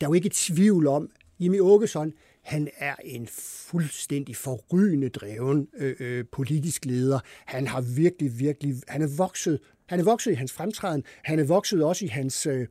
der 0.00 0.06
er 0.06 0.10
jo 0.10 0.14
ikke 0.14 0.26
et 0.26 0.32
tvivl 0.32 0.86
om, 0.86 1.10
Jimmy 1.40 1.60
Åkesson, 1.60 2.12
han 2.42 2.68
er 2.78 2.94
en 3.04 3.26
fuldstændig 3.66 4.36
forrygende 4.36 5.08
dreven 5.08 5.68
øh, 5.76 5.96
øh, 6.00 6.24
politisk 6.32 6.84
leder. 6.84 7.20
Han 7.44 7.66
har 7.66 7.80
virkelig, 7.80 8.38
virkelig, 8.38 8.74
han 8.88 9.02
er 9.02 9.16
vokset, 9.16 9.60
han 9.86 10.00
er 10.00 10.04
vokset 10.04 10.32
i 10.32 10.34
hans 10.34 10.52
fremtræden, 10.52 11.04
han 11.22 11.38
er 11.38 11.44
vokset 11.44 11.84
også 11.84 12.04
i 12.04 12.08
hans, 12.08 12.46
øh, 12.46 12.66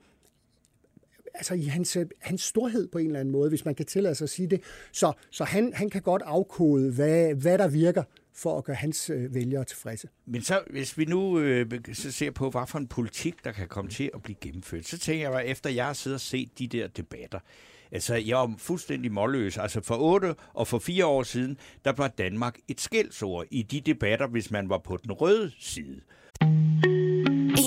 altså 1.34 1.54
i 1.54 1.64
hans, 1.64 1.96
øh, 1.96 2.06
hans 2.20 2.42
storhed 2.42 2.88
på 2.88 2.98
en 2.98 3.06
eller 3.06 3.20
anden 3.20 3.32
måde, 3.32 3.50
hvis 3.50 3.66
man 3.66 3.76
kan 3.76 3.86
tillade 3.86 4.16
sig 4.16 4.26
at 4.26 4.30
sige 4.30 4.48
det. 4.48 4.62
Så, 4.92 5.14
så 5.32 5.44
han, 5.44 5.74
han 5.74 5.90
kan 5.90 6.02
godt 6.02 6.22
afkode, 6.26 6.92
hvad, 6.92 7.34
hvad 7.34 7.58
der 7.58 7.68
virker 7.68 8.04
for 8.36 8.58
at 8.58 8.64
gøre 8.64 8.76
hans 8.76 9.10
øh, 9.10 9.36
vælgere 9.36 9.64
tilfredse. 9.64 10.08
Men 10.26 10.42
så, 10.42 10.62
hvis 10.70 10.98
vi 10.98 11.06
nu 11.06 11.40
øh, 11.40 11.72
så 11.94 12.12
ser 12.12 12.32
på, 12.32 12.50
hvad 12.50 12.68
for 12.68 12.80
en 12.80 12.88
politik, 12.88 13.44
der 13.44 13.52
kan 13.52 13.68
komme 13.68 13.92
til 13.92 14.12
at 14.14 14.24
blive 14.24 14.36
gennemført, 14.42 14.86
så 14.86 14.98
tænker 14.98 15.32
jeg, 15.32 15.48
efter 15.48 15.70
jeg 15.70 15.86
har 15.86 15.94
siddet 15.94 16.16
og 16.16 16.22
set 16.22 16.60
de 16.60 16.68
der 16.68 16.88
debatter, 16.88 17.40
Altså, 17.94 18.16
jeg 18.16 18.38
var 18.38 18.54
fuldstændig 18.58 19.12
målløs. 19.12 19.58
Altså, 19.58 19.82
for 19.82 19.96
otte 19.96 20.36
og 20.54 20.68
for 20.68 20.80
fire 20.80 21.06
år 21.06 21.24
siden, 21.24 21.58
der 21.86 21.92
var 21.92 22.08
Danmark 22.08 22.58
et 22.68 22.82
skældsord 22.82 23.46
i 23.52 23.62
de 23.62 23.82
debatter, 23.82 24.28
hvis 24.28 24.52
man 24.52 24.70
var 24.70 24.78
på 24.78 24.98
den 24.98 25.12
røde 25.12 25.52
side. 25.60 26.02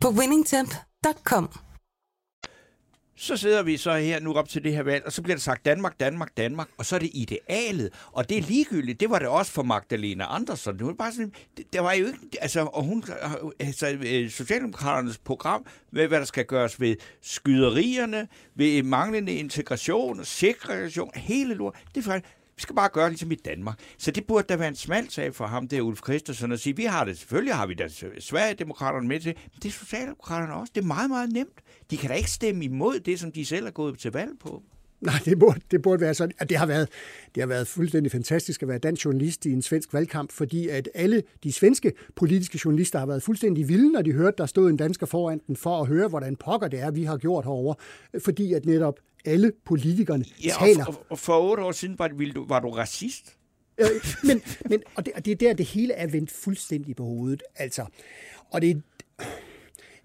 på 0.00 0.08
winningtemp.com. 0.08 1.50
Så 3.16 3.36
sidder 3.36 3.62
vi 3.62 3.76
så 3.76 3.94
her 3.94 4.20
nu 4.20 4.34
op 4.34 4.48
til 4.48 4.64
det 4.64 4.72
her 4.72 4.82
valg, 4.82 5.06
og 5.06 5.12
så 5.12 5.22
bliver 5.22 5.36
der 5.36 5.40
sagt 5.40 5.64
Danmark, 5.64 6.00
Danmark, 6.00 6.36
Danmark, 6.36 6.68
og 6.78 6.86
så 6.86 6.94
er 6.94 6.98
det 6.98 7.10
idealet, 7.14 7.90
og 8.12 8.28
det 8.28 8.38
er 8.38 8.42
ligegyldigt. 8.42 9.00
Det 9.00 9.10
var 9.10 9.18
det 9.18 9.28
også 9.28 9.52
for 9.52 9.62
Magdalena 9.62 10.34
Andersson. 10.34 10.78
Det 10.78 10.86
var 10.86 10.92
bare 10.92 11.12
sådan, 11.12 11.32
det, 11.56 11.72
der 11.72 11.80
var 11.80 11.92
jo 11.92 12.06
ikke, 12.06 12.18
altså, 12.40 12.60
og 12.60 12.84
hun, 12.84 13.04
altså, 13.60 13.98
øh, 14.02 14.30
Socialdemokraternes 14.30 15.18
program, 15.18 15.66
med 15.92 16.08
hvad 16.08 16.18
der 16.18 16.24
skal 16.24 16.44
gøres 16.44 16.80
ved 16.80 16.96
skyderierne, 17.22 18.28
ved 18.54 18.82
manglende 18.82 19.32
integration, 19.32 20.24
segregation, 20.24 21.10
hele 21.14 21.54
lort, 21.54 21.74
det 21.94 22.06
er 22.06 22.20
vi 22.60 22.62
skal 22.62 22.76
bare 22.76 22.88
gøre 22.88 23.08
ligesom 23.08 23.30
i 23.32 23.34
Danmark. 23.34 23.78
Så 23.98 24.10
det 24.10 24.26
burde 24.26 24.46
da 24.48 24.56
være 24.56 24.68
en 24.68 24.76
smal 24.76 25.10
sag 25.10 25.34
for 25.34 25.46
ham, 25.46 25.68
der 25.68 25.80
Ulf 25.80 25.98
Christensen, 26.04 26.52
at 26.52 26.60
sige, 26.60 26.76
vi 26.76 26.84
har 26.84 27.04
det, 27.04 27.18
selvfølgelig 27.18 27.54
har 27.54 27.66
vi 27.66 27.74
da 27.74 27.88
Sverigedemokraterne 28.18 29.08
med 29.08 29.20
til, 29.20 29.34
men 29.52 29.60
det 29.62 29.68
er 29.68 29.72
Socialdemokraterne 29.72 30.54
også. 30.54 30.72
Det 30.74 30.80
er 30.80 30.86
meget, 30.86 31.10
meget 31.10 31.32
nemt. 31.32 31.60
De 31.90 31.96
kan 31.96 32.10
da 32.10 32.16
ikke 32.16 32.30
stemme 32.30 32.64
imod 32.64 33.00
det, 33.00 33.20
som 33.20 33.32
de 33.32 33.44
selv 33.44 33.66
er 33.66 33.70
gået 33.70 33.98
til 33.98 34.12
valg 34.12 34.38
på. 34.40 34.62
Nej, 35.00 35.14
det 35.24 35.38
burde, 35.38 35.60
det 35.70 35.82
burde 35.82 36.00
være 36.00 36.14
sådan. 36.14 36.48
Det 36.48 36.56
har, 36.56 36.66
været, 36.66 36.88
det 37.34 37.40
har 37.40 37.48
været 37.48 37.66
fuldstændig 37.66 38.12
fantastisk 38.12 38.62
at 38.62 38.68
være 38.68 38.78
dansk 38.78 39.04
journalist 39.04 39.46
i 39.46 39.52
en 39.52 39.62
svensk 39.62 39.94
valgkamp, 39.94 40.32
fordi 40.32 40.68
at 40.68 40.88
alle 40.94 41.22
de 41.44 41.52
svenske 41.52 41.92
politiske 42.16 42.60
journalister 42.64 42.98
har 42.98 43.06
været 43.06 43.22
fuldstændig 43.22 43.68
vilde, 43.68 43.92
når 43.92 44.02
de 44.02 44.12
hørte, 44.12 44.34
der 44.38 44.46
stod 44.46 44.70
en 44.70 44.76
dansker 44.76 45.06
foran 45.06 45.40
den, 45.46 45.56
for 45.56 45.80
at 45.80 45.86
høre, 45.86 46.08
hvordan 46.08 46.36
pokker 46.36 46.68
det 46.68 46.80
er, 46.80 46.90
vi 46.90 47.04
har 47.04 47.16
gjort 47.16 47.44
herover, 47.44 47.74
fordi 48.24 48.52
at 48.52 48.66
netop 48.66 48.98
alle 49.24 49.52
politikerne 49.64 50.24
ja, 50.44 50.52
taler. 50.60 50.84
Og, 50.84 51.06
og 51.08 51.18
for 51.18 51.50
otte 51.50 51.62
år 51.62 51.72
siden 51.72 51.98
var, 51.98 52.08
du, 52.08 52.46
var 52.48 52.60
du 52.60 52.70
racist? 52.70 53.36
Øh, 53.78 53.86
men, 54.24 54.42
men, 54.70 54.82
og, 54.94 55.06
det, 55.06 55.12
og 55.16 55.24
det 55.24 55.30
er 55.30 55.36
der, 55.36 55.52
det 55.52 55.66
hele 55.66 55.94
er 55.94 56.06
vendt 56.06 56.30
fuldstændig 56.30 56.96
på 56.96 57.04
hovedet. 57.04 57.42
Altså, 57.56 57.86
og 58.50 58.62
det, 58.62 58.82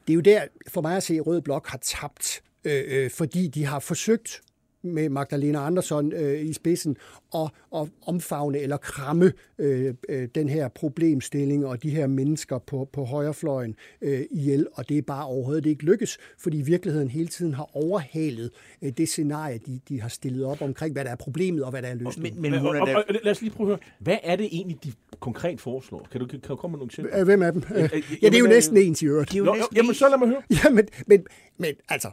det 0.07 0.13
er 0.13 0.13
jo 0.13 0.21
der, 0.21 0.43
for 0.67 0.81
mig 0.81 0.97
at 0.97 1.03
se, 1.03 1.15
at 1.15 1.27
Rød 1.27 1.41
Blok 1.41 1.67
har 1.67 1.77
tabt, 1.77 2.41
øh, 2.63 2.83
øh, 2.87 3.11
fordi 3.11 3.47
de 3.47 3.65
har 3.65 3.79
forsøgt 3.79 4.41
med 4.85 5.09
Magdalena 5.09 5.65
Andersson 5.65 6.13
øh, 6.13 6.41
i 6.41 6.53
spidsen 6.53 6.97
og, 7.31 7.49
og 7.71 7.89
omfavne 8.05 8.59
eller 8.59 8.77
kramme 8.77 9.33
øh, 9.57 9.93
øh, 10.09 10.27
den 10.35 10.49
her 10.49 10.67
problemstilling 10.67 11.65
og 11.65 11.83
de 11.83 11.89
her 11.89 12.07
mennesker 12.07 12.57
på, 12.57 12.89
på 12.93 13.03
højrefløjen 13.03 13.75
øh, 14.01 14.21
ihjel, 14.31 14.67
og 14.73 14.89
det 14.89 14.97
er 14.97 15.01
bare 15.01 15.25
overhovedet 15.25 15.65
ikke 15.65 15.83
lykkes, 15.83 16.17
fordi 16.39 16.57
virkeligheden 16.57 17.09
hele 17.09 17.27
tiden 17.27 17.53
har 17.53 17.75
overhalet 17.75 18.51
øh, 18.81 18.91
det 18.97 19.09
scenarie, 19.09 19.57
de, 19.57 19.79
de 19.89 20.01
har 20.01 20.09
stillet 20.09 20.45
op 20.45 20.61
omkring, 20.61 20.93
hvad 20.93 21.05
der 21.05 21.11
er 21.11 21.15
problemet 21.15 21.63
og 21.63 21.71
hvad 21.71 21.81
der 21.81 21.87
er 21.87 21.95
løsningen. 21.95 22.41
Men, 22.41 22.51
men, 22.51 22.59
og, 22.59 22.75
og, 22.75 23.03
og, 23.07 23.15
lad 23.23 23.31
os 23.31 23.41
lige 23.41 23.51
prøve 23.51 23.67
at 23.67 23.79
høre, 23.79 23.89
hvad 23.99 24.17
er 24.23 24.35
det 24.35 24.45
egentlig, 24.45 24.83
de 24.83 24.91
konkret 25.19 25.61
foreslår? 25.61 26.07
Kan 26.11 26.21
du, 26.21 26.27
kan 26.27 26.39
du 26.49 26.55
komme 26.55 26.71
med 26.73 26.79
nogle 26.79 26.89
eksempler? 26.89 27.23
Hvem 27.23 27.41
af 27.41 27.53
dem? 27.53 27.63
Øh, 27.75 27.81
ja, 28.21 28.29
det 28.29 28.35
er 28.35 28.39
jo 28.39 28.47
næsten 28.47 28.77
ens 28.77 29.01
i 29.01 29.05
øvrigt. 29.05 29.35
Jamen, 29.75 29.93
så 29.93 30.09
lad 30.09 30.17
mig 30.17 30.27
høre. 30.27 30.41
Ja, 30.63 30.69
men, 30.69 30.87
men, 31.07 31.25
men 31.57 31.73
altså, 31.89 32.09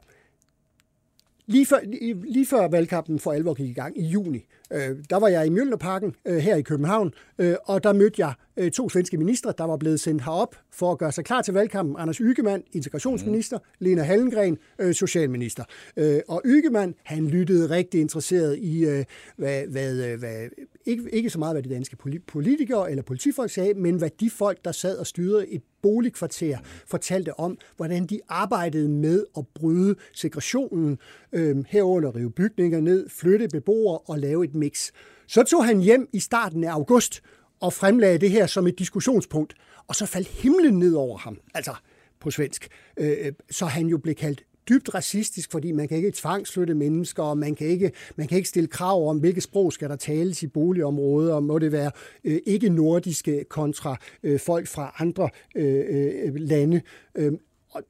lige 1.52 1.66
før, 1.66 1.78
lige 2.24 2.46
før 2.46 2.68
valgkampen 2.68 3.18
for 3.18 3.32
alvor 3.32 3.54
gik 3.54 3.68
i 3.68 3.72
gang 3.72 3.98
i 3.98 4.04
juni, 4.04 4.46
øh, 4.72 4.96
der 5.10 5.16
var 5.16 5.28
jeg 5.28 5.46
i 5.46 5.48
Mjølnerparken 5.48 6.14
øh, 6.26 6.36
her 6.36 6.56
i 6.56 6.62
København, 6.62 7.14
øh, 7.38 7.54
og 7.64 7.84
der 7.84 7.92
mødte 7.92 8.26
jeg 8.26 8.32
øh, 8.56 8.70
to 8.70 8.88
svenske 8.88 9.16
ministre, 9.16 9.52
der 9.58 9.64
var 9.64 9.76
blevet 9.76 10.00
sendt 10.00 10.22
herop 10.22 10.56
for 10.72 10.92
at 10.92 10.98
gøre 10.98 11.12
sig 11.12 11.24
klar 11.24 11.42
til 11.42 11.54
valgkampen. 11.54 11.96
Anders 11.98 12.16
Ygemann, 12.16 12.62
integrationsminister, 12.72 13.58
mm. 13.58 13.64
Lena 13.78 14.02
Hallengren, 14.02 14.58
øh, 14.78 14.94
socialminister. 14.94 15.64
Øh, 15.96 16.20
og 16.28 16.42
Ygemann, 16.44 16.94
han 17.02 17.26
lyttede 17.26 17.70
rigtig 17.70 18.00
interesseret 18.00 18.58
i, 18.58 18.84
øh, 18.84 19.04
hvad, 19.36 19.66
hvad, 19.66 20.12
øh, 20.12 20.18
hvad, 20.18 20.48
ikke, 20.86 21.10
ikke 21.12 21.30
så 21.30 21.38
meget, 21.38 21.54
hvad 21.54 21.62
de 21.62 21.74
danske 21.74 21.96
politikere 22.26 22.90
eller 22.90 23.02
politifolk 23.02 23.50
sagde, 23.50 23.74
men 23.74 23.96
hvad 23.96 24.10
de 24.20 24.30
folk, 24.30 24.64
der 24.64 24.72
sad 24.72 24.98
og 24.98 25.06
styrede 25.06 25.48
et 25.48 25.62
boligkvarter, 25.82 26.58
fortalte 26.86 27.40
om, 27.40 27.58
hvordan 27.76 28.06
de 28.06 28.20
arbejdede 28.28 28.88
med 28.88 29.24
at 29.36 29.44
bryde 29.54 29.94
segregationen, 30.14 30.98
øh, 31.32 31.64
herunder 31.68 32.16
rive 32.16 32.30
bygninger 32.30 32.80
ned, 32.80 33.08
flytte 33.08 33.48
beboere 33.48 33.98
og 33.98 34.18
lave 34.18 34.44
et 34.44 34.54
mix. 34.54 34.90
Så 35.26 35.42
tog 35.42 35.64
han 35.64 35.80
hjem 35.80 36.08
i 36.12 36.20
starten 36.20 36.64
af 36.64 36.72
august 36.72 37.22
og 37.60 37.72
fremlagde 37.72 38.18
det 38.18 38.30
her 38.30 38.46
som 38.46 38.66
et 38.66 38.78
diskussionspunkt, 38.78 39.54
og 39.86 39.94
så 39.94 40.06
faldt 40.06 40.28
himlen 40.28 40.78
ned 40.78 40.94
over 40.94 41.18
ham, 41.18 41.38
altså 41.54 41.74
på 42.20 42.30
svensk. 42.30 42.68
Øh, 42.96 43.16
øh 43.20 43.32
så 43.50 43.66
han 43.66 43.86
jo 43.86 43.98
blev 43.98 44.14
kaldt 44.14 44.44
dybt 44.68 44.94
racistisk, 44.94 45.50
fordi 45.50 45.72
man 45.72 45.88
kan 45.88 45.96
ikke 45.96 46.12
tvangsflytte 46.14 46.74
mennesker, 46.74 47.22
og 47.22 47.38
man 47.38 47.54
kan 47.54 47.66
ikke, 47.66 47.92
man 48.16 48.28
kan 48.28 48.36
ikke 48.36 48.48
stille 48.48 48.68
krav 48.68 49.08
om, 49.08 49.18
hvilket 49.18 49.42
sprog 49.42 49.72
skal 49.72 49.90
der 49.90 49.96
tales 49.96 50.42
i 50.42 50.46
boligområder, 50.46 51.34
og 51.34 51.42
må 51.42 51.58
det 51.58 51.72
være 51.72 51.90
øh, 52.24 52.40
ikke 52.46 52.68
nordiske 52.68 53.44
kontra 53.48 53.96
øh, 54.22 54.40
folk 54.40 54.66
fra 54.66 54.94
andre 54.98 55.30
øh, 55.54 55.84
øh, 55.88 56.34
lande. 56.34 56.80
Øh, 57.14 57.32
og 57.70 57.82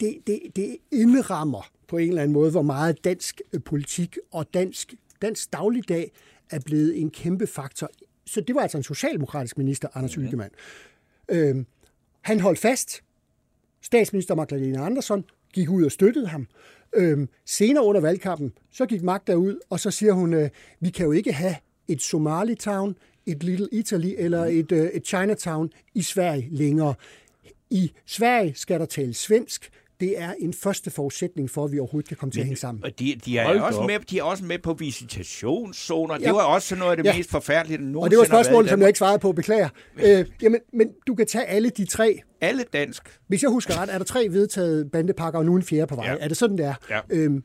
det, 0.00 0.18
det, 0.26 0.40
det 0.56 0.76
indrammer 0.90 1.70
på 1.88 1.96
en 1.96 2.08
eller 2.08 2.22
anden 2.22 2.32
måde, 2.32 2.50
hvor 2.50 2.62
meget 2.62 3.04
dansk 3.04 3.40
øh, 3.52 3.60
politik 3.60 4.18
og 4.30 4.54
dansk, 4.54 4.94
dansk 5.22 5.52
dagligdag 5.52 6.12
er 6.50 6.60
blevet 6.60 7.00
en 7.00 7.10
kæmpe 7.10 7.46
faktor. 7.46 7.90
Så 8.26 8.40
det 8.40 8.54
var 8.54 8.60
altså 8.60 8.76
en 8.76 8.84
socialdemokratisk 8.84 9.58
minister, 9.58 9.88
Anders. 9.94 10.12
Ygemann. 10.12 10.50
Øh, 11.28 11.56
han 12.20 12.40
holdt 12.40 12.58
fast. 12.58 13.02
Statsminister 13.82 14.34
Magdalena 14.34 14.86
Andersson 14.86 15.24
gik 15.54 15.70
ud 15.70 15.84
og 15.84 15.92
støttede 15.92 16.26
ham. 16.26 16.46
Øhm, 16.96 17.28
senere 17.46 17.84
under 17.84 18.00
valgkampen, 18.00 18.52
så 18.70 18.86
gik 18.86 19.02
Magda 19.02 19.34
ud, 19.34 19.58
og 19.70 19.80
så 19.80 19.90
siger 19.90 20.12
hun, 20.12 20.34
øh, 20.34 20.50
vi 20.80 20.90
kan 20.90 21.06
jo 21.06 21.12
ikke 21.12 21.32
have 21.32 21.54
et 21.88 22.02
Somali-town, 22.02 22.94
et 23.26 23.42
Little 23.42 23.68
Italy 23.72 24.14
eller 24.18 24.44
et, 24.44 24.72
øh, 24.72 24.86
et 24.86 25.06
Chinatown 25.06 25.70
i 25.94 26.02
Sverige 26.02 26.48
længere. 26.50 26.94
I 27.70 27.92
Sverige 28.06 28.54
skal 28.54 28.80
der 28.80 28.86
tale 28.86 29.14
svensk, 29.14 29.70
det 30.00 30.20
er 30.20 30.34
en 30.38 30.52
første 30.52 30.90
forudsætning 30.90 31.50
for, 31.50 31.64
at 31.64 31.72
vi 31.72 31.78
overhovedet 31.78 32.08
kan 32.08 32.16
komme 32.16 32.32
til 32.32 32.40
at 32.40 32.46
hænge 32.46 32.56
sammen. 32.56 32.84
Og 32.84 32.98
de, 32.98 33.20
de, 33.24 33.38
er 33.38 33.60
også 33.60 33.82
med, 33.82 33.98
de 33.98 34.18
er 34.18 34.22
også 34.22 34.44
med 34.44 34.58
på 34.58 34.72
visitationszoner. 34.72 36.14
Ja. 36.20 36.26
Det 36.26 36.34
var 36.34 36.42
også 36.42 36.76
noget 36.76 36.90
af 36.90 36.96
det 36.96 37.04
ja. 37.04 37.16
mest 37.16 37.30
forfærdelige, 37.30 37.92
der 37.92 38.00
Og 38.00 38.10
det 38.10 38.18
var 38.18 38.24
spørgsmålet, 38.24 38.70
som 38.70 38.80
jeg 38.80 38.88
ikke 38.88 38.98
svarede 38.98 39.18
på, 39.18 39.32
beklager. 39.32 39.68
Øh, 40.04 40.26
jamen, 40.42 40.60
men 40.72 40.88
du 41.06 41.14
kan 41.14 41.26
tage 41.26 41.44
alle 41.44 41.70
de 41.70 41.84
tre. 41.84 42.20
Alle 42.40 42.64
dansk. 42.72 43.18
Hvis 43.28 43.42
jeg 43.42 43.50
husker 43.50 43.80
ret, 43.80 43.94
er 43.94 43.98
der 43.98 44.04
tre 44.04 44.26
vedtaget 44.30 44.90
bandepakker, 44.90 45.38
og 45.38 45.46
nu 45.46 45.56
en 45.56 45.62
fjerde 45.62 45.86
på 45.86 45.94
vej. 45.94 46.06
Ja. 46.06 46.16
Er 46.20 46.28
det 46.28 46.36
sådan, 46.36 46.58
det 46.58 46.66
er? 46.66 46.74
Ja. 46.90 47.00
Øhm, 47.10 47.44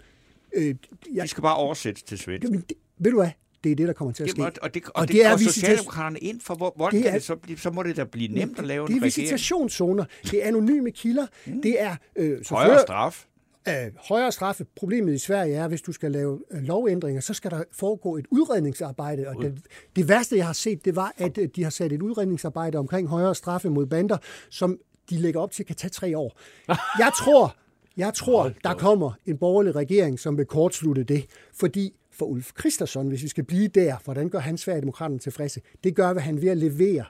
øh, 0.55 0.75
jeg, 1.13 1.23
de 1.23 1.27
skal 1.27 1.41
bare 1.41 1.55
oversættes 1.55 2.03
til 2.03 2.17
svensk. 2.17 2.43
Jamen, 2.43 2.59
det, 2.69 2.77
ved 2.99 3.11
du 3.11 3.17
hvad? 3.17 3.29
Det 3.63 3.71
er 3.71 3.75
det, 3.75 3.87
der 3.87 3.93
kommer 3.93 4.13
til 4.13 4.23
at 4.23 4.29
ske. 4.29 4.41
og 4.41 4.73
det, 4.73 4.83
og 4.83 4.91
og 4.95 5.07
det, 5.07 5.15
det 5.15 5.25
er 5.25 5.33
og 5.33 5.39
Socialdemokraterne 5.39 6.19
ind 6.19 6.41
for, 6.41 6.55
hvor, 6.55 6.73
hvor 6.75 6.89
det 6.89 7.07
er, 7.07 7.11
det 7.11 7.23
så, 7.23 7.35
så 7.57 7.69
må 7.69 7.83
det 7.83 7.97
da 7.97 8.03
blive 8.03 8.27
nemt 8.27 8.59
at 8.59 8.65
lave 8.65 8.87
det 8.87 8.93
en. 8.93 8.95
Det 8.95 9.01
er 9.01 9.05
visitationszoner, 9.05 10.05
det 10.23 10.43
er 10.43 10.47
anonyme 10.47 10.91
kilder, 10.91 11.27
mm. 11.45 11.61
det 11.61 11.81
er... 11.81 11.95
Øh, 12.15 12.43
så 12.43 12.53
højere 12.53 12.81
straf. 12.81 13.25
Øh, 13.67 13.91
højere 14.09 14.31
straffe. 14.31 14.65
Problemet 14.75 15.13
i 15.13 15.17
Sverige 15.17 15.55
er, 15.55 15.63
at 15.63 15.69
hvis 15.69 15.81
du 15.81 15.91
skal 15.91 16.11
lave 16.11 16.39
øh, 16.51 16.61
lovændringer, 16.61 17.21
så 17.21 17.33
skal 17.33 17.51
der 17.51 17.63
foregå 17.71 18.17
et 18.17 18.25
udredningsarbejde. 18.31 19.27
Og 19.27 19.43
det, 19.43 19.61
det 19.95 20.07
værste, 20.07 20.37
jeg 20.37 20.45
har 20.45 20.53
set, 20.53 20.85
det 20.85 20.95
var, 20.95 21.13
at 21.17 21.37
øh, 21.37 21.49
de 21.55 21.63
har 21.63 21.69
sat 21.69 21.91
et 21.91 22.01
udredningsarbejde 22.01 22.77
omkring 22.77 23.07
højere 23.07 23.35
straffe 23.35 23.69
mod 23.69 23.85
bander, 23.85 24.17
som 24.49 24.77
de 25.09 25.17
lægger 25.17 25.41
op 25.41 25.51
til 25.51 25.65
kan 25.65 25.75
tage 25.75 25.91
tre 25.91 26.17
år. 26.17 26.39
Jeg 26.99 27.11
tror, 27.17 27.55
jeg 27.97 28.13
tror, 28.13 28.51
der 28.63 28.73
kommer 28.73 29.11
en 29.25 29.37
borgerlig 29.37 29.75
regering, 29.75 30.19
som 30.19 30.37
vil 30.37 30.45
kortslutte 30.45 31.03
det, 31.03 31.25
fordi 31.53 31.93
for 32.19 32.25
Ulf 32.25 32.51
Christensen, 32.59 33.07
hvis 33.07 33.23
vi 33.23 33.27
skal 33.27 33.43
blive 33.43 33.67
der, 33.67 33.97
hvordan 34.03 34.29
gør 34.29 34.39
han 34.39 34.57
Sverigedemokraterne 34.57 35.19
tilfredse? 35.19 35.61
Det 35.83 35.95
gør, 35.95 36.13
hvad 36.13 36.21
han 36.21 36.41
ved 36.41 36.49
at 36.49 36.57
levere 36.57 37.05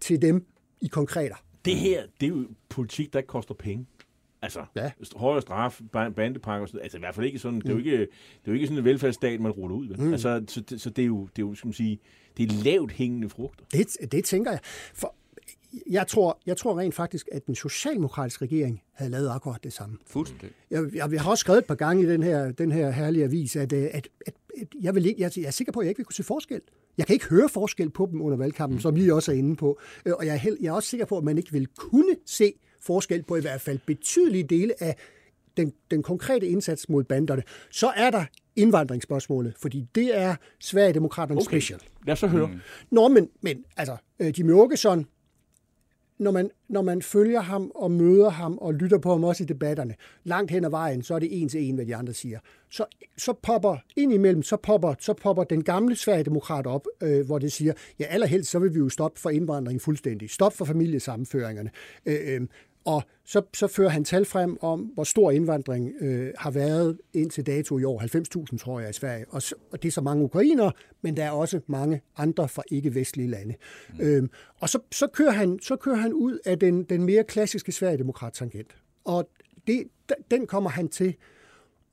til 0.00 0.22
dem 0.22 0.46
i 0.80 0.86
konkreter. 0.86 1.34
Det 1.64 1.76
her, 1.76 2.02
det 2.20 2.26
er 2.26 2.30
jo 2.30 2.46
politik, 2.68 3.12
der 3.12 3.18
ikke 3.18 3.26
koster 3.26 3.54
penge. 3.54 3.86
Altså, 4.42 4.64
ja. 4.76 4.90
højere 5.16 5.42
straf, 5.42 5.80
bandepakker, 5.92 6.78
altså 6.82 6.98
i 6.98 7.00
hvert 7.00 7.14
fald 7.14 7.26
ikke 7.26 7.38
sådan, 7.38 7.54
mm. 7.54 7.60
det, 7.60 7.68
er 7.68 7.72
jo 7.72 7.78
mm. 7.78 7.84
ikke, 7.84 7.98
det 7.98 8.08
er 8.44 8.48
jo 8.48 8.52
ikke 8.52 8.66
sådan 8.66 8.78
en 8.78 8.84
velfærdsstat, 8.84 9.40
man 9.40 9.52
ruller 9.52 9.76
ud. 9.76 9.88
Mm. 9.88 10.12
Altså, 10.12 10.44
så, 10.48 10.62
så 10.76 10.90
det 10.90 11.02
er 11.02 11.06
jo, 11.06 11.28
det 11.36 11.42
er 11.42 11.46
jo, 11.46 11.54
skal 11.54 11.68
man 11.68 11.72
sige, 11.72 12.00
det 12.36 12.50
er 12.50 12.64
lavt 12.64 12.92
hængende 12.92 13.28
frugter. 13.28 13.64
Det, 13.72 14.12
det 14.12 14.24
tænker 14.24 14.50
jeg. 14.50 14.60
For 14.94 15.14
jeg 15.90 16.06
tror, 16.06 16.38
jeg 16.46 16.56
tror 16.56 16.78
rent 16.78 16.94
faktisk, 16.94 17.28
at 17.32 17.46
den 17.46 17.54
socialdemokratiske 17.54 18.44
regering 18.44 18.82
havde 18.92 19.10
lavet 19.10 19.28
akkurat 19.28 19.64
det 19.64 19.72
samme. 19.72 19.98
Fuldstændig. 20.06 20.50
Jeg, 20.70 20.84
jeg, 20.94 21.12
jeg 21.12 21.22
har 21.22 21.30
også 21.30 21.40
skrevet 21.40 21.58
et 21.58 21.64
par 21.64 21.74
gange 21.74 22.02
i 22.02 22.06
den 22.06 22.22
her, 22.22 22.52
den 22.52 22.72
her 22.72 22.90
herlige 22.90 23.24
avis, 23.24 23.56
at, 23.56 23.72
at, 23.72 23.94
at, 23.94 24.08
at 24.26 24.34
jeg, 24.80 24.94
vil 24.94 25.06
ikke, 25.06 25.22
jeg, 25.22 25.30
jeg 25.36 25.44
er 25.44 25.50
sikker 25.50 25.72
på, 25.72 25.80
at 25.80 25.84
jeg 25.84 25.90
ikke 25.90 25.98
vil 25.98 26.04
kunne 26.04 26.14
se 26.14 26.22
forskel. 26.22 26.60
Jeg 26.98 27.06
kan 27.06 27.14
ikke 27.14 27.26
høre 27.26 27.48
forskel 27.48 27.90
på 27.90 28.08
dem 28.12 28.22
under 28.22 28.38
valgkampen, 28.38 28.76
mm. 28.76 28.80
som 28.80 28.96
I 28.96 29.08
også 29.08 29.32
er 29.32 29.36
inde 29.36 29.56
på. 29.56 29.80
Øh, 30.06 30.12
og 30.18 30.26
jeg 30.26 30.32
er, 30.32 30.38
held, 30.38 30.56
jeg 30.60 30.68
er 30.68 30.72
også 30.72 30.88
sikker 30.88 31.06
på, 31.06 31.18
at 31.18 31.24
man 31.24 31.38
ikke 31.38 31.52
vil 31.52 31.66
kunne 31.66 32.16
se 32.26 32.52
forskel 32.80 33.22
på 33.22 33.36
i 33.36 33.40
hvert 33.40 33.60
fald 33.60 33.78
betydelige 33.86 34.44
dele 34.44 34.82
af 34.82 34.96
den, 35.56 35.72
den 35.90 36.02
konkrete 36.02 36.46
indsats 36.46 36.88
mod 36.88 37.04
banderne. 37.04 37.42
Så 37.70 37.92
er 37.96 38.10
der 38.10 38.24
indvandringsspørgsmålet, 38.56 39.54
fordi 39.62 39.86
det 39.94 40.18
er 40.18 40.36
Sverigedemokraterne 40.60 41.40
okay. 41.40 41.50
special. 41.50 41.80
Lad 42.06 42.12
os 42.12 42.18
så 42.18 42.26
høre. 42.26 42.46
Mm. 42.46 42.60
Nå, 42.90 43.08
men, 43.08 43.28
men 43.40 43.64
altså, 43.76 43.96
øh, 44.20 44.38
Jimmy 44.38 44.52
Åkesson, 44.52 45.06
når 46.18 46.30
man, 46.30 46.50
når 46.68 46.82
man 46.82 47.02
følger 47.02 47.40
ham 47.40 47.72
og 47.74 47.90
møder 47.90 48.28
ham 48.28 48.58
og 48.58 48.74
lytter 48.74 48.98
på 48.98 49.10
ham 49.10 49.24
også 49.24 49.42
i 49.42 49.46
debatterne, 49.46 49.94
langt 50.24 50.50
hen 50.50 50.64
ad 50.64 50.70
vejen, 50.70 51.02
så 51.02 51.14
er 51.14 51.18
det 51.18 51.42
en 51.42 51.48
til 51.48 51.68
en, 51.68 51.74
hvad 51.74 51.86
de 51.86 51.96
andre 51.96 52.12
siger. 52.12 52.38
Så, 52.70 52.84
så 53.18 53.32
popper 53.42 53.76
ind 53.96 54.12
imellem, 54.12 54.42
så 54.42 54.56
popper, 54.56 54.94
så 54.98 55.12
popper 55.14 55.44
den 55.44 55.64
gamle 55.64 55.96
Sverigedemokrat 55.96 56.66
op, 56.66 56.86
øh, 57.02 57.26
hvor 57.26 57.38
det 57.38 57.52
siger, 57.52 57.72
ja 57.98 58.04
allerhelst, 58.04 58.50
så 58.50 58.58
vil 58.58 58.74
vi 58.74 58.78
jo 58.78 58.88
stoppe 58.88 59.20
for 59.20 59.30
indvandring 59.30 59.80
fuldstændig. 59.80 60.30
Stop 60.30 60.52
for 60.52 60.64
familiesammenføringerne. 60.64 61.70
Øh, 62.06 62.18
øh, 62.26 62.40
og 62.88 63.02
så, 63.24 63.42
så 63.54 63.66
fører 63.66 63.88
han 63.88 64.04
tal 64.04 64.24
frem 64.24 64.56
om, 64.60 64.80
hvor 64.80 65.04
stor 65.04 65.30
indvandring 65.30 65.92
øh, 66.00 66.32
har 66.38 66.50
været 66.50 66.98
indtil 67.12 67.46
dato 67.46 67.78
i 67.78 67.84
år. 67.84 68.00
90.000, 68.52 68.58
tror 68.58 68.80
jeg, 68.80 68.90
i 68.90 68.92
Sverige. 68.92 69.24
Og, 69.28 69.42
så, 69.42 69.54
og 69.70 69.82
det 69.82 69.88
er 69.88 69.92
så 69.92 70.00
mange 70.00 70.24
ukrainere, 70.24 70.72
men 71.02 71.16
der 71.16 71.24
er 71.24 71.30
også 71.30 71.60
mange 71.66 72.00
andre 72.16 72.48
fra 72.48 72.62
ikke-vestlige 72.70 73.28
lande. 73.28 73.54
Mm. 73.94 74.00
Øhm, 74.00 74.30
og 74.60 74.68
så, 74.68 74.78
så, 74.92 75.06
kører 75.06 75.30
han, 75.30 75.58
så 75.62 75.76
kører 75.76 75.96
han 75.96 76.12
ud 76.12 76.38
af 76.44 76.58
den, 76.58 76.82
den 76.82 77.04
mere 77.04 77.24
klassiske 77.24 77.72
Sverigedemokrat-tangent. 77.72 78.76
Og 79.04 79.28
det, 79.66 79.84
den 80.30 80.46
kommer 80.46 80.70
han 80.70 80.88
til 80.88 81.14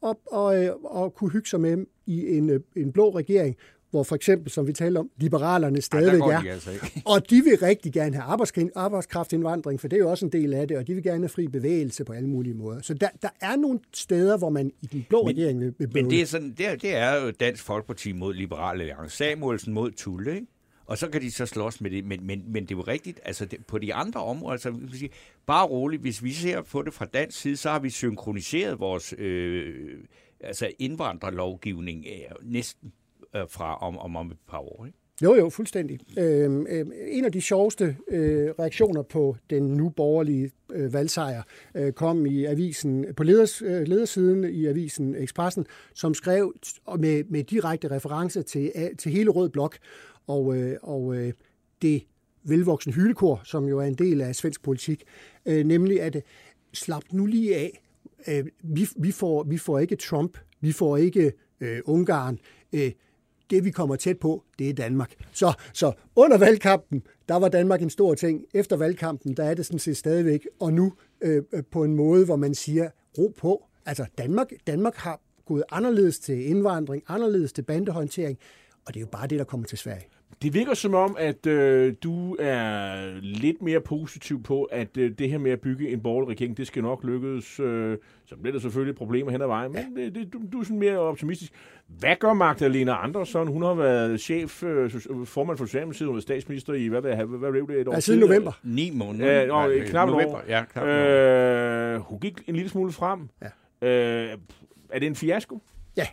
at, 0.05 0.15
og, 0.25 0.63
øh, 0.63 0.75
og 0.83 1.13
kunne 1.13 1.31
hygge 1.31 1.49
sig 1.49 1.61
med 1.61 1.85
i 2.05 2.37
en, 2.37 2.49
øh, 2.49 2.59
en 2.75 2.91
blå 2.91 3.09
regering, 3.09 3.55
hvor 3.95 4.03
for 4.03 4.15
eksempel, 4.15 4.51
som 4.51 4.67
vi 4.67 4.73
talte 4.73 4.97
om, 4.97 5.09
liberalerne 5.17 5.81
stadigvæk 5.81 6.21
Ej, 6.21 6.33
er. 6.33 6.41
De 6.41 6.49
altså 6.49 6.69
og 7.05 7.29
de 7.29 7.41
vil 7.41 7.57
rigtig 7.61 7.93
gerne 7.93 8.15
have 8.15 8.39
arbejdskraftindvandring, 8.75 9.81
for 9.81 9.87
det 9.87 9.95
er 9.95 9.99
jo 9.99 10.09
også 10.09 10.25
en 10.25 10.31
del 10.31 10.53
af 10.53 10.67
det, 10.67 10.77
og 10.77 10.87
de 10.87 10.93
vil 10.93 11.03
gerne 11.03 11.19
have 11.19 11.29
fri 11.29 11.47
bevægelse 11.47 12.05
på 12.05 12.13
alle 12.13 12.29
mulige 12.29 12.53
måder. 12.53 12.81
Så 12.81 12.93
der, 12.93 13.09
der 13.21 13.29
er 13.41 13.55
nogle 13.55 13.79
steder, 13.93 14.37
hvor 14.37 14.49
man 14.49 14.71
i 14.81 14.85
den 14.85 15.05
blå 15.09 15.23
men, 15.23 15.29
regering 15.29 15.59
vil, 15.59 15.73
vil 15.77 15.89
Men 15.93 16.09
det 16.09 16.21
er, 16.21 16.25
sådan, 16.25 16.51
det, 16.57 16.67
er, 16.67 16.75
det 16.75 16.95
er 16.95 17.25
jo 17.25 17.31
Dansk 17.31 17.63
Folkeparti 17.63 18.11
mod 18.11 18.33
Liberale 18.33 18.83
Alliance. 18.83 19.17
Samuelsen 19.17 19.73
mod 19.73 19.91
Tulle, 19.91 20.35
ikke? 20.35 20.47
Og 20.85 20.97
så 20.97 21.09
kan 21.09 21.21
de 21.21 21.31
så 21.31 21.45
slås 21.45 21.81
med 21.81 21.91
det. 21.91 22.05
Men, 22.05 22.27
men, 22.27 22.43
men 22.47 22.63
det 22.63 22.71
er 22.71 22.75
jo 22.75 22.81
rigtigt, 22.81 23.19
altså 23.23 23.45
det, 23.45 23.65
på 23.65 23.77
de 23.77 23.93
andre 23.93 24.23
områder, 24.23 24.51
altså 24.51 24.71
vil 24.71 24.99
sige, 24.99 25.09
bare 25.45 25.65
roligt, 25.65 26.01
hvis 26.01 26.23
vi 26.23 26.31
ser 26.31 26.61
på 26.61 26.81
det 26.81 26.93
fra 26.93 27.05
dansk 27.05 27.39
side, 27.39 27.57
så 27.57 27.69
har 27.69 27.79
vi 27.79 27.89
synkroniseret 27.89 28.79
vores 28.79 29.13
øh, 29.17 29.99
altså 30.39 30.69
indvandrerlovgivning 30.79 32.05
øh, 32.07 32.51
næsten 32.51 32.93
øh, 33.35 33.41
fra 33.49 33.77
om, 33.77 33.97
om, 33.97 34.15
om 34.15 34.31
et 34.31 34.37
par 34.47 34.59
år. 34.59 34.85
Ikke? 34.85 34.97
Jo, 35.23 35.35
jo, 35.35 35.49
fuldstændig. 35.49 35.99
Øhm, 36.19 36.67
øh, 36.69 36.85
en 37.07 37.25
af 37.25 37.31
de 37.31 37.41
sjoveste 37.41 37.97
øh, 38.07 38.49
reaktioner 38.59 39.01
på 39.01 39.35
den 39.49 39.63
nu 39.63 39.89
borgerlige 39.89 40.51
øh, 40.71 40.93
valgsejr 40.93 41.43
øh, 41.75 41.93
kom 41.93 42.25
i 42.25 42.45
avisen 42.45 43.05
på 43.17 43.23
leders, 43.23 43.61
øh, 43.61 43.87
ledersiden 43.87 44.43
i 44.43 44.65
avisen 44.65 45.15
Expressen, 45.15 45.65
som 45.93 46.13
skrev 46.13 46.53
med, 46.97 47.23
med 47.23 47.43
direkte 47.43 47.91
reference 47.91 48.43
til, 48.43 48.71
til 48.97 49.11
hele 49.11 49.29
Rød 49.29 49.49
Blok 49.49 49.77
og, 50.27 50.57
øh, 50.57 50.77
og 50.81 51.15
øh, 51.15 51.33
det 51.81 52.03
velvoksen 52.43 52.93
hylekor, 52.93 53.41
som 53.43 53.67
jo 53.67 53.79
er 53.79 53.85
en 53.85 53.93
del 53.93 54.21
af 54.21 54.35
svensk 54.35 54.63
politik, 54.63 55.03
øh, 55.45 55.65
nemlig 55.65 56.01
at 56.01 56.23
slap 56.73 57.03
nu 57.11 57.25
lige 57.25 57.55
af. 57.55 57.81
Øh, 58.27 58.45
vi, 58.63 58.87
vi, 58.97 59.11
får, 59.11 59.43
vi 59.43 59.57
får 59.57 59.79
ikke 59.79 59.95
Trump, 59.95 60.37
vi 60.61 60.71
får 60.71 60.97
ikke 60.97 61.33
øh, 61.59 61.79
Ungarn. 61.85 62.39
Øh, 62.73 62.91
det 63.49 63.65
vi 63.65 63.71
kommer 63.71 63.95
tæt 63.95 64.19
på, 64.19 64.43
det 64.59 64.69
er 64.69 64.73
Danmark. 64.73 65.13
Så, 65.31 65.53
så 65.73 65.91
under 66.15 66.37
valgkampen, 66.37 67.03
der 67.29 67.35
var 67.35 67.49
Danmark 67.49 67.81
en 67.81 67.89
stor 67.89 68.13
ting. 68.13 68.45
Efter 68.53 68.77
valgkampen, 68.77 69.37
der 69.37 69.43
er 69.43 69.53
det 69.53 69.65
sådan 69.65 69.79
set 69.79 69.97
stadigvæk. 69.97 70.47
Og 70.59 70.73
nu 70.73 70.93
øh, 71.21 71.43
øh, 71.53 71.63
på 71.71 71.83
en 71.83 71.95
måde, 71.95 72.25
hvor 72.25 72.35
man 72.35 72.55
siger, 72.55 72.89
ro 73.17 73.33
på. 73.37 73.65
Altså 73.85 74.05
Danmark, 74.17 74.47
Danmark 74.67 74.95
har 74.95 75.21
gået 75.45 75.63
anderledes 75.71 76.19
til 76.19 76.49
indvandring, 76.49 77.03
anderledes 77.07 77.53
til 77.53 77.61
bandehåndtering, 77.61 78.37
og 78.85 78.93
det 78.93 78.99
er 78.99 79.01
jo 79.01 79.07
bare 79.07 79.27
det, 79.27 79.39
der 79.39 79.45
kommer 79.45 79.67
til 79.67 79.77
Sverige. 79.77 80.05
Det 80.41 80.53
virker 80.53 80.73
som 80.73 80.93
om, 80.93 81.15
at 81.19 81.45
øh, 81.45 81.93
du 82.03 82.35
er 82.39 82.95
lidt 83.21 83.61
mere 83.61 83.79
positiv 83.81 84.43
på, 84.43 84.63
at 84.63 84.97
øh, 84.97 85.11
det 85.19 85.29
her 85.29 85.37
med 85.37 85.51
at 85.51 85.61
bygge 85.61 85.89
en 85.89 85.99
borgerlig 86.01 86.29
regering, 86.29 86.57
det 86.57 86.67
skal 86.67 86.83
nok 86.83 87.03
lykkes. 87.03 87.59
Øh, 87.59 87.97
så 88.25 88.35
bliver 88.35 88.51
der 88.53 88.59
selvfølgelig 88.59 88.95
problemer 88.95 89.31
hen 89.31 89.41
ad 89.41 89.47
vejen, 89.47 89.71
men 89.73 89.95
det, 89.95 90.15
det, 90.15 90.33
du, 90.33 90.41
du 90.53 90.59
er 90.59 90.63
sådan 90.63 90.79
mere 90.79 90.97
optimistisk. 90.99 91.51
Hvad 91.87 92.15
gør 92.19 92.33
Magdalena 92.33 93.03
Andersson? 93.03 93.47
Hun 93.47 93.61
har 93.63 93.73
været 93.73 94.19
chef, 94.21 94.63
øh, 94.63 94.91
formand 95.25 95.57
for 95.57 95.65
Socialdemokratiet, 95.65 96.07
hun 96.07 96.17
er 96.17 96.21
statsminister 96.21 96.73
i, 96.73 96.87
hvad, 96.87 97.01
hvad, 97.01 97.15
hvad 97.25 97.51
blev 97.51 97.67
det, 97.67 97.81
et 97.81 97.87
år 97.87 97.93
Ja, 97.93 97.99
siden 97.99 98.19
november. 98.19 98.51
Ni 98.63 98.91
måneder. 98.93 99.31
Ja, 99.31 99.45
nå, 99.45 99.53
Nej, 99.67 99.79
knap 99.85 100.09
november. 100.09 100.35
år. 100.35 100.43
Ja, 100.47 100.63
knap. 100.73 100.87
Øh, 100.87 101.99
hun 101.99 102.19
gik 102.19 102.33
en 102.47 102.55
lille 102.55 102.69
smule 102.69 102.91
frem. 102.91 103.29
Ja. 103.81 103.87
Øh, 103.87 104.37
er 104.89 104.99
det 104.99 105.07
en 105.07 105.15
fiasko? 105.15 105.59
Ja, 105.97 106.07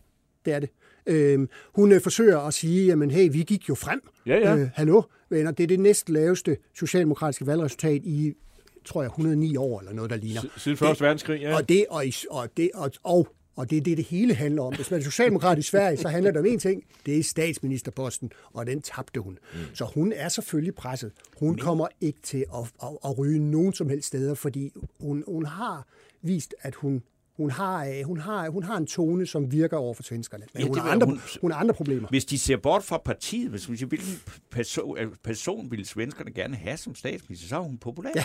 det 0.44 0.52
er 0.54 0.58
det. 0.58 0.68
Øhm, 1.06 1.48
hun 1.74 1.92
øh, 1.92 2.00
forsøger 2.00 2.38
at 2.38 2.54
sige, 2.54 2.86
jamen 2.86 3.10
hey, 3.10 3.32
vi 3.32 3.42
gik 3.42 3.68
jo 3.68 3.74
frem. 3.74 4.00
Ja, 4.26 4.36
ja. 4.38 4.56
Øh, 4.56 4.68
hallo, 4.74 5.02
venner, 5.30 5.50
det 5.50 5.62
er 5.62 5.68
det 5.68 5.80
næst 5.80 6.08
laveste 6.08 6.56
socialdemokratiske 6.74 7.46
valgresultat 7.46 8.02
i, 8.04 8.32
tror 8.84 9.02
jeg, 9.02 9.08
109 9.08 9.56
år 9.56 9.80
eller 9.80 9.92
noget, 9.92 10.10
der 10.10 10.16
ligner. 10.16 10.42
Siden 10.56 10.76
Første 10.78 11.04
Verdenskrig, 11.04 11.40
ja. 11.40 11.56
Og 11.56 11.68
det, 11.68 11.86
og, 11.90 12.04
og, 12.30 12.56
det, 12.56 12.70
og, 12.74 12.90
og, 13.02 13.28
og 13.56 13.70
det 13.70 13.76
er 13.76 13.80
det, 13.80 13.96
det 13.96 14.04
hele 14.04 14.34
handler 14.34 14.62
om. 14.62 14.74
Hvis 14.74 14.90
man 14.90 15.00
er 15.00 15.04
socialdemokrat 15.04 15.58
i 15.58 15.62
Sverige, 15.62 15.96
så 15.96 16.08
handler 16.08 16.30
det 16.30 16.40
om 16.40 16.46
én 16.46 16.58
ting. 16.58 16.84
Det 17.06 17.18
er 17.18 17.22
statsministerposten, 17.22 18.32
og 18.52 18.66
den 18.66 18.82
tabte 18.82 19.20
hun. 19.20 19.38
Mm. 19.52 19.58
Så 19.74 19.84
hun 19.94 20.12
er 20.12 20.28
selvfølgelig 20.28 20.74
presset. 20.74 21.12
Hun 21.38 21.58
kommer 21.58 21.88
ikke 22.00 22.18
til 22.22 22.44
at, 22.54 22.72
at, 22.82 22.88
at 23.04 23.18
ryge 23.18 23.38
nogen 23.38 23.72
som 23.72 23.88
helst 23.88 24.08
steder, 24.08 24.34
fordi 24.34 24.72
hun, 25.00 25.24
hun 25.28 25.46
har 25.46 25.86
vist, 26.22 26.54
at 26.62 26.74
hun 26.74 27.02
hun 27.36 27.50
har, 27.50 27.86
øh, 27.86 28.02
hun, 28.04 28.18
har, 28.18 28.50
hun 28.50 28.62
har 28.62 28.76
en 28.76 28.86
tone, 28.86 29.26
som 29.26 29.52
virker 29.52 29.76
over 29.76 29.94
for 29.94 30.02
svenskerne. 30.02 30.44
Men 30.54 30.62
Ja, 30.62 30.68
hun, 30.68 30.78
har 30.78 30.90
andre, 30.90 31.06
hun- 31.06 31.14
hun, 31.14 31.20
hun 31.40 31.50
har 31.50 31.58
andre 31.58 31.74
problemer. 31.74 32.08
Hvis 32.08 32.24
de 32.24 32.38
ser 32.38 32.56
bort 32.56 32.82
fra 32.82 32.98
partiet, 33.04 33.50
hvis 33.50 33.68
man 33.68 33.78
siger, 33.78 33.88
hvilken 33.88 34.08
person, 34.50 34.98
øh, 34.98 35.12
person 35.22 35.70
ville 35.70 35.84
svenskerne 35.86 36.32
gerne 36.32 36.56
have 36.56 36.76
som 36.76 36.94
statsminister, 36.94 37.48
så 37.48 37.56
er 37.56 37.60
hun 37.60 37.78
populær. 37.78 38.10
Ja, 38.16 38.24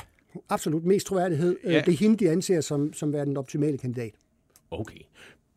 absolut 0.50 0.86
mest 0.86 1.08
troværdighed. 1.08 1.58
Ja. 1.64 1.72
Ja. 1.72 1.80
Det 1.82 1.94
er 1.94 1.98
hende, 1.98 2.18
de 2.18 2.30
anser 2.30 2.62
som, 2.62 2.94
som 2.94 3.14
være 3.14 3.26
den 3.26 3.38
optimale 3.38 3.78
kandidat. 3.78 4.12
Okay. 4.72 5.00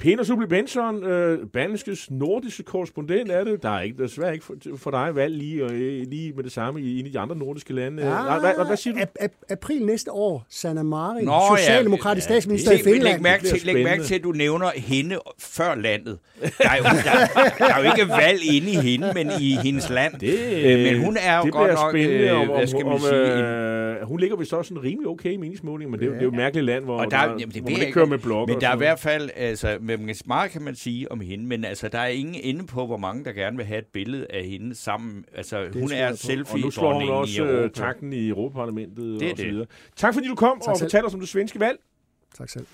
Peter 0.01 0.25
Subli 0.25 0.47
Benson, 0.47 1.05
øh, 1.05 1.39
Berlingskes 1.53 2.11
nordiske 2.11 2.63
korrespondent 2.63 3.31
er 3.31 3.45
det. 3.45 3.63
Der 3.63 3.71
er 3.77 3.81
ikke, 3.81 4.03
desværre 4.03 4.33
ikke 4.33 4.45
for, 4.45 4.55
for 4.77 4.91
dig 4.91 5.15
valg 5.15 5.35
lige, 5.37 5.63
øh, 5.65 6.07
lige 6.09 6.33
med 6.37 6.45
det 6.45 6.53
samme 6.53 6.81
i 6.81 7.01
en 7.01 7.07
af 7.07 7.13
de 7.13 7.19
andre 7.19 7.37
nordiske 7.37 7.73
lande. 7.75 8.03
Ja. 8.03 8.09
Nej, 8.11 8.39
hvad, 8.39 8.55
hvad, 8.57 8.67
hvad 8.67 8.77
siger 8.77 8.95
du? 8.95 9.01
Ap- 9.01 9.25
ap- 9.25 9.43
april 9.51 9.85
næste 9.87 10.13
år, 10.13 10.47
Sanna 10.51 10.83
Marin, 10.83 11.25
Nå, 11.25 11.33
ja. 11.33 11.57
socialdemokratisk 11.57 12.29
Ja, 12.31 12.35
statsminister 12.35 12.71
Se, 12.71 12.81
i 12.81 12.83
Finland. 12.83 13.03
Læg 13.15 13.23
mærke, 13.23 13.45
til, 13.47 13.61
læg 13.65 13.85
mærke 13.85 14.03
til, 14.03 14.15
at 14.15 14.23
du 14.25 14.33
nævner 14.33 14.71
hende 14.77 15.17
før 15.39 15.75
landet. 15.75 16.19
Der 16.43 16.49
er 16.71 16.77
jo, 16.77 16.83
der, 16.85 17.55
der 17.59 17.75
er 17.75 17.85
jo 17.85 17.91
ikke 17.97 18.09
valg 18.13 18.41
inde 18.55 18.71
i 18.71 18.75
hende, 18.91 19.13
men 19.15 19.31
i 19.41 19.57
hendes 19.65 19.91
land. 19.91 20.15
Det, 20.21 20.39
Øh, 20.65 20.79
men 20.93 21.05
hun 21.05 21.17
er 21.21 21.37
jo 21.39 21.43
det 21.45 21.53
godt 21.53 21.71
nok, 21.71 21.91
spændende, 21.93 22.25
øh, 22.29 22.41
om, 22.41 22.47
hvad 22.49 22.67
skal 22.67 22.85
man 22.85 22.93
om, 22.95 23.01
sige, 23.01 23.47
øh, 23.47 23.81
hun 24.03 24.21
ligger 24.21 24.37
vist 24.37 24.53
også 24.53 24.69
sådan 24.69 24.83
rimelig 24.85 25.09
okay 25.09 25.33
i 25.33 25.37
meningsmålingen, 25.37 25.91
men 25.91 26.01
det, 26.01 26.07
er 26.07 26.09
jo- 26.09 26.15
det 26.15 26.21
er 26.21 26.25
jo 26.25 26.31
et 26.31 26.37
mærkeligt 26.37 26.67
land, 26.67 26.85
hvor, 26.85 26.99
Og 26.99 27.11
der, 27.11 27.17
der, 27.17 27.25
jamen, 27.27 27.51
det 27.55 27.63
hvor 27.63 27.71
man 27.71 27.81
ikke 27.81 27.93
kører 27.93 28.07
med 28.07 28.19
blokker. 28.19 28.55
Men 28.55 28.61
der 28.61 28.67
er 28.67 28.71
i 28.71 28.75
og 28.75 28.79
hvert 28.79 28.99
fald, 28.99 29.31
altså, 29.37 29.77
med 29.97 30.15
meget 30.27 30.51
kan 30.51 30.63
man 30.63 30.75
sige 30.75 31.13
om 31.13 31.21
hende, 31.21 31.45
men 31.47 31.65
altså, 31.65 31.89
der 31.89 31.99
er 31.99 32.07
ingen 32.07 32.35
inde 32.35 32.67
på, 32.67 32.87
hvor 32.87 32.97
mange 32.97 33.25
der 33.25 33.33
gerne 33.33 33.57
vil 33.57 33.67
have 33.67 33.79
et 33.79 33.87
billede 33.87 34.27
af 34.31 34.45
hende 34.45 34.75
sammen. 34.75 35.25
Altså, 35.37 35.69
hun 35.73 35.89
tror 35.89 35.97
er 35.97 36.11
noget. 36.37 36.51
Og 36.53 36.59
nu 36.61 36.71
slår 36.71 37.01
hun 37.01 37.09
også 37.09 37.43
i 37.43 37.47
øh, 37.47 37.51
Europa. 37.59 37.75
takten 37.75 38.13
i 38.13 38.29
Europaparlamentet 38.29 39.21
Det 39.21 39.27
er 39.29 39.31
og 39.33 39.37
så 39.39 39.43
det. 39.45 39.53
videre. 39.53 39.67
Tak 39.97 40.15
fordi 40.15 40.29
du 40.29 40.35
kom 40.35 40.61
Tak 40.61 40.69
og 40.71 40.77
selv. 40.79 40.85
fortalte 40.87 41.07
os 41.07 41.15
om 41.15 41.21
det 41.21 41.29
svenske 41.29 41.61
valg. 41.61 41.79
Tak 42.39 42.49
selv. 42.49 42.67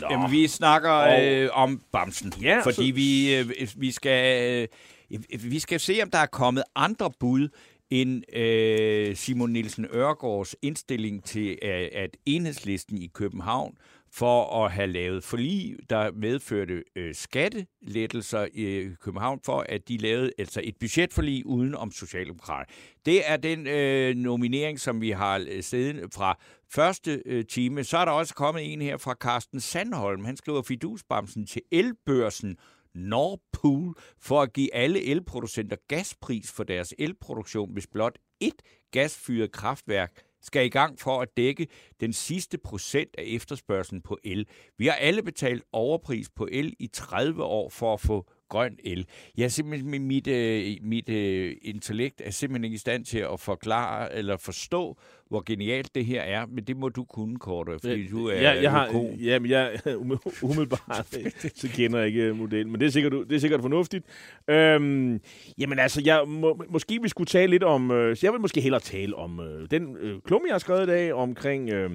Nå. 0.00 0.06
Jamen, 0.10 0.30
vi 0.30 0.46
snakker 0.48 0.90
Og- 0.90 1.24
øh, 1.26 1.48
om 1.52 1.82
Bamsen, 1.92 2.32
Ja, 2.42 2.60
fordi 2.64 2.88
så- 2.88 2.94
vi, 2.94 3.36
øh, 3.36 3.50
vi, 3.76 3.90
skal, 3.90 4.68
øh, 5.10 5.22
vi 5.52 5.58
skal 5.58 5.80
se, 5.80 5.98
om 6.02 6.10
der 6.10 6.18
er 6.18 6.26
kommet 6.26 6.64
andre 6.76 7.10
bud 7.20 7.48
end 7.90 8.36
øh, 8.36 9.16
Simon 9.16 9.50
Nielsen 9.50 9.86
Ørgaards 9.92 10.56
indstilling 10.62 11.24
til, 11.24 11.58
at, 11.62 11.88
at 11.92 12.16
enhedslisten 12.26 12.98
i 12.98 13.06
København 13.06 13.76
for 14.12 14.64
at 14.64 14.72
have 14.72 14.86
lavet 14.86 15.24
forlig, 15.24 15.76
der 15.90 16.12
medførte 16.12 16.84
øh, 16.96 17.14
skattelettelser 17.14 18.46
i 18.54 18.62
øh, 18.62 18.96
København, 18.96 19.40
for 19.44 19.66
at 19.68 19.88
de 19.88 19.96
lavede 19.96 20.32
altså 20.38 20.60
et 20.64 20.74
budgetforlig 20.80 21.46
uden 21.46 21.74
om 21.74 21.90
Socialdemokrater. 21.90 22.72
Det 23.06 23.30
er 23.30 23.36
den 23.36 23.66
øh, 23.66 24.14
nominering, 24.14 24.80
som 24.80 25.00
vi 25.00 25.10
har 25.10 25.46
øh, 25.50 25.62
siden 25.62 26.10
fra 26.14 26.38
første 26.70 27.22
øh, 27.26 27.44
time. 27.44 27.84
Så 27.84 27.98
er 27.98 28.04
der 28.04 28.12
også 28.12 28.34
kommet 28.34 28.72
en 28.72 28.82
her 28.82 28.96
fra 28.96 29.14
Carsten 29.14 29.60
Sandholm. 29.60 30.24
Han 30.24 30.36
skriver 30.36 30.62
fidusbamsen 30.62 31.46
til 31.46 31.62
elbørsen 31.72 32.56
Nordpool 32.94 33.94
for 34.18 34.42
at 34.42 34.52
give 34.52 34.74
alle 34.74 35.04
elproducenter 35.04 35.76
gaspris 35.88 36.52
for 36.52 36.64
deres 36.64 36.94
elproduktion, 36.98 37.72
hvis 37.72 37.86
blot 37.86 38.18
et 38.40 38.62
gasfyret 38.90 39.52
kraftværk 39.52 40.22
skal 40.42 40.66
i 40.66 40.68
gang 40.68 41.00
for 41.00 41.20
at 41.22 41.36
dække 41.36 41.66
den 42.00 42.12
sidste 42.12 42.58
procent 42.58 43.10
af 43.18 43.24
efterspørgselen 43.26 44.02
på 44.02 44.18
el. 44.24 44.46
Vi 44.78 44.86
har 44.86 44.94
alle 44.94 45.22
betalt 45.22 45.64
overpris 45.72 46.30
på 46.30 46.48
el 46.52 46.74
i 46.78 46.86
30 46.86 47.44
år 47.44 47.68
for 47.68 47.94
at 47.94 48.00
få 48.00 48.26
grøn 48.48 48.76
el. 48.84 49.06
Jeg 49.36 49.44
er 49.44 49.48
simpelthen 49.48 49.90
med 49.90 49.98
mit, 49.98 50.26
øh, 50.26 50.76
mit 50.82 51.08
øh, 51.08 51.56
intellekt 51.62 52.22
er 52.24 52.30
simpelthen 52.30 52.64
ikke 52.64 52.74
i 52.74 52.78
stand 52.78 53.04
til 53.04 53.18
at 53.18 53.40
forklare 53.40 54.14
eller 54.16 54.36
forstå, 54.36 54.96
hvor 55.28 55.42
genialt 55.46 55.94
det 55.94 56.04
her 56.06 56.22
er, 56.22 56.46
men 56.46 56.64
det 56.64 56.76
må 56.76 56.88
du 56.88 57.04
kunne, 57.04 57.36
Korte, 57.36 57.72
fordi 57.80 58.06
du 58.08 58.26
er 58.26 58.34
ja, 58.34 58.62
jeg 58.62 58.70
har, 58.70 58.88
økon. 58.88 59.14
jamen, 59.14 59.50
jeg, 59.50 59.80
umiddelbart, 60.42 61.06
så 61.54 61.68
kender 61.74 61.98
jeg 61.98 62.06
ikke 62.08 62.22
øh, 62.22 62.36
modellen, 62.36 62.72
men 62.72 62.80
det 62.80 62.86
er 62.86 62.90
sikkert, 62.90 63.12
det 63.12 63.32
er 63.32 63.38
sikkert 63.40 63.60
fornuftigt. 63.60 64.04
Øhm, 64.48 65.20
jamen 65.58 65.78
altså, 65.78 66.02
jeg, 66.04 66.28
må, 66.28 66.62
måske 66.68 66.98
vi 67.02 67.08
skulle 67.08 67.26
tale 67.26 67.50
lidt 67.50 67.62
om, 67.62 67.90
øh, 67.90 68.16
jeg 68.22 68.32
vil 68.32 68.40
måske 68.40 68.60
hellere 68.60 68.80
tale 68.80 69.14
om 69.16 69.40
øh, 69.40 69.70
den 69.70 69.96
øh, 69.96 70.20
klumme, 70.26 70.46
jeg 70.48 70.54
har 70.54 70.58
skrevet 70.58 70.82
i 70.82 70.86
dag, 70.86 71.12
omkring 71.14 71.70
øh, 71.70 71.90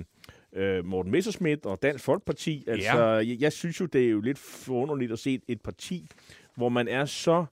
øh, 0.56 0.86
Morten 0.86 1.12
Messerschmidt 1.12 1.66
og 1.66 1.80
Dansk 1.82 2.04
Folkeparti. 2.04 2.64
Altså, 2.68 2.98
Ja. 2.98 3.06
jeg, 3.06 3.38
jeg 3.40 3.52
synes 3.54 3.80
jo, 3.80 3.86
det 3.86 4.06
er 4.06 4.10
jo 4.10 4.22
lidt 4.22 4.38
forunderligt 4.40 5.12
at 5.12 5.20
se 5.20 5.34
et, 5.34 5.42
et 5.48 5.62
parti, 5.62 6.08
hvor 6.56 6.70
man 6.70 6.88
er 6.88 7.06
så 7.06 7.46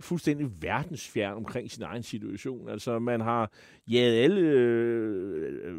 fuldstændig 0.00 0.50
verdensfjern 0.62 1.36
omkring 1.36 1.70
sin 1.70 1.82
egen 1.82 2.02
situation. 2.02 2.68
Altså, 2.68 2.98
man 2.98 3.20
har 3.20 3.50
jaget 3.88 4.22
alle 4.22 4.40
øh, 4.40 5.52
øh 5.66 5.74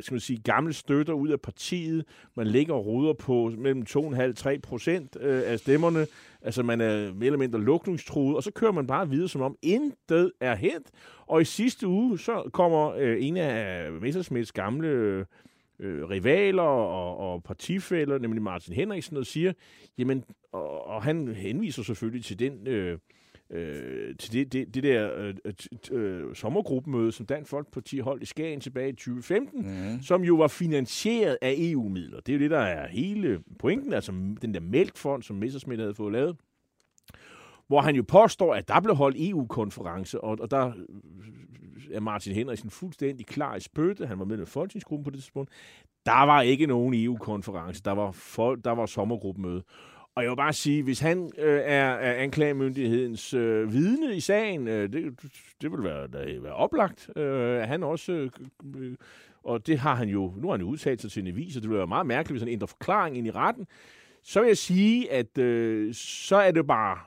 skal 0.00 0.14
man 0.14 0.20
sige, 0.20 0.42
gamle 0.42 0.72
støtter 0.72 1.12
ud 1.12 1.28
af 1.28 1.40
partiet. 1.40 2.04
Man 2.34 2.46
ligger 2.46 2.74
og 2.74 2.86
ruder 2.86 3.12
på 3.12 3.52
mellem 3.58 3.84
2,5-3 3.90 4.58
procent 4.60 5.16
øh, 5.20 5.42
af 5.46 5.58
stemmerne. 5.58 6.06
Altså, 6.42 6.62
man 6.62 6.80
er 6.80 7.12
mere 7.12 7.26
eller 7.26 7.38
mindre 7.38 7.60
lukningstruet, 7.60 8.36
og 8.36 8.42
så 8.42 8.50
kører 8.50 8.72
man 8.72 8.86
bare 8.86 9.08
videre, 9.08 9.28
som 9.28 9.42
om 9.42 9.56
intet 9.62 10.32
er 10.40 10.54
hent. 10.54 10.90
Og 11.26 11.40
i 11.40 11.44
sidste 11.44 11.86
uge, 11.86 12.18
så 12.18 12.50
kommer 12.52 12.92
øh, 12.92 13.16
en 13.20 13.36
af 13.36 13.92
Messersmiths 13.92 14.52
gamle 14.52 14.88
øh, 14.88 15.24
rivaler 15.80 16.62
og, 16.62 17.16
og 17.34 17.42
partifælder, 17.42 18.18
nemlig 18.18 18.42
Martin 18.42 18.74
Henriksen, 18.74 19.16
og 19.16 19.26
siger, 19.26 19.52
jamen, 19.98 20.24
og, 20.52 20.86
og 20.86 21.02
han 21.02 21.28
henviser 21.28 21.82
selvfølgelig 21.82 22.24
til 22.24 22.38
den... 22.38 22.66
Øh, 22.66 22.98
øh, 23.50 24.16
til 24.18 24.32
det, 24.32 24.52
det, 24.52 24.74
det 24.74 24.82
der 24.82 25.10
øh, 25.16 25.34
øh, 25.92 26.34
sommergruppemøde, 26.34 27.12
som 27.12 27.26
Dansk 27.26 27.50
Folkeparti 27.50 27.98
holdt 27.98 28.22
i 28.22 28.26
Skagen 28.26 28.60
tilbage 28.60 28.88
i 28.88 28.92
2015, 28.92 29.62
Mhm. 29.62 30.02
som 30.02 30.22
jo 30.24 30.34
var 30.36 30.48
finansieret 30.48 31.38
af 31.42 31.54
EU-midler. 31.58 32.20
Det 32.20 32.32
er 32.32 32.36
jo 32.36 32.42
det, 32.42 32.50
der 32.50 32.58
er 32.58 32.88
hele 32.88 33.40
pointen, 33.58 33.92
altså 33.92 34.12
den 34.42 34.54
der 34.54 34.60
mælkfond, 34.60 35.22
som 35.22 35.36
Messerschmidt 35.36 35.80
havde 35.80 35.94
fået 35.94 36.12
lavet, 36.12 36.36
hvor 37.74 37.80
han 37.80 37.96
jo 37.96 38.04
påstår, 38.08 38.54
at 38.54 38.68
der 38.68 38.80
blev 38.80 38.94
holdt 38.94 39.16
EU-konference, 39.20 40.20
og, 40.20 40.38
og 40.40 40.50
der 40.50 40.66
øh, 40.66 40.74
er 41.92 42.00
Martin 42.00 42.34
Henriksen 42.34 42.70
fuldstændig 42.70 43.26
klar 43.26 43.56
i 43.56 43.60
spytte. 43.60 44.06
Han 44.06 44.18
var 44.18 44.24
med 44.24 44.42
i 44.42 44.44
folketingsgruppen 44.44 45.04
på 45.04 45.10
det 45.10 45.18
tidspunkt. 45.18 45.50
Der 46.06 46.22
var 46.26 46.40
ikke 46.40 46.66
nogen 46.66 46.94
EU-konference. 46.94 47.82
Der 47.84 47.90
var, 47.90 48.10
folk, 48.12 48.64
der 48.64 48.70
var 48.70 48.86
sommergruppemøde. 48.86 49.62
Og 50.14 50.22
jeg 50.22 50.30
vil 50.30 50.36
bare 50.36 50.52
sige, 50.52 50.82
hvis 50.82 51.00
han 51.00 51.32
øh, 51.38 51.60
er, 51.64 51.90
er 51.90 52.14
anklagemyndighedens 52.14 53.34
øh, 53.34 53.72
vidne 53.72 54.16
i 54.16 54.20
sagen, 54.20 54.68
øh, 54.68 54.92
det, 54.92 55.20
det 55.62 55.72
vil 55.72 55.84
være, 55.84 56.06
da, 56.06 56.38
være 56.40 56.54
oplagt. 56.54 57.10
Øh, 57.16 57.60
han 57.60 57.82
også, 57.82 58.12
øh, 58.12 58.30
øh, 58.76 58.96
og 59.44 59.66
det 59.66 59.78
har 59.78 59.94
han 59.94 60.08
jo, 60.08 60.32
nu 60.36 60.46
har 60.46 60.52
han 60.52 60.60
jo 60.60 60.66
udtalt 60.66 61.00
sig 61.00 61.10
til 61.10 61.22
en 61.22 61.28
avis, 61.28 61.56
og 61.56 61.62
det 61.62 61.70
vil 61.70 61.78
være 61.78 61.86
meget 61.86 62.06
mærkeligt, 62.06 62.32
hvis 62.32 62.42
han 62.42 62.52
ændrer 62.52 62.66
forklaring 62.66 63.18
ind 63.18 63.26
i 63.26 63.30
retten. 63.30 63.66
Så 64.22 64.40
vil 64.40 64.46
jeg 64.46 64.58
sige, 64.58 65.12
at 65.12 65.38
øh, 65.38 65.94
så 65.94 66.36
er 66.36 66.50
det 66.50 66.66
bare 66.66 66.98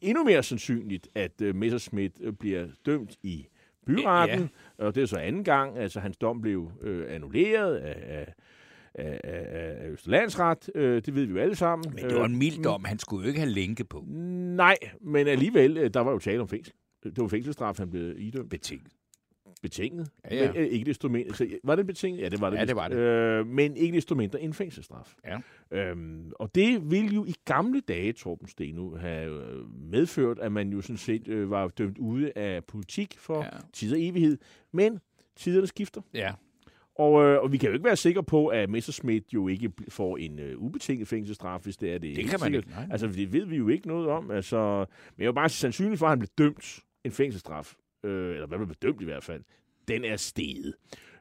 endnu 0.00 0.24
mere 0.24 0.42
sandsynligt, 0.42 1.08
at 1.14 1.40
øh, 1.42 1.54
Messerschmidt 1.54 2.12
øh, 2.20 2.32
bliver 2.32 2.66
dømt 2.86 3.16
i 3.22 3.46
byretten, 3.86 4.50
ja. 4.78 4.84
og 4.84 4.94
det 4.94 5.02
er 5.02 5.06
så 5.06 5.16
anden 5.16 5.44
gang, 5.44 5.78
altså 5.78 6.00
hans 6.00 6.16
dom 6.16 6.40
blev 6.40 6.70
øh, 6.82 7.14
annulleret 7.14 7.76
af, 7.76 8.02
af, 8.18 8.34
af, 8.94 9.20
af, 9.24 9.84
af 9.84 9.88
Østerlandsret, 9.90 10.70
øh, 10.74 11.02
det 11.06 11.14
ved 11.14 11.24
vi 11.24 11.32
jo 11.32 11.38
alle 11.38 11.54
sammen. 11.56 11.92
Men 11.94 12.04
det 12.04 12.14
var 12.16 12.24
en 12.24 12.32
Øh, 12.32 12.38
mild 12.38 12.64
dom, 12.64 12.84
han 12.84 12.98
skulle 12.98 13.22
jo 13.22 13.28
ikke 13.28 13.40
have 13.40 13.50
lænke 13.52 13.84
på. 13.84 14.04
Nej, 14.08 14.76
men 15.00 15.28
alligevel, 15.28 15.76
øh, 15.76 15.90
der 15.94 16.00
var 16.00 16.12
jo 16.12 16.18
tale 16.18 16.40
om 16.40 16.48
fængsel. 16.48 16.74
Det 17.04 17.18
var 17.18 17.28
fængselsstraf, 17.28 17.78
han 17.78 17.90
blev 17.90 18.14
idømt. 18.18 18.50
Betinget. 18.50 18.92
Betinget. 19.62 20.10
Ja, 20.30 20.36
ja. 20.36 20.52
Men, 20.52 20.62
øh, 20.62 20.66
ikke 20.68 20.84
desto 20.84 21.08
mindre. 21.08 21.34
Så, 21.34 21.46
var 21.64 21.76
det 21.76 21.86
betinget? 21.86 22.20
Ja, 22.22 22.28
det 22.28 22.40
var 22.40 22.50
det. 22.50 22.56
Ja, 22.56 22.64
det 22.64 22.76
var 22.76 22.88
det. 22.88 22.96
Øh, 22.96 23.46
men 23.46 23.76
ikke 23.76 23.96
desto 23.96 24.14
mindre 24.14 24.40
en 24.40 24.52
fængselsstraf. 24.54 25.14
Ja. 25.26 25.38
Øhm, 25.78 26.32
og 26.34 26.54
det 26.54 26.90
ville 26.90 27.10
jo 27.14 27.24
i 27.24 27.34
gamle 27.44 27.80
dage, 27.80 28.12
Torben 28.12 28.48
Steno, 28.48 28.96
have 28.96 29.42
øh, 29.50 29.74
medført, 29.90 30.38
at 30.38 30.52
man 30.52 30.70
jo 30.72 30.80
sådan 30.80 30.96
set 30.96 31.28
øh, 31.28 31.50
var 31.50 31.68
dømt 31.68 31.98
ude 31.98 32.32
af 32.36 32.64
politik 32.64 33.14
for 33.18 33.42
Ja. 33.42 33.48
tid 33.72 33.92
og 33.92 34.00
evighed. 34.02 34.38
Men 34.72 34.98
tiderne 35.36 35.66
skifter. 35.66 36.00
Ja. 36.14 36.32
Og, 36.94 37.24
øh, 37.24 37.42
og 37.42 37.52
vi 37.52 37.56
kan 37.56 37.68
jo 37.68 37.72
ikke 37.72 37.84
være 37.84 37.96
sikre 37.96 38.22
på, 38.24 38.46
at 38.46 38.70
Messerschmidt 38.70 39.24
jo 39.34 39.48
ikke 39.48 39.72
får 39.88 40.16
en 40.16 40.38
øh, 40.38 40.58
ubetinget 40.58 41.08
fængselsstraf, 41.08 41.60
hvis 41.60 41.76
det 41.76 41.92
er 41.94 41.98
det. 41.98 42.16
Det 42.16 42.24
kan 42.24 42.38
man 42.42 42.54
ikke, 42.54 42.68
nej. 42.70 42.86
Altså, 42.90 43.06
det 43.06 43.32
ved 43.32 43.44
vi 43.46 43.56
jo 43.56 43.68
ikke 43.68 43.88
noget 43.88 44.08
om. 44.08 44.30
Altså, 44.30 44.78
men 45.16 45.22
jeg 45.22 45.26
vil 45.28 45.34
bare 45.34 45.48
sige, 45.48 45.56
sandsynligt 45.60 45.98
for, 45.98 46.06
at 46.06 46.10
han 46.10 46.18
blev 46.18 46.28
dømt 46.38 46.78
en 47.04 47.12
fængselsstraf, 47.12 47.74
øh, 48.04 48.34
eller 48.34 48.46
hvad 48.46 48.58
blev 48.58 48.74
dømt 48.82 49.00
i 49.00 49.04
hvert 49.04 49.24
fald, 49.24 49.42
den 49.88 50.04
er 50.04 50.16
steget 50.16 50.74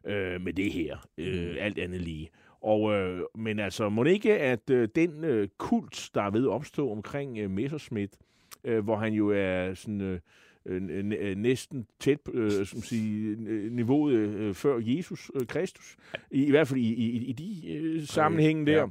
øh, 0.05 0.41
med 0.41 0.53
det 0.53 0.71
her. 0.71 0.97
Øh, 1.17 1.55
alt 1.59 1.79
andet 1.79 2.01
lige. 2.01 2.29
Og, 2.61 2.93
øh, 2.93 3.21
men 3.35 3.59
altså, 3.59 3.89
må 3.89 4.03
det 4.03 4.11
ikke, 4.11 4.39
at 4.39 4.69
øh, 4.69 4.89
den 4.95 5.23
øh, 5.23 5.47
kult, 5.57 6.09
der 6.13 6.21
er 6.21 6.29
ved 6.29 6.43
at 6.43 6.49
opstå 6.49 6.91
omkring 6.91 7.37
øh, 7.37 7.49
Messerschmidt, 7.49 8.17
øh, 8.63 8.83
hvor 8.83 8.95
han 8.95 9.13
jo 9.13 9.29
er 9.29 9.73
sådan... 9.73 10.01
Øh, 10.01 10.19
øh, 10.67 11.11
øh, 11.19 11.37
næsten 11.37 11.87
tæt 11.99 12.19
øh, 12.33 12.65
som 12.65 12.81
sige, 12.81 13.37
øh, 13.47 13.71
niveauet 13.71 14.13
øh, 14.15 14.55
før 14.55 14.79
Jesus 14.81 15.31
øh, 15.35 15.47
Kristus, 15.47 15.95
i, 16.31 16.45
i 16.45 16.49
hvert 16.49 16.67
fald 16.67 16.79
i, 16.79 16.93
i, 16.93 17.25
i 17.25 17.31
de 17.31 17.73
øh, 17.73 18.03
sammenhænge 18.05 18.65
der, 18.65 18.71
ja. 18.71 18.79
ja. 18.79 18.87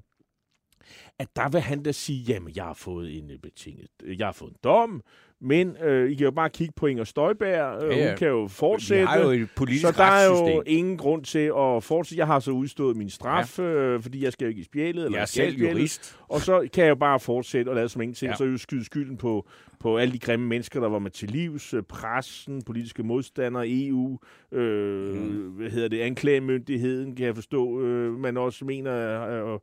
at 1.18 1.36
der 1.36 1.48
vil 1.48 1.60
han 1.60 1.82
da 1.82 1.92
sige, 1.92 2.22
jamen, 2.22 2.52
jeg 2.56 2.64
har 2.64 2.74
fået 2.74 3.18
en 3.18 3.30
øh, 3.30 3.38
betinget, 3.38 3.88
jeg 4.04 4.26
har 4.26 4.32
fået 4.32 4.50
en 4.50 4.56
dom, 4.64 5.02
men 5.40 5.76
øh, 5.84 6.10
I 6.10 6.14
kan 6.14 6.24
jo 6.24 6.30
bare 6.30 6.50
kigge 6.50 6.72
på 6.76 6.86
Inger 6.86 7.04
Støjberg, 7.04 7.82
øh, 7.84 7.90
Ja, 7.90 7.96
ja. 7.96 8.08
hun 8.08 8.16
kan 8.18 8.28
jo 8.28 8.42
Vi 8.42 8.48
fortsætte. 8.48 9.06
har 9.06 9.18
jo 9.20 9.28
et 9.30 9.48
politisk 9.56 9.86
så 9.86 9.92
der 9.96 10.04
er 10.04 10.26
jo 10.26 10.62
ingen 10.66 10.96
grund 10.96 11.24
til 11.24 11.52
at 11.58 11.82
fortsætte. 11.82 12.18
Jeg 12.18 12.26
har 12.26 12.40
så 12.40 12.50
udstået 12.50 12.96
min 12.96 13.10
straf, 13.10 13.58
ja. 13.58 13.64
øh, 13.64 14.02
fordi 14.02 14.24
jeg 14.24 14.32
skal 14.32 14.44
jo 14.44 14.48
ikke 14.48 14.60
i 14.60 14.64
spjælet. 14.64 15.04
Eller 15.04 15.18
Jeg 15.18 15.22
er 15.22 15.26
selv 15.26 15.52
spjældet. 15.52 15.72
jurist. 15.74 16.16
Og 16.28 16.40
så 16.40 16.68
kan 16.72 16.84
jeg 16.84 16.90
jo 16.90 16.94
bare 16.94 17.20
fortsætte 17.20 17.68
og 17.68 17.74
lade 17.74 17.88
som 17.88 18.02
ingenting. 18.02 18.30
Ja. 18.30 18.36
Så 18.36 18.44
jo 18.44 18.56
skyde 18.56 18.84
skylden 18.84 19.16
på, 19.16 19.48
på 19.80 19.96
alle 19.96 20.12
de 20.12 20.18
grimme 20.18 20.46
mennesker, 20.46 20.80
der 20.80 20.88
var 20.88 20.98
med 20.98 21.10
til 21.10 21.28
livs. 21.30 21.74
øh, 21.74 21.82
Pressen, 21.82 22.62
politiske 22.62 23.02
modstandere, 23.02 23.64
EU, 23.68 24.18
øh, 24.52 25.14
mm. 25.16 25.50
hvad 25.50 25.70
hedder 25.70 25.88
det, 25.88 26.00
anklagemyndigheden, 26.00 27.16
kan 27.16 27.26
jeg 27.26 27.34
forstå, 27.34 27.80
øh, 27.82 28.12
man 28.18 28.36
også 28.36 28.64
mener 28.64 28.92
øh, 29.28 29.58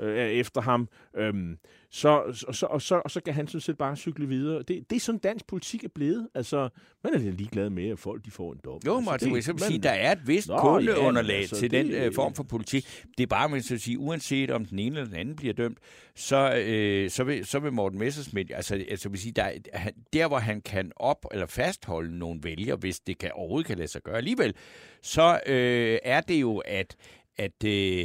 øh, 0.00 0.16
er 0.18 0.26
efter 0.26 0.60
ham. 0.60 0.88
Øhm, 1.16 1.56
så, 1.90 2.08
og, 2.48 2.54
så, 2.54 2.66
og, 2.66 2.82
så, 2.82 2.94
og 3.04 3.10
så 3.10 3.20
kan 3.20 3.34
han 3.34 3.46
sådan 3.48 3.60
set 3.60 3.78
bare 3.78 3.96
cykle 3.96 4.28
videre. 4.28 4.58
Det, 4.62 4.90
det 4.90 4.96
er 4.96 5.00
sådan, 5.00 5.18
dansk 5.18 5.46
politik 5.46 5.84
er 5.84 5.88
blevet. 5.94 6.28
Altså, 6.34 6.68
man 7.04 7.14
er 7.14 7.18
lidt 7.18 7.36
ligeglad 7.36 7.70
med, 7.70 7.88
at 7.90 7.98
folk 7.98 8.24
de 8.24 8.30
får 8.30 8.52
en 8.52 8.60
dom. 8.64 8.80
Jo, 8.86 8.96
altså, 8.96 9.10
Martin, 9.10 9.34
det- 9.34 9.46
det, 9.46 9.54
man- 9.60 9.68
sige, 9.70 9.78
der 9.82 9.90
er 9.90 10.12
et 10.12 10.18
vist 10.28 10.48
Nå, 10.48 10.58
kundeunderlag 10.58 11.34
ja, 11.34 11.40
altså, 11.40 11.56
til 11.56 11.70
den 11.70 11.86
det- 11.86 12.06
øh, 12.06 12.12
form 12.14 12.34
for 12.34 12.42
politik. 12.42 13.04
Det 13.18 13.22
er 13.22 13.26
bare, 13.26 13.48
man 13.48 13.62
skal 13.62 13.80
sige, 13.80 13.98
uanset 13.98 14.50
om 14.50 14.64
den 14.64 14.78
ene 14.78 14.96
eller 14.96 15.10
den 15.10 15.16
anden 15.20 15.36
bliver 15.36 15.54
dømt, 15.54 15.78
så, 16.16 16.54
øh, 16.66 17.10
så, 17.10 17.24
vil, 17.24 17.46
så 17.46 17.58
vil 17.58 17.72
Morten 17.72 17.98
Messersmith, 17.98 18.50
altså, 18.56 18.74
altså 18.90 19.08
vil 19.08 19.20
sige, 19.20 19.32
der, 19.32 19.50
er- 19.72 19.90
der 20.12 20.28
hvor 20.28 20.38
han 20.38 20.60
kan 20.60 20.92
op 20.96 21.26
eller 21.32 21.46
fastholde 21.46 22.18
nogle 22.18 22.40
vælgere, 22.42 22.76
hvis 22.76 23.00
det 23.00 23.18
kan, 23.18 23.30
overhovedet 23.34 23.66
kan 23.66 23.78
lade 23.78 23.88
sig 23.88 24.02
gøre 24.02 24.16
alligevel, 24.16 24.54
så 25.02 25.40
øh, 25.46 25.98
er 26.02 26.20
det 26.20 26.40
jo, 26.40 26.58
at, 26.58 26.96
at 27.36 27.64
øh, 27.64 28.04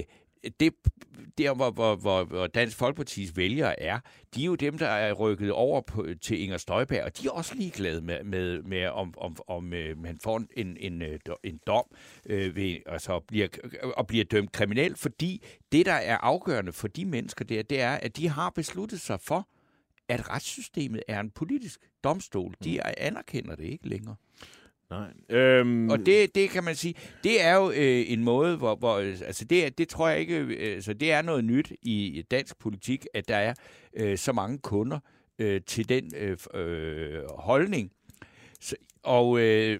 det, 0.59 0.73
der, 1.37 1.53
hvor, 1.53 1.71
hvor, 1.71 1.95
hvor, 1.95 2.23
hvor 2.23 2.47
Dansk 2.47 2.77
Folkepartis 2.77 3.37
vælgere 3.37 3.81
er, 3.81 3.99
de 4.35 4.41
er 4.41 4.45
jo 4.45 4.55
dem, 4.55 4.77
der 4.77 4.87
er 4.87 5.13
rykket 5.13 5.51
over 5.51 5.81
på, 5.81 6.07
til 6.21 6.41
Inger 6.41 6.57
Støjberg, 6.57 7.03
og 7.03 7.17
de 7.17 7.27
er 7.27 7.31
også 7.31 7.55
ligeglade 7.55 8.01
med, 8.01 8.23
med, 8.23 8.61
med 8.61 8.87
om, 8.87 9.13
om, 9.17 9.35
om 9.47 9.73
øh, 9.73 9.97
man 9.97 10.19
får 10.23 10.43
en, 10.57 10.77
en, 10.79 11.01
øh, 11.01 11.19
en 11.43 11.59
dom 11.67 11.85
øh, 12.25 12.55
ved, 12.55 12.77
altså, 12.85 13.19
bliver, 13.19 13.47
og 13.97 14.07
bliver 14.07 14.25
dømt 14.25 14.51
kriminel, 14.51 14.95
fordi 14.95 15.43
det, 15.71 15.85
der 15.85 15.93
er 15.93 16.17
afgørende 16.17 16.71
for 16.71 16.87
de 16.87 17.05
mennesker 17.05 17.45
der, 17.45 17.63
det 17.63 17.81
er, 17.81 17.93
at 17.93 18.17
de 18.17 18.29
har 18.29 18.49
besluttet 18.49 19.01
sig 19.01 19.19
for, 19.19 19.47
at 20.07 20.29
retssystemet 20.29 21.03
er 21.07 21.19
en 21.19 21.29
politisk 21.29 21.79
domstol. 22.03 22.53
De 22.63 22.99
anerkender 22.99 23.55
det 23.55 23.63
ikke 23.65 23.87
længere. 23.87 24.15
Nej. 24.91 25.37
Øhm, 25.37 25.89
Og 25.89 26.05
det, 26.05 26.35
det 26.35 26.49
kan 26.49 26.63
man 26.63 26.75
sige, 26.75 26.95
det 27.23 27.43
er 27.43 27.55
jo 27.55 27.71
øh, 27.71 28.11
en 28.11 28.23
måde, 28.23 28.57
hvor, 28.57 28.75
hvor 28.75 28.97
øh, 28.97 29.17
altså 29.25 29.45
det, 29.45 29.77
det 29.77 29.89
tror 29.89 30.09
jeg 30.09 30.19
ikke, 30.19 30.35
øh, 30.37 30.81
så 30.81 30.93
det 30.93 31.11
er 31.11 31.21
noget 31.21 31.45
nyt 31.45 31.71
i 31.81 32.25
dansk 32.31 32.59
politik, 32.59 33.05
at 33.13 33.27
der 33.27 33.35
er 33.35 33.53
øh, 33.93 34.17
så 34.17 34.33
mange 34.33 34.57
kunder 34.57 34.99
øh, 35.39 35.61
til 35.67 35.89
den 35.89 36.11
øh, 36.15 36.37
øh, 36.53 37.23
holdning. 37.29 37.91
Så, 38.61 38.75
og 39.03 39.39
øh, 39.39 39.79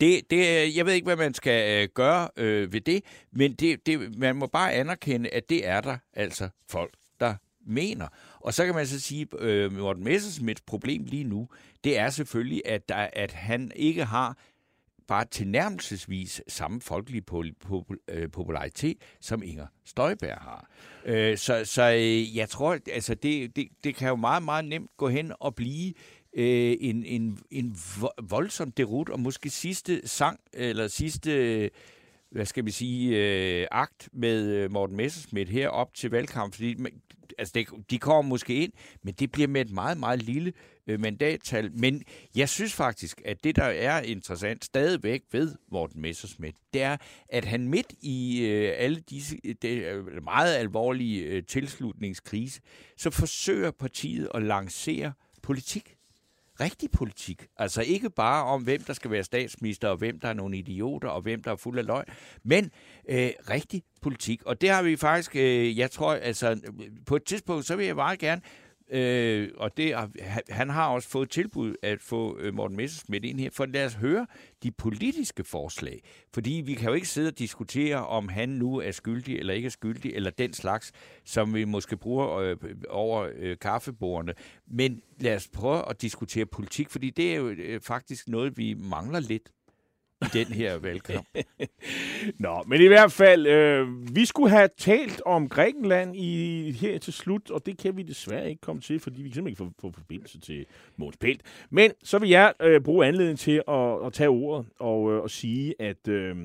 det, 0.00 0.30
det, 0.30 0.76
jeg 0.76 0.86
ved 0.86 0.92
ikke, 0.92 1.04
hvad 1.04 1.16
man 1.16 1.34
skal 1.34 1.82
øh, 1.82 1.88
gøre 1.94 2.28
øh, 2.36 2.72
ved 2.72 2.80
det, 2.80 3.04
men 3.32 3.52
det, 3.52 3.86
det, 3.86 4.18
man 4.18 4.36
må 4.36 4.46
bare 4.46 4.72
anerkende, 4.72 5.28
at 5.30 5.48
det 5.50 5.66
er 5.66 5.80
der 5.80 5.96
altså 6.12 6.48
folk, 6.68 6.94
der 7.20 7.34
mener. 7.66 8.08
Og 8.46 8.54
så 8.54 8.64
kan 8.64 8.74
man 8.74 8.86
så 8.86 9.00
sige, 9.00 9.26
øh, 9.38 9.72
Morten 9.72 10.04
Messersmiths 10.04 10.62
problem 10.66 11.04
lige 11.04 11.24
nu, 11.24 11.48
det 11.84 11.98
er 11.98 12.10
selvfølgelig, 12.10 12.62
at, 12.64 12.88
der, 12.88 13.08
at 13.12 13.32
han 13.32 13.72
ikke 13.76 14.04
har 14.04 14.38
bare 15.06 15.24
tilnærmelsesvis 15.24 16.42
samme 16.48 16.80
folkelige 16.80 17.22
pol- 17.30 17.54
pol- 17.64 18.04
øh, 18.08 18.30
popularitet, 18.30 18.96
som 19.20 19.42
Inger 19.42 19.66
Støjberg 19.84 20.38
har. 20.38 20.70
Øh, 21.04 21.38
så 21.38 21.64
så 21.64 21.82
øh, 21.82 22.36
jeg 22.36 22.48
tror, 22.48 22.78
altså 22.92 23.14
det, 23.14 23.56
det, 23.56 23.68
det 23.84 23.94
kan 23.96 24.08
jo 24.08 24.16
meget, 24.16 24.42
meget 24.42 24.64
nemt 24.64 24.90
gå 24.96 25.08
hen 25.08 25.32
og 25.40 25.54
blive 25.54 25.94
øh, 26.36 26.76
en, 26.80 27.04
en, 27.04 27.38
en 27.50 27.76
voldsom 28.22 28.72
derut, 28.72 29.08
og 29.08 29.20
måske 29.20 29.50
sidste 29.50 30.08
sang, 30.08 30.40
eller 30.52 30.88
sidste, 30.88 31.70
hvad 32.30 32.46
skal 32.46 32.66
vi 32.66 32.70
sige, 32.70 33.16
øh, 33.16 33.66
akt 33.70 34.08
med 34.12 34.46
øh, 34.46 34.72
Morten 34.72 34.96
Messerschmidt 34.96 35.48
her 35.48 35.68
op 35.68 35.94
til 35.94 36.10
valgkamp, 36.10 36.54
fordi 36.54 36.76
altså 37.38 37.52
det, 37.54 37.68
de 37.90 37.98
kommer 37.98 38.22
måske 38.22 38.54
ind, 38.54 38.72
men 39.02 39.14
det 39.14 39.32
bliver 39.32 39.48
med 39.48 39.60
et 39.60 39.70
meget, 39.70 39.98
meget 39.98 40.22
lille 40.22 40.52
øh, 40.86 41.00
mandattal. 41.00 41.72
Men 41.72 42.02
jeg 42.34 42.48
synes 42.48 42.72
faktisk, 42.72 43.22
at 43.24 43.44
det, 43.44 43.56
der 43.56 43.64
er 43.64 44.00
interessant 44.00 44.64
stadigvæk 44.64 45.22
ved 45.32 45.54
Morten 45.72 46.02
Messersmith, 46.02 46.56
det 46.72 46.82
er, 46.82 46.96
at 47.28 47.44
han 47.44 47.68
midt 47.68 47.92
i 48.00 48.40
øh, 48.40 48.72
alle 48.76 49.00
disse 49.00 49.36
det, 49.62 49.84
øh, 49.84 50.24
meget 50.24 50.54
alvorlige 50.54 51.24
øh, 51.24 51.42
tilslutningskrise, 51.42 52.60
så 52.96 53.10
forsøger 53.10 53.70
partiet 53.70 54.28
at 54.34 54.42
lancere 54.42 55.12
politik 55.42 55.95
rigtig 56.60 56.90
politik. 56.90 57.46
Altså 57.56 57.82
ikke 57.82 58.10
bare 58.10 58.44
om, 58.44 58.62
hvem 58.62 58.82
der 58.82 58.92
skal 58.92 59.10
være 59.10 59.24
statsminister, 59.24 59.88
og 59.88 59.96
hvem 59.96 60.20
der 60.20 60.28
er 60.28 60.32
nogle 60.32 60.58
idioter, 60.58 61.08
og 61.08 61.20
hvem 61.22 61.42
der 61.42 61.52
er 61.52 61.56
fuld 61.56 61.78
af 61.78 61.86
løgn, 61.86 62.04
men 62.44 62.70
øh, 63.08 63.30
rigtig 63.50 63.82
politik. 64.02 64.42
Og 64.44 64.60
det 64.60 64.70
har 64.70 64.82
vi 64.82 64.96
faktisk, 64.96 65.36
øh, 65.36 65.78
jeg 65.78 65.90
tror, 65.90 66.14
altså 66.14 66.60
på 67.06 67.16
et 67.16 67.24
tidspunkt, 67.24 67.66
så 67.66 67.76
vil 67.76 67.86
jeg 67.86 67.94
meget 67.94 68.18
gerne, 68.18 68.42
øh, 68.90 69.48
og 69.56 69.76
det, 69.76 69.94
han- 70.48 70.70
har 70.70 70.88
også 70.88 71.08
fået 71.08 71.30
tilbud 71.30 71.74
at 71.82 72.00
få 72.02 72.38
øh, 72.38 72.54
Morten 72.54 72.76
Messerschmidt 72.76 73.24
ind 73.24 73.40
her, 73.40 73.50
for 73.50 73.66
lad 73.66 73.86
os 73.86 73.94
høre 73.94 74.26
de 74.62 74.70
politiske 74.70 75.44
forslag. 75.44 76.02
Fordi 76.34 76.62
vi 76.66 76.74
kan 76.74 76.88
jo 76.88 76.94
ikke 76.94 77.08
sidde 77.08 77.28
og 77.28 77.38
diskutere, 77.38 78.06
om 78.06 78.28
han 78.28 78.48
nu 78.48 78.76
er 78.80 78.90
skyldig 78.90 79.38
eller 79.38 79.54
ikke 79.54 79.66
er 79.66 79.70
skyldig, 79.70 80.12
eller 80.14 80.30
den 80.30 80.52
slags, 80.52 80.92
som 81.24 81.54
vi 81.54 81.64
måske 81.64 81.96
bruger 81.96 82.34
øh, 82.36 82.56
over 82.88 83.28
øh, 83.36 83.56
kaffebordene. 83.58 84.34
Men 84.70 85.00
lad 85.20 85.36
os 85.36 85.48
prøve 85.48 85.88
at 85.90 86.02
diskutere 86.02 86.46
politik, 86.46 86.90
fordi 86.90 87.10
det 87.10 87.32
er 87.32 87.36
jo 87.36 87.48
øh, 87.48 87.80
faktisk 87.80 88.28
noget, 88.28 88.58
vi 88.58 88.74
mangler 88.74 89.20
lidt 89.20 89.50
i 90.22 90.26
den 90.32 90.46
her 90.46 90.78
valgkamp. 90.78 91.26
Nå, 92.38 92.62
men 92.66 92.80
i 92.80 92.86
hvert 92.86 93.12
fald, 93.12 93.46
øh, 93.46 94.16
vi 94.16 94.24
skulle 94.24 94.50
have 94.50 94.68
talt 94.78 95.22
om 95.26 95.48
Grækenland 95.48 96.16
i, 96.16 96.70
her 96.72 96.98
til 96.98 97.12
slut, 97.12 97.50
og 97.50 97.66
det 97.66 97.78
kan 97.78 97.96
vi 97.96 98.02
desværre 98.02 98.50
ikke 98.50 98.60
komme 98.60 98.82
til, 98.82 99.00
fordi 99.00 99.22
vi 99.22 99.32
simpelthen 99.32 99.46
ikke 99.46 99.74
få, 99.80 99.88
få 99.88 99.98
forbindelse 99.98 100.40
til 100.40 100.66
Måns 100.96 101.16
Pelt. 101.16 101.42
Men 101.70 101.90
så 102.04 102.18
vil 102.18 102.28
jeg 102.28 102.52
øh, 102.60 102.80
bruge 102.80 103.06
anledningen 103.06 103.36
til 103.36 103.62
at, 103.68 104.06
at 104.06 104.12
tage 104.12 104.28
ordet 104.28 104.66
og, 104.78 105.12
øh, 105.12 105.22
og 105.22 105.30
sige, 105.30 105.74
at 105.78 106.08
øh, 106.08 106.36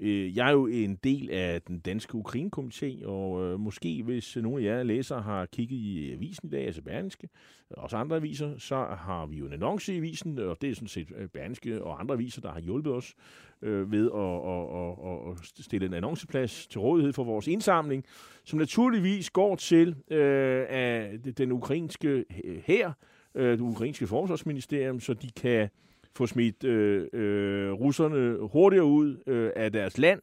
øh, 0.00 0.36
jeg 0.36 0.48
er 0.48 0.52
jo 0.52 0.66
en 0.66 0.96
del 1.04 1.30
af 1.30 1.62
den 1.62 1.78
danske 1.78 2.14
Ukraine-komité, 2.14 3.06
og 3.06 3.44
øh, 3.44 3.60
måske 3.60 4.02
hvis 4.02 4.36
nogle 4.36 4.62
af 4.62 4.76
jer 4.76 4.82
læsere 4.82 5.22
har 5.22 5.46
kigget 5.46 5.76
i 5.76 6.12
avisen 6.12 6.48
i 6.48 6.50
dag, 6.50 6.66
altså 6.66 6.82
Berlingske, 6.82 7.28
og 7.70 7.82
også 7.82 7.96
andre 7.96 8.16
aviser, 8.16 8.58
så 8.58 8.76
har 8.76 9.26
vi 9.26 9.36
jo 9.36 9.46
en 9.46 9.52
annonce 9.52 9.94
i 9.94 9.96
avisen, 9.96 10.38
og 10.38 10.56
det 10.60 10.70
er 10.70 10.74
sådan 10.74 10.88
set 10.88 11.12
øh, 11.16 11.28
Berlingske 11.28 11.84
og 11.84 12.00
andre 12.00 12.14
aviser, 12.14 12.40
der 12.40 12.52
har 12.52 12.60
hjulpet 12.60 12.92
os 12.92 13.14
øh, 13.62 13.92
ved 13.92 14.10
at, 14.14 14.20
at, 14.20 15.30
at, 15.30 15.60
at 15.60 15.64
stille 15.64 15.86
en 15.86 15.94
annonceplads 15.94 16.66
til 16.66 16.80
rådighed 16.80 17.12
for 17.12 17.24
vores 17.24 17.48
indsamling, 17.48 18.04
som 18.44 18.58
naturligvis 18.58 19.30
går 19.30 19.56
til 19.56 19.88
øh, 20.10 20.66
af 20.68 21.18
den 21.36 21.52
ukrainske 21.52 22.24
her, 22.64 22.92
øh, 23.34 23.52
det 23.52 23.60
ukrainske 23.60 24.06
forsvarsministerium, 24.06 25.00
så 25.00 25.14
de 25.14 25.30
kan 25.30 25.68
få 26.16 26.26
smidt 26.26 26.64
øh, 26.64 27.06
øh, 27.12 27.72
russerne 27.72 28.48
hurtigere 28.52 28.84
ud 28.86 29.16
øh, 29.26 29.50
af 29.56 29.72
deres 29.72 29.98
land. 29.98 30.20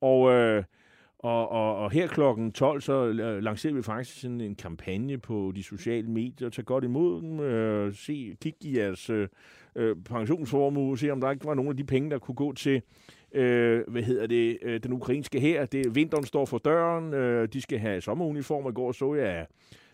Og, 0.00 0.32
øh, 0.32 0.64
Og, 1.20 1.48
og, 1.48 1.76
og 1.76 1.90
her 1.90 2.06
klokken 2.06 2.52
12, 2.52 2.80
så 2.80 3.06
øh, 3.06 3.42
lancerer 3.42 3.74
vi 3.74 3.82
faktisk 3.82 4.20
sådan 4.20 4.40
en 4.40 4.54
kampagne 4.54 5.18
på 5.18 5.52
de 5.56 5.62
sociale 5.62 6.08
medier. 6.08 6.48
Tag 6.48 6.64
godt 6.64 6.84
imod 6.84 7.22
dem. 7.22 7.40
Øh, 7.40 7.94
se, 7.94 8.36
kig 8.42 8.54
i 8.60 8.78
jeres 8.78 9.10
øh, 9.10 9.28
øh, 9.76 9.96
pensionsformue. 10.04 10.98
Se, 10.98 11.10
om 11.10 11.20
der 11.20 11.30
ikke 11.30 11.46
var 11.46 11.54
nogle 11.54 11.70
af 11.70 11.76
de 11.76 11.84
penge, 11.84 12.10
der 12.10 12.18
kunne 12.18 12.34
gå 12.34 12.52
til 12.52 12.82
øh, 13.32 13.82
hvad 13.88 14.02
hedder 14.02 14.26
det, 14.26 14.58
øh, 14.62 14.82
den 14.82 14.92
ukrainske 14.92 15.40
her. 15.40 15.66
Det, 15.66 15.94
vinteren 15.94 16.24
står 16.24 16.44
for 16.46 16.58
døren. 16.58 17.14
Øh, 17.14 17.48
de 17.52 17.60
skal 17.60 17.78
have 17.78 18.00
sommeruniformer. 18.00 18.70
I 18.70 18.72
går 18.72 18.92
så 18.92 19.14
jeg, 19.14 19.26
at 19.26 19.46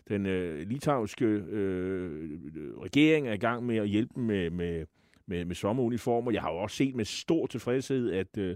den 0.07 0.25
øh, 0.25 0.67
litauiske 0.67 1.25
øh, 1.25 2.29
regering 2.83 3.27
er 3.27 3.33
i 3.33 3.37
gang 3.37 3.65
med 3.65 3.77
at 3.77 3.87
hjælpe 3.87 4.19
med, 4.19 4.49
med, 4.49 4.85
med, 5.27 5.45
med 5.45 5.55
sommeruniformer. 5.55 6.31
Jeg 6.31 6.41
har 6.41 6.51
jo 6.51 6.57
også 6.57 6.75
set 6.75 6.95
med 6.95 7.05
stor 7.05 7.47
tilfredshed, 7.47 8.11
at 8.11 8.37
øh, 8.37 8.55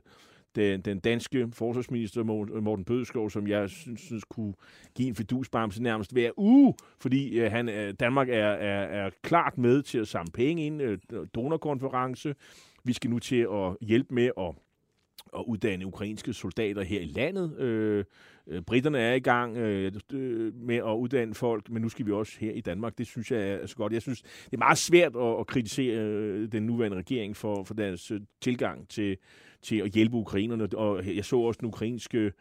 den, 0.55 0.81
den 0.81 0.99
danske 0.99 1.49
forsvarsminister 1.53 2.23
Morten 2.61 2.85
Bødskov, 2.85 3.29
som 3.29 3.47
jeg 3.47 3.69
synes, 3.69 4.01
synes 4.01 4.23
kunne 4.23 4.53
give 4.95 5.07
en 5.07 5.15
fidusbamse 5.15 5.83
nærmest 5.83 6.11
hver 6.11 6.31
uge, 6.37 6.73
fordi 6.99 7.39
øh, 7.39 7.51
han, 7.51 7.69
øh, 7.69 7.93
Danmark 7.99 8.29
er, 8.29 8.47
er, 8.47 9.05
er 9.05 9.09
klart 9.21 9.57
med 9.57 9.81
til 9.81 9.97
at 9.97 10.07
samle 10.07 10.31
penge 10.33 10.65
ind, 10.65 10.81
øh, 10.81 10.97
donorkonference. 11.35 12.35
Vi 12.83 12.93
skal 12.93 13.09
nu 13.09 13.19
til 13.19 13.47
at 13.51 13.77
hjælpe 13.81 14.13
med 14.13 14.31
at 14.37 14.55
at 15.37 15.43
uddanne 15.47 15.85
ukrainske 15.85 16.33
soldater 16.33 16.81
her 16.83 17.01
i 17.01 17.05
landet. 17.05 17.59
Øh, 17.59 18.05
øh, 18.49 18.61
britterne 18.61 18.99
er 18.99 19.13
i 19.13 19.19
gang 19.19 19.57
øh, 19.57 19.91
øh, 20.13 20.55
med 20.55 20.75
at 20.75 20.93
uddanne 20.95 21.35
folk, 21.35 21.69
men 21.69 21.81
nu 21.81 21.89
skal 21.89 22.05
vi 22.05 22.11
også 22.11 22.37
her 22.39 22.51
i 22.51 22.61
Danmark. 22.61 22.97
Det 22.97 23.07
synes 23.07 23.31
jeg 23.31 23.49
er 23.49 23.65
så 23.65 23.75
godt. 23.75 23.93
Jeg 23.93 24.01
synes, 24.01 24.21
det 24.21 24.53
er 24.53 24.57
meget 24.57 24.77
svært 24.77 25.15
at, 25.15 25.39
at 25.39 25.47
kritisere 25.47 25.97
øh, 25.97 26.51
den 26.51 26.63
nuværende 26.63 26.97
regering 26.97 27.37
for, 27.37 27.63
for 27.63 27.73
deres 27.73 28.11
øh, 28.11 28.21
tilgang 28.41 28.87
til, 28.87 29.17
til 29.61 29.75
at 29.75 29.91
hjælpe 29.91 30.15
ukrainerne. 30.15 30.67
Og 30.75 31.15
jeg 31.15 31.25
så 31.25 31.37
også 31.37 31.57
den 31.57 31.67
ukrainske 31.67 32.31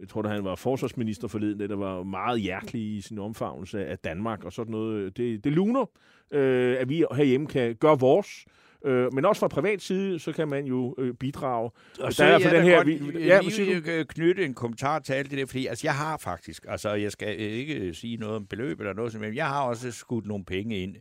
jeg 0.00 0.08
tror, 0.08 0.22
da 0.22 0.28
han 0.28 0.44
var 0.44 0.54
forsvarsminister 0.54 1.28
forleden, 1.28 1.70
der 1.70 1.76
var 1.76 2.02
meget 2.02 2.40
hjertelig 2.40 2.96
i 2.96 3.00
sin 3.00 3.18
omfavnelse 3.18 3.86
af 3.86 3.98
Danmark 3.98 4.44
og 4.44 4.52
sådan 4.52 4.70
noget. 4.70 5.16
Det, 5.16 5.44
det 5.44 5.52
luner, 5.52 5.86
øh, 6.30 6.76
at 6.78 6.88
vi 6.88 7.04
herhjemme 7.16 7.46
kan 7.46 7.74
gøre 7.74 8.00
vores 8.00 8.44
Øh, 8.46 8.65
men 9.12 9.24
også 9.24 9.40
fra 9.40 9.48
privat 9.48 9.82
side, 9.82 10.18
så 10.18 10.32
kan 10.32 10.48
man 10.48 10.64
jo 10.64 10.94
øh, 10.98 11.14
bidrage. 11.14 11.70
Og 12.00 12.12
så 12.12 12.24
der 12.24 12.30
er 12.30 12.38
for 12.38 12.50
den 12.50 12.62
her, 12.62 12.76
godt 12.76 12.86
vi, 12.86 13.26
ja, 13.26 13.40
lige 13.40 14.04
knytte 14.04 14.44
en 14.44 14.54
kommentar 14.54 14.98
til 14.98 15.12
alt 15.12 15.30
det 15.30 15.38
der, 15.38 15.46
fordi 15.46 15.66
altså, 15.66 15.86
jeg 15.86 15.94
har 15.94 16.16
faktisk, 16.16 16.64
altså 16.68 16.94
jeg 16.94 17.12
skal 17.12 17.40
ikke 17.40 17.94
sige 17.94 18.16
noget 18.16 18.36
om 18.36 18.46
beløb 18.46 18.80
eller 18.80 18.92
noget 18.92 19.12
som 19.12 19.20
men 19.20 19.34
jeg 19.34 19.46
har 19.46 19.62
også 19.62 19.92
skudt 19.92 20.26
nogle 20.26 20.44
penge 20.44 20.78
ind 20.78 20.96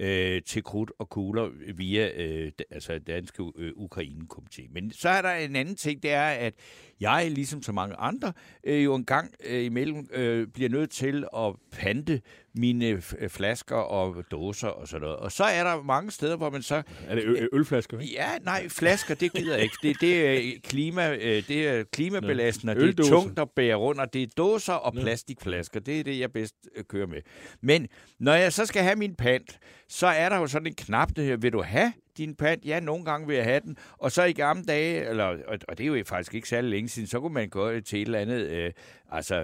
øh, 0.00 0.42
til 0.42 0.64
krudt 0.64 0.92
og 0.98 1.08
kugler 1.08 1.50
via 1.74 2.10
øh, 2.16 2.52
altså 2.70 2.98
Danske 2.98 3.42
øh, 3.56 3.72
Ukraine-komité. 3.76 4.68
Men 4.72 4.92
så 4.92 5.08
er 5.08 5.22
der 5.22 5.32
en 5.32 5.56
anden 5.56 5.76
ting, 5.76 6.02
det 6.02 6.12
er, 6.12 6.28
at 6.28 6.54
jeg, 7.00 7.30
ligesom 7.30 7.62
så 7.62 7.72
mange 7.72 7.94
andre, 7.96 8.32
øh, 8.64 8.84
jo 8.84 8.94
en 8.94 9.04
gang 9.04 9.34
øh, 9.44 9.64
imellem 9.64 10.08
øh, 10.12 10.46
bliver 10.46 10.68
nødt 10.70 10.90
til 10.90 11.24
at 11.36 11.54
pante 11.72 12.20
mine 12.54 12.86
øh, 12.86 13.28
flasker 13.28 13.76
og 13.76 14.24
dåser 14.30 14.68
og 14.68 14.88
sådan 14.88 15.00
noget. 15.00 15.16
Og 15.16 15.32
så 15.32 15.44
er 15.44 15.64
der 15.64 15.82
mange 15.82 16.10
steder, 16.10 16.36
hvor 16.36 16.50
man 16.50 16.62
så... 16.62 16.82
Er 17.08 17.14
det 17.14 17.24
ø- 17.24 17.46
ølflasker? 17.52 17.98
Ikke? 17.98 18.14
Ja, 18.14 18.28
nej, 18.42 18.68
flasker, 18.68 19.14
det 19.14 19.32
gider 19.32 19.54
jeg 19.54 19.62
ikke. 19.62 19.76
Det, 19.82 20.00
det, 20.00 20.26
er, 20.26 20.52
klima, 20.64 21.14
øh, 21.14 21.48
det 21.48 21.68
er 21.68 21.84
klimabelastende, 21.92 22.74
det 22.74 23.00
er 23.00 23.04
tungt 23.04 23.38
at 23.38 23.50
bære 23.50 23.74
rundt, 23.74 24.00
og 24.00 24.12
det 24.12 24.22
er 24.22 24.26
dåser 24.36 24.72
og 24.72 24.92
plastikflasker. 24.92 25.80
Det 25.80 26.00
er 26.00 26.04
det, 26.04 26.18
jeg 26.18 26.32
bedst 26.32 26.54
øh, 26.76 26.84
kører 26.84 27.06
med. 27.06 27.20
Men 27.60 27.88
når 28.18 28.34
jeg 28.34 28.52
så 28.52 28.66
skal 28.66 28.82
have 28.82 28.96
min 28.96 29.14
pant, 29.14 29.58
så 29.88 30.06
er 30.06 30.28
der 30.28 30.36
jo 30.36 30.46
sådan 30.46 30.66
en 30.66 30.74
knap, 30.74 31.16
der 31.16 31.22
her, 31.22 31.36
vil 31.36 31.52
du 31.52 31.62
have 31.62 31.92
din 32.20 32.34
pant? 32.34 32.64
Ja, 32.64 32.80
nogle 32.80 33.04
gange 33.04 33.26
vil 33.26 33.36
jeg 33.36 33.44
have 33.44 33.60
den. 33.60 33.76
Og 33.98 34.12
så 34.12 34.24
i 34.24 34.32
gamle 34.32 34.64
dage, 34.64 35.08
eller, 35.08 35.24
og, 35.24 35.58
og 35.68 35.78
det 35.78 35.86
er 35.86 35.98
jo 35.98 36.04
faktisk 36.06 36.34
ikke 36.34 36.48
særlig 36.48 36.70
længe 36.70 36.88
siden, 36.88 37.08
så 37.08 37.20
kunne 37.20 37.34
man 37.34 37.48
gå 37.48 37.80
til 37.80 38.02
et 38.02 38.06
eller 38.06 38.18
andet, 38.18 38.46
øh, 38.46 38.72
altså, 39.12 39.34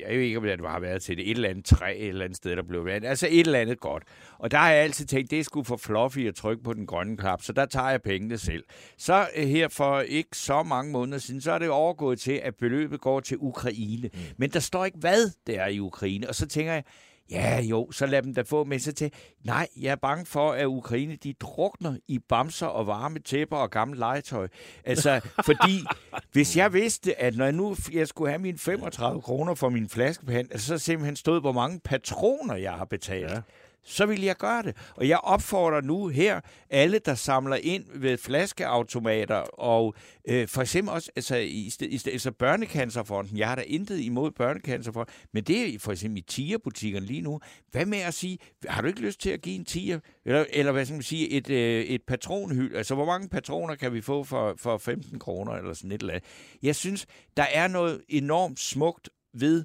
jeg 0.00 0.08
ved 0.08 0.18
ikke, 0.18 0.38
om 0.38 0.44
det 0.44 0.60
har 0.60 0.80
været 0.80 1.02
til 1.02 1.16
det, 1.16 1.30
et 1.30 1.36
eller 1.36 1.48
andet 1.48 1.64
træ, 1.64 1.94
et 1.96 2.08
eller 2.08 2.24
andet 2.24 2.36
sted, 2.36 2.56
der 2.56 2.62
blev 2.62 2.84
været, 2.84 3.04
altså 3.04 3.26
et 3.30 3.46
eller 3.46 3.58
andet 3.58 3.80
godt. 3.80 4.02
Og 4.38 4.50
der 4.50 4.58
har 4.58 4.70
jeg 4.70 4.82
altid 4.82 5.06
tænkt, 5.06 5.30
det 5.30 5.44
skulle 5.44 5.64
for 5.64 5.76
fluffy 5.76 6.28
at 6.28 6.34
trykke 6.34 6.62
på 6.62 6.72
den 6.72 6.86
grønne 6.86 7.16
knap, 7.16 7.42
så 7.42 7.52
der 7.52 7.66
tager 7.66 7.90
jeg 7.90 8.02
pengene 8.02 8.38
selv. 8.38 8.64
Så 8.98 9.28
øh, 9.36 9.48
her 9.48 9.68
for 9.68 10.00
ikke 10.00 10.36
så 10.36 10.62
mange 10.62 10.92
måneder 10.92 11.18
siden, 11.18 11.40
så 11.40 11.52
er 11.52 11.58
det 11.58 11.68
overgået 11.68 12.20
til, 12.20 12.40
at 12.44 12.54
beløbet 12.54 13.00
går 13.00 13.20
til 13.20 13.36
Ukraine. 13.40 14.10
Mm. 14.12 14.20
Men 14.36 14.50
der 14.50 14.60
står 14.60 14.84
ikke, 14.84 14.98
hvad 14.98 15.30
det 15.46 15.58
er 15.58 15.66
i 15.66 15.80
Ukraine. 15.80 16.28
Og 16.28 16.34
så 16.34 16.46
tænker 16.46 16.72
jeg, 16.72 16.84
Ja, 17.30 17.60
jo, 17.60 17.90
så 17.90 18.06
lad 18.06 18.22
dem 18.22 18.34
da 18.34 18.42
få 18.42 18.64
med 18.64 18.78
sig 18.78 18.94
til. 18.94 19.12
Nej, 19.44 19.68
jeg 19.80 19.90
er 19.90 19.96
bange 19.96 20.26
for, 20.26 20.52
at 20.52 20.66
Ukraine 20.66 21.16
de 21.16 21.32
drukner 21.32 21.96
i 22.08 22.18
bamser 22.18 22.66
og 22.66 22.86
varme 22.86 23.18
tæpper 23.18 23.56
og 23.56 23.70
gammel 23.70 23.98
legetøj. 23.98 24.48
Altså, 24.84 25.20
fordi 25.46 25.84
hvis 26.32 26.56
jeg 26.56 26.72
vidste, 26.72 27.20
at 27.20 27.36
når 27.36 27.44
jeg 27.44 27.54
nu 27.54 27.76
jeg 27.92 28.08
skulle 28.08 28.30
have 28.30 28.42
mine 28.42 28.58
35 28.58 29.22
kroner 29.22 29.54
for 29.54 29.68
min 29.68 29.88
flaskepand, 29.88 30.48
altså, 30.50 30.66
så 30.66 30.78
simpelthen 30.78 31.16
stod, 31.16 31.40
hvor 31.40 31.52
mange 31.52 31.80
patroner 31.84 32.54
jeg 32.54 32.72
har 32.72 32.84
betalt. 32.84 33.30
Ja 33.30 33.40
så 33.86 34.06
vil 34.06 34.22
jeg 34.22 34.36
gøre 34.36 34.62
det. 34.62 34.76
Og 34.96 35.08
jeg 35.08 35.18
opfordrer 35.18 35.80
nu 35.80 36.08
her 36.08 36.40
alle, 36.70 36.98
der 36.98 37.14
samler 37.14 37.56
ind 37.56 37.84
ved 37.94 38.18
flaskeautomater, 38.18 39.36
og 39.60 39.94
øh, 40.28 40.48
for 40.48 40.62
eksempel 40.62 40.94
også 40.94 41.10
altså, 41.16 41.36
i, 41.36 41.70
i, 41.80 42.00
altså 42.06 42.32
Børnecancerfonden. 42.32 43.38
Jeg 43.38 43.48
har 43.48 43.54
da 43.54 43.62
intet 43.66 44.00
imod 44.00 44.30
Børnecancerfonden, 44.30 45.14
men 45.32 45.44
det 45.44 45.74
er 45.74 45.78
for 45.78 45.92
eksempel 45.92 46.18
i 46.18 46.22
tierbutikkerne 46.22 47.06
lige 47.06 47.20
nu. 47.20 47.40
Hvad 47.70 47.86
med 47.86 47.98
at 47.98 48.14
sige, 48.14 48.38
har 48.68 48.82
du 48.82 48.88
ikke 48.88 49.00
lyst 49.00 49.20
til 49.20 49.30
at 49.30 49.42
give 49.42 49.56
en 49.56 49.64
tier? 49.64 50.00
Eller, 50.24 50.44
eller 50.50 50.72
hvad 50.72 50.84
skal 50.84 50.94
man 50.94 51.02
sige, 51.02 51.30
et, 51.30 51.50
øh, 51.50 51.84
et 51.84 52.02
patronhyld? 52.02 52.76
Altså, 52.76 52.94
hvor 52.94 53.06
mange 53.06 53.28
patroner 53.28 53.74
kan 53.74 53.92
vi 53.92 54.00
få 54.00 54.24
for, 54.24 54.54
for 54.58 54.78
15 54.78 55.18
kroner 55.18 55.52
eller 55.52 55.74
sådan 55.74 55.92
et 55.92 56.00
eller 56.00 56.14
andet? 56.14 56.28
Jeg 56.62 56.76
synes, 56.76 57.06
der 57.36 57.46
er 57.52 57.68
noget 57.68 58.02
enormt 58.08 58.60
smukt 58.60 59.10
ved, 59.40 59.64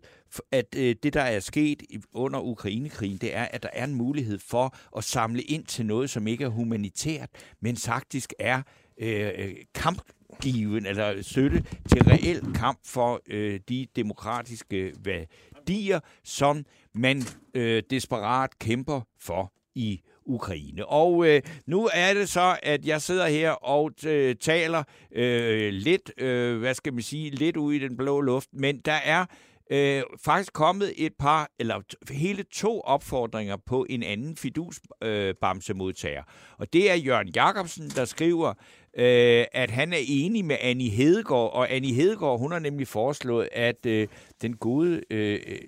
at 0.52 0.76
øh, 0.78 0.96
det, 1.04 1.14
der 1.14 1.22
er 1.22 1.40
sket 1.40 1.84
under 2.14 2.40
Ukrainekrigen, 2.40 3.18
det 3.18 3.36
er, 3.36 3.44
at 3.44 3.64
der 3.64 3.70
er 3.74 3.84
en 3.84 3.96
mulighed 3.96 4.40
for 4.40 4.76
at 4.98 5.04
samle 5.04 5.42
ind 5.42 5.66
til 5.66 5.86
noget, 5.86 6.10
som 6.10 6.28
ikke 6.28 6.44
er 6.44 6.50
humanitært, 6.50 7.30
men 7.62 7.78
faktisk 7.78 8.34
er 8.40 8.62
øh, 8.98 9.32
øh 9.38 9.56
kampgiven 9.76 10.86
eller 10.86 11.22
støtte 11.22 11.64
til 11.90 12.04
reel 12.04 12.54
kamp 12.54 12.80
for 12.86 13.22
øh, 13.28 13.60
de 13.70 13.88
demokratiske 13.96 14.78
øh, 14.78 14.94
værdier, 15.06 16.00
som 16.24 16.66
man 16.94 17.24
øh, 17.54 17.84
desperat 17.90 18.60
kæmper 18.60 19.02
for 19.20 19.54
i 19.76 20.02
Ukraine. 20.26 20.86
Og 20.86 21.28
øh, 21.28 21.42
nu 21.66 21.90
er 21.94 22.14
det 22.14 22.30
så, 22.30 22.58
at 22.64 22.86
jeg 22.86 23.02
sidder 23.02 23.28
her 23.28 23.52
og 23.52 23.92
øh, 24.06 24.36
taler 24.36 24.84
øh, 25.12 25.74
lidt, 25.74 26.12
øh, 26.18 26.60
hvad 26.60 26.74
skal 26.74 26.94
man 26.94 27.04
sige, 27.04 27.30
lidt 27.30 27.58
ud 27.58 27.74
i 27.74 27.80
den 27.80 27.98
blå 27.98 28.22
luft, 28.22 28.50
men 28.54 28.80
der 28.80 28.92
er 28.92 29.26
øh, 29.72 30.04
faktisk 30.24 30.54
kommet 30.54 30.94
et 30.98 31.14
par, 31.20 31.52
eller 31.60 31.82
hele 32.10 32.44
to 32.44 32.82
opfordringer 32.82 33.58
på 33.66 33.86
en 33.90 34.04
anden 34.04 34.38
fidusbamsemodtager. 34.38 36.22
Øh, 36.22 36.56
og 36.58 36.74
det 36.74 36.92
er 36.92 36.96
Jørgen 36.96 37.30
Jacobsen, 37.36 37.90
der 37.90 38.06
skriver, 38.06 38.50
øh, 38.98 39.46
at 39.52 39.72
han 39.72 39.94
er 39.94 40.02
enig 40.08 40.46
med 40.46 40.58
Annie 40.62 40.90
Hedegaard, 40.90 41.54
og 41.54 41.72
Annie 41.74 41.94
Hedegaard, 41.94 42.40
hun 42.40 42.52
har 42.52 42.60
nemlig 42.60 42.88
foreslået, 42.88 43.50
at 43.52 43.86
øh, 43.86 44.08
den 44.42 44.56
gode 44.58 45.02
øh, 45.10 45.40
øh 45.48 45.60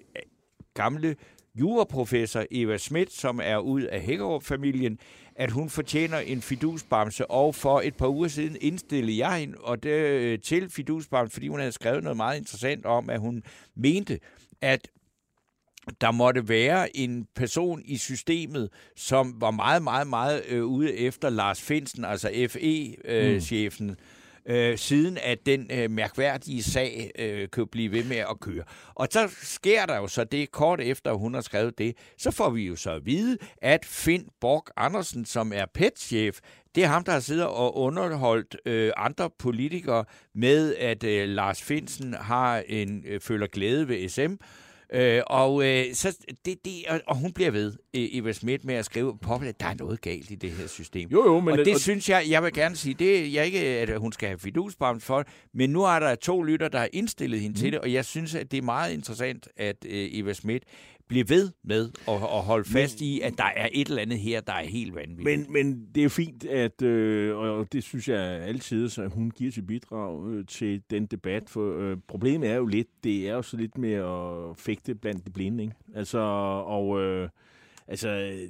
gamle 0.74 1.16
juraprofessor 1.56 2.46
Eva 2.52 2.78
Schmidt, 2.78 3.12
som 3.12 3.40
er 3.44 3.58
ud 3.58 3.82
af 3.82 4.02
Hækkerup-familien, 4.02 5.00
at 5.36 5.52
hun 5.52 5.70
fortjener 5.70 6.18
en 6.18 6.42
fidusbamse, 6.42 7.32
og 7.32 7.56
for 7.56 7.82
et 7.82 7.96
par 7.96 8.08
uger 8.08 8.28
siden 8.28 8.58
indstillede 8.62 9.18
jeg 9.18 9.40
hende 9.40 9.58
og 9.58 9.84
det, 9.84 9.90
øh, 9.90 10.40
til 10.40 10.70
fidusbamse, 10.70 11.34
fordi 11.34 11.48
hun 11.48 11.60
havde 11.60 11.72
skrevet 11.72 12.04
noget 12.04 12.18
meget 12.18 12.38
interessant 12.38 12.86
om, 12.86 13.10
at 13.10 13.20
hun 13.20 13.44
mente, 13.76 14.20
at 14.62 14.88
der 16.02 16.12
måtte 16.12 16.50
være 16.50 16.98
en 16.98 17.28
person 17.36 17.82
i 17.86 17.98
systemet, 17.98 18.70
som 18.96 19.42
var 19.42 19.52
meget, 19.52 19.84
meget, 19.84 20.08
meget 20.08 20.44
øh, 20.48 20.66
ude 20.66 20.98
efter 20.98 21.30
Lars 21.30 21.62
Finsen, 21.62 22.06
altså 22.06 22.48
FE-chefen, 22.50 23.90
øh, 23.90 23.96
mm 23.96 23.98
øh, 24.46 24.78
siden 24.78 25.18
at 25.24 25.46
den 25.46 25.72
øh, 25.72 25.92
mærkværdige 25.92 26.64
sag 26.64 27.12
øh, 27.20 27.50
kan 27.50 27.68
blive 27.68 27.92
ved 27.92 28.04
med 28.04 28.18
at 28.18 28.40
køre. 28.42 28.64
Og 28.96 29.08
så 29.12 29.30
sker 29.42 29.86
der 29.86 29.98
jo 29.98 30.08
så 30.08 30.24
det, 30.24 30.52
kort 30.52 30.82
efter 30.82 31.14
hun 31.14 31.34
har 31.34 31.42
skrevet 31.42 31.78
det, 31.78 31.96
så 32.18 32.32
får 32.32 32.50
vi 32.50 32.68
jo 32.68 32.76
så 32.76 32.92
at 32.92 33.06
vide, 33.06 33.38
at 33.62 33.86
Finn 33.86 34.28
Borg 34.42 34.66
Andersen, 34.78 35.26
som 35.26 35.54
er 35.56 35.66
PET-chef, 35.74 36.40
det 36.76 36.84
er 36.84 36.88
ham, 36.88 37.04
der 37.04 37.12
har 37.12 37.20
siddet 37.20 37.46
og 37.46 37.78
underholdt 37.78 38.58
øh, 38.66 38.92
andre 38.98 39.30
politikere 39.40 40.06
med, 40.36 40.76
at 40.76 41.04
øh, 41.04 41.30
Lars 41.30 41.62
Finsen 41.62 42.14
har 42.14 42.64
en 42.68 43.04
øh, 43.08 43.22
føler 43.22 43.48
glæde 43.48 43.88
ved 43.88 44.10
SM, 44.10 44.34
Øh, 44.94 45.22
og, 45.28 45.66
øh, 45.66 45.94
så 45.94 46.18
det, 46.46 46.66
det, 46.66 46.74
og, 46.90 47.02
og 47.08 47.16
hun 47.16 47.34
bliver 47.34 47.52
ved, 47.52 47.74
Eva 47.94 48.32
Schmidt, 48.32 48.66
med 48.66 48.76
at 48.76 48.86
skrive 48.86 49.18
på, 49.18 49.34
at 49.36 49.60
der 49.60 49.66
er 49.66 49.76
noget 49.80 50.02
galt 50.02 50.32
i 50.32 50.36
det 50.36 50.52
her 50.52 50.68
system. 50.68 51.10
Jo, 51.10 51.26
jo, 51.26 51.40
men... 51.40 51.52
Og 51.52 51.58
det 51.58 51.74
og... 51.74 51.80
synes 51.80 52.10
jeg, 52.10 52.26
jeg 52.30 52.44
vil 52.44 52.54
gerne 52.54 52.76
sige, 52.76 52.94
det 52.94 53.40
er 53.40 53.44
ikke, 53.44 53.60
at 53.60 54.00
hun 54.00 54.12
skal 54.12 54.28
have 54.28 54.40
fidusbrems 54.40 55.06
for, 55.06 55.26
men 55.54 55.70
nu 55.70 55.84
er 55.84 56.00
der 56.00 56.16
to 56.16 56.44
lytter, 56.44 56.68
der 56.68 56.80
har 56.80 56.90
indstillet 56.94 57.40
hende 57.40 57.54
mm. 57.54 57.60
til 57.60 57.72
det, 57.72 57.80
og 57.80 57.94
jeg 57.94 58.06
synes, 58.06 58.36
at 58.36 58.52
det 58.52 58.58
er 58.58 58.62
meget 58.62 58.94
interessant, 58.94 59.48
at 59.58 59.86
øh, 59.86 60.10
Eva 60.12 60.34
Schmidt 60.34 60.64
blive 61.08 61.30
ved 61.30 61.52
med 61.64 61.90
at, 62.08 62.14
at 62.14 62.22
holde 62.22 62.70
fast 62.70 63.02
i, 63.02 63.22
at 63.22 63.34
der 63.38 63.52
er 63.56 63.70
et 63.72 63.88
eller 63.88 64.02
andet 64.02 64.20
her, 64.20 64.42
der 64.42 64.54
er 64.54 64.64
helt 64.64 64.96
vanvittigt. 64.96 65.50
Men, 65.50 65.54
men 65.54 65.88
det 65.96 66.04
er 66.04 66.10
fint, 66.10 66.46
at, 66.46 66.82
øh, 66.82 67.38
og 67.38 67.74
det 67.74 67.84
synes 67.84 68.10
jeg 68.10 68.20
altid, 68.20 69.00
at 69.00 69.12
hun 69.12 69.32
giver 69.32 69.52
sit 69.52 69.68
bidrag 69.68 70.30
øh, 70.30 70.46
til 70.46 70.82
den 70.90 71.06
debat, 71.06 71.50
for 71.50 71.80
øh, 71.80 71.98
problemet 72.08 72.50
er 72.50 72.56
jo 72.56 72.66
lidt, 72.66 72.88
det 73.04 73.30
er 73.30 73.34
jo 73.34 73.42
så 73.42 73.58
lidt 73.58 73.78
med 73.78 73.94
at 73.94 74.58
fægte 74.58 74.96
blandt 74.96 75.26
de 75.26 75.32
blinde, 75.32 75.64
ikke? 75.64 75.76
Altså, 75.96 76.20
og... 76.66 77.02
Øh, 77.02 77.30
Altså, 77.88 78.08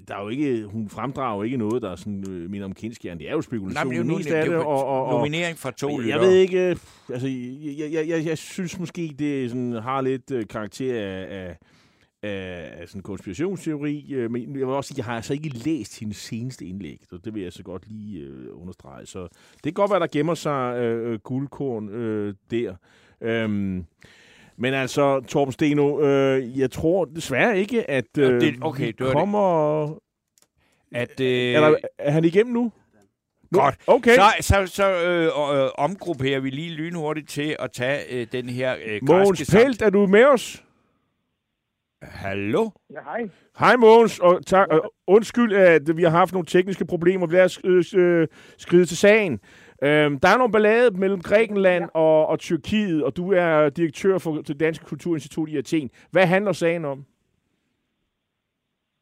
der 0.07 0.15
er 0.15 0.21
jo 0.21 0.29
ikke, 0.29 0.65
hun 0.65 0.89
fremdrager 0.89 1.35
jo 1.35 1.43
ikke 1.43 1.57
noget, 1.57 1.81
der 1.81 1.91
er 1.91 1.95
sådan, 1.95 2.23
øh, 2.29 2.49
minder 2.49 2.65
om 2.65 2.73
kendskjern. 2.73 3.19
Det 3.19 3.29
er 3.29 3.31
jo 3.31 3.41
spekulation. 3.41 3.73
Nej, 3.73 3.83
men 3.83 4.09
det 4.17 4.31
er 4.31 4.45
jo 4.45 4.51
det, 4.51 4.59
og, 4.59 4.85
og, 4.85 5.05
og, 5.05 5.13
nominering 5.13 5.57
fra 5.57 5.71
to 5.71 6.01
jeg 6.01 6.19
ved 6.19 6.31
ikke, 6.31 6.69
øh, 6.69 6.75
altså, 7.09 7.27
jeg, 7.27 7.91
jeg, 7.91 8.07
jeg, 8.07 8.25
jeg 8.25 8.37
synes 8.37 8.79
måske, 8.79 9.15
det 9.19 9.49
sådan, 9.49 9.73
har 9.73 10.01
lidt 10.01 10.31
øh, 10.31 10.47
karakter 10.47 10.93
af, 10.93 11.27
af, 11.29 11.57
af, 12.23 12.89
sådan 12.89 13.01
konspirationsteori, 13.01 14.13
øh, 14.13 14.31
men 14.31 14.41
jeg 14.41 14.67
vil 14.67 14.75
også 14.75 14.87
sige, 14.87 14.97
jeg 14.97 15.05
har 15.05 15.15
altså 15.15 15.33
ikke 15.33 15.49
læst 15.49 15.99
hendes 15.99 16.17
seneste 16.17 16.65
indlæg, 16.65 16.99
så 17.09 17.17
det 17.17 17.33
vil 17.33 17.43
jeg 17.43 17.53
så 17.53 17.63
godt 17.63 17.87
lige 17.87 18.19
øh, 18.19 18.61
understrege. 18.61 19.05
Så 19.05 19.21
det 19.53 19.63
kan 19.63 19.73
godt 19.73 19.91
være, 19.91 19.99
der 19.99 20.07
gemmer 20.11 20.33
sig 20.33 20.77
øh, 20.77 21.19
guldkorn 21.19 21.89
øh, 21.89 22.33
der. 22.51 22.75
Øhm, 23.21 23.85
men 24.57 24.73
altså, 24.73 25.21
Torben 25.27 25.51
Steno, 25.51 26.01
øh, 26.01 26.59
jeg 26.59 26.71
tror 26.71 27.05
desværre 27.05 27.59
ikke, 27.59 27.89
at 27.89 28.17
øh, 28.17 28.41
det, 28.41 28.55
okay, 28.61 28.87
det 28.87 29.11
kommer... 29.11 29.85
Det. 29.85 29.97
At, 30.91 31.19
øh, 31.19 31.27
er, 31.27 31.59
der, 31.59 31.75
er 31.97 32.11
han 32.11 32.25
igennem 32.25 32.53
nu? 32.53 32.71
Godt. 33.53 33.75
Okay. 33.87 34.15
Så, 34.15 34.23
så, 34.41 34.67
så 34.67 34.91
øh, 34.91 35.25
øh, 35.25 35.69
omgrupperer 35.77 36.39
vi 36.39 36.49
lige 36.49 36.69
lynhurtigt 36.69 37.29
til 37.29 37.55
at 37.59 37.71
tage 37.71 38.01
øh, 38.09 38.27
den 38.31 38.49
her 38.49 38.75
øh, 38.85 38.99
Mogens 39.01 39.51
Pelt, 39.51 39.81
er 39.81 39.89
du 39.89 40.07
med 40.07 40.25
os? 40.25 40.63
Hallo? 42.03 42.69
Ja, 42.89 43.01
hej. 43.03 43.29
Hej 43.59 43.75
Mogens, 43.75 44.19
og 44.19 44.45
tak, 44.45 44.67
øh, 44.71 44.79
undskyld, 45.07 45.53
at 45.53 45.97
vi 45.97 46.03
har 46.03 46.09
haft 46.09 46.33
nogle 46.33 46.45
tekniske 46.45 46.85
problemer. 46.85 47.27
Lad 47.27 47.43
os 47.43 47.61
øh, 47.63 47.83
øh, 47.95 48.27
skride 48.57 48.85
til 48.85 48.97
sagen. 48.97 49.39
Øhm, 49.83 50.19
der 50.19 50.27
er 50.29 50.37
nogle 50.37 50.51
ballade 50.51 50.97
mellem 50.97 51.21
Grækenland 51.21 51.83
ja. 51.83 51.99
og, 51.99 52.27
og 52.27 52.39
Tyrkiet, 52.39 53.03
og 53.03 53.17
du 53.17 53.31
er 53.31 53.69
direktør 53.69 54.17
for 54.17 54.31
det 54.35 54.59
Danske 54.59 54.85
Kulturinstitut 54.85 55.49
i 55.49 55.57
Athen. 55.57 55.89
Hvad 56.11 56.25
handler 56.25 56.51
sagen 56.51 56.85
om? 56.85 57.05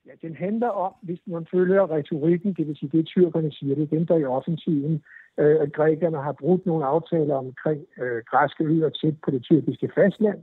Ja, 0.06 0.12
den 0.28 0.36
handler 0.36 0.70
om, 0.70 0.94
hvis 1.02 1.20
man 1.26 1.48
følger 1.52 1.92
retorikken, 1.92 2.54
det 2.54 2.68
vil 2.68 2.76
sige, 2.76 2.90
det 2.92 3.00
er 3.00 3.04
tyrkerne 3.04 3.52
siger, 3.52 3.76
det 3.76 3.84
er 3.84 3.98
dem, 3.98 4.06
der 4.06 4.18
i 4.18 4.26
offensiven, 4.26 5.04
øh, 5.38 5.58
at 5.62 5.74
grækerne 5.74 6.18
har 6.18 6.32
brugt 6.32 6.66
nogle 6.66 6.86
aftaler 6.86 7.36
omkring 7.36 7.86
øh, 8.02 8.24
græske 8.32 8.64
øer 8.64 8.90
tæt 8.90 9.16
på 9.26 9.32
det 9.32 9.44
tyrkiske 9.44 9.92
fastland, 9.96 10.40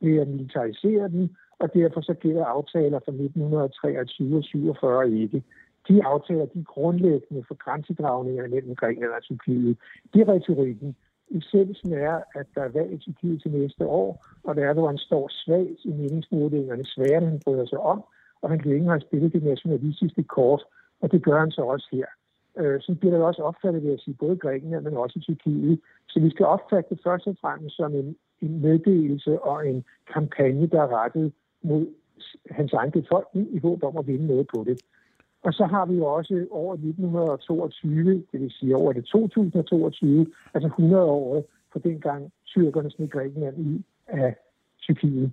ved 0.00 0.18
at 0.18 0.28
militarisere 0.28 1.08
dem, 1.08 1.30
og 1.62 1.74
derfor 1.74 2.00
så 2.00 2.14
gælder 2.14 2.44
aftaler 2.44 2.98
fra 3.04 3.12
1923 3.12 4.36
og 4.36 4.44
47 4.44 5.10
ikke 5.10 5.42
de 5.88 6.04
aftaler, 6.04 6.46
de 6.46 6.64
grundlæggende 6.64 7.44
for 7.48 7.54
grænsedragninger 7.54 8.48
mellem 8.48 8.74
Grækenland 8.74 9.12
og 9.12 9.22
Tyrkiet. 9.22 9.76
Det 10.12 10.20
er 10.20 10.32
retorikken. 10.32 10.96
Essensen 11.30 11.92
er, 11.92 12.20
at 12.34 12.46
der 12.54 12.62
er 12.62 12.68
valg 12.68 12.92
i 12.92 12.98
Tyrkiet 12.98 13.42
til 13.42 13.50
næste 13.50 13.86
år, 13.86 14.26
og 14.44 14.56
der 14.56 14.62
er, 14.62 14.86
han 14.86 14.98
står 14.98 15.28
svagt 15.30 15.84
i 15.84 15.92
meningsmålingerne, 15.92 16.84
sværere 16.84 17.18
end 17.18 17.26
han 17.26 17.40
bryder 17.44 17.66
sig 17.66 17.78
om, 17.78 18.04
og 18.42 18.50
han 18.50 18.72
ikke 18.72 18.88
har 18.88 18.98
spillet 18.98 19.32
det 19.32 19.42
nationalistiske 19.42 20.22
kort, 20.22 20.62
og 21.00 21.12
det 21.12 21.24
gør 21.24 21.38
han 21.40 21.50
så 21.50 21.62
også 21.62 21.88
her. 21.92 22.06
Øh, 22.58 22.80
så 22.80 22.94
bliver 22.94 23.14
det 23.14 23.24
også 23.24 23.42
opfattet, 23.42 23.82
vil 23.82 23.90
jeg 23.90 23.98
sige, 24.00 24.16
både 24.20 24.34
i 24.34 24.38
Grækenland, 24.44 24.84
men 24.84 24.96
også 24.96 25.18
i 25.18 25.22
Tyrkiet. 25.22 25.80
Så 26.08 26.20
vi 26.20 26.30
skal 26.30 26.46
opfatte 26.46 26.94
det 26.94 27.00
først 27.04 27.26
og 27.26 27.36
fremmest 27.40 27.76
som 27.76 27.94
en, 27.94 28.16
en 28.40 28.60
meddelelse 28.62 29.42
og 29.42 29.68
en 29.68 29.84
kampagne, 30.12 30.66
der 30.66 30.82
er 30.82 31.02
rettet 31.02 31.32
mod 31.62 31.86
hans 32.50 32.72
egen 32.72 32.90
befolkning 32.90 33.54
i 33.54 33.58
håb 33.58 33.82
om 33.82 33.96
at 33.96 34.06
vinde 34.06 34.26
noget 34.26 34.46
på 34.54 34.64
det. 34.68 34.82
Og 35.42 35.52
så 35.52 35.64
har 35.66 35.86
vi 35.86 35.94
jo 35.94 36.04
også 36.04 36.46
over 36.50 36.74
1922, 36.74 38.24
det 38.32 38.40
vil 38.40 38.50
sige 38.50 38.76
over 38.76 38.92
det 38.92 39.04
2022, 39.04 40.26
altså 40.54 40.66
100 40.66 41.04
år 41.04 41.44
for 41.72 41.78
dengang 41.78 42.32
tyrkerne 42.46 42.90
sned 42.90 43.08
Grækenland 43.08 43.58
i 43.58 43.84
af 44.08 44.34
Tyrkiet. 44.80 45.32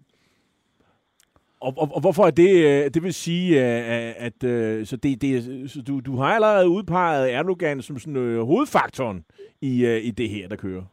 Og, 1.62 1.74
og, 1.78 1.90
og 1.96 2.02
hvorfor 2.02 2.24
er 2.24 2.32
det, 2.32 2.52
øh, 2.66 2.92
det 2.94 3.04
vil 3.04 3.14
sige, 3.14 3.60
øh, 3.60 3.80
øh, 3.80 4.26
at, 4.26 4.44
at 4.44 4.88
så 4.88 4.98
det, 4.98 5.22
det, 5.22 5.44
så 5.72 5.82
du, 5.82 6.00
du 6.00 6.16
har 6.16 6.26
allerede 6.26 6.70
udpeget 6.70 7.34
Erdogan 7.34 7.82
som 7.82 7.98
sådan 7.98 8.16
øh, 8.16 8.42
hovedfaktoren 8.42 9.26
i, 9.62 9.98
i 9.98 10.12
det 10.12 10.30
her, 10.30 10.48
der 10.48 10.56
kører? 10.56 10.84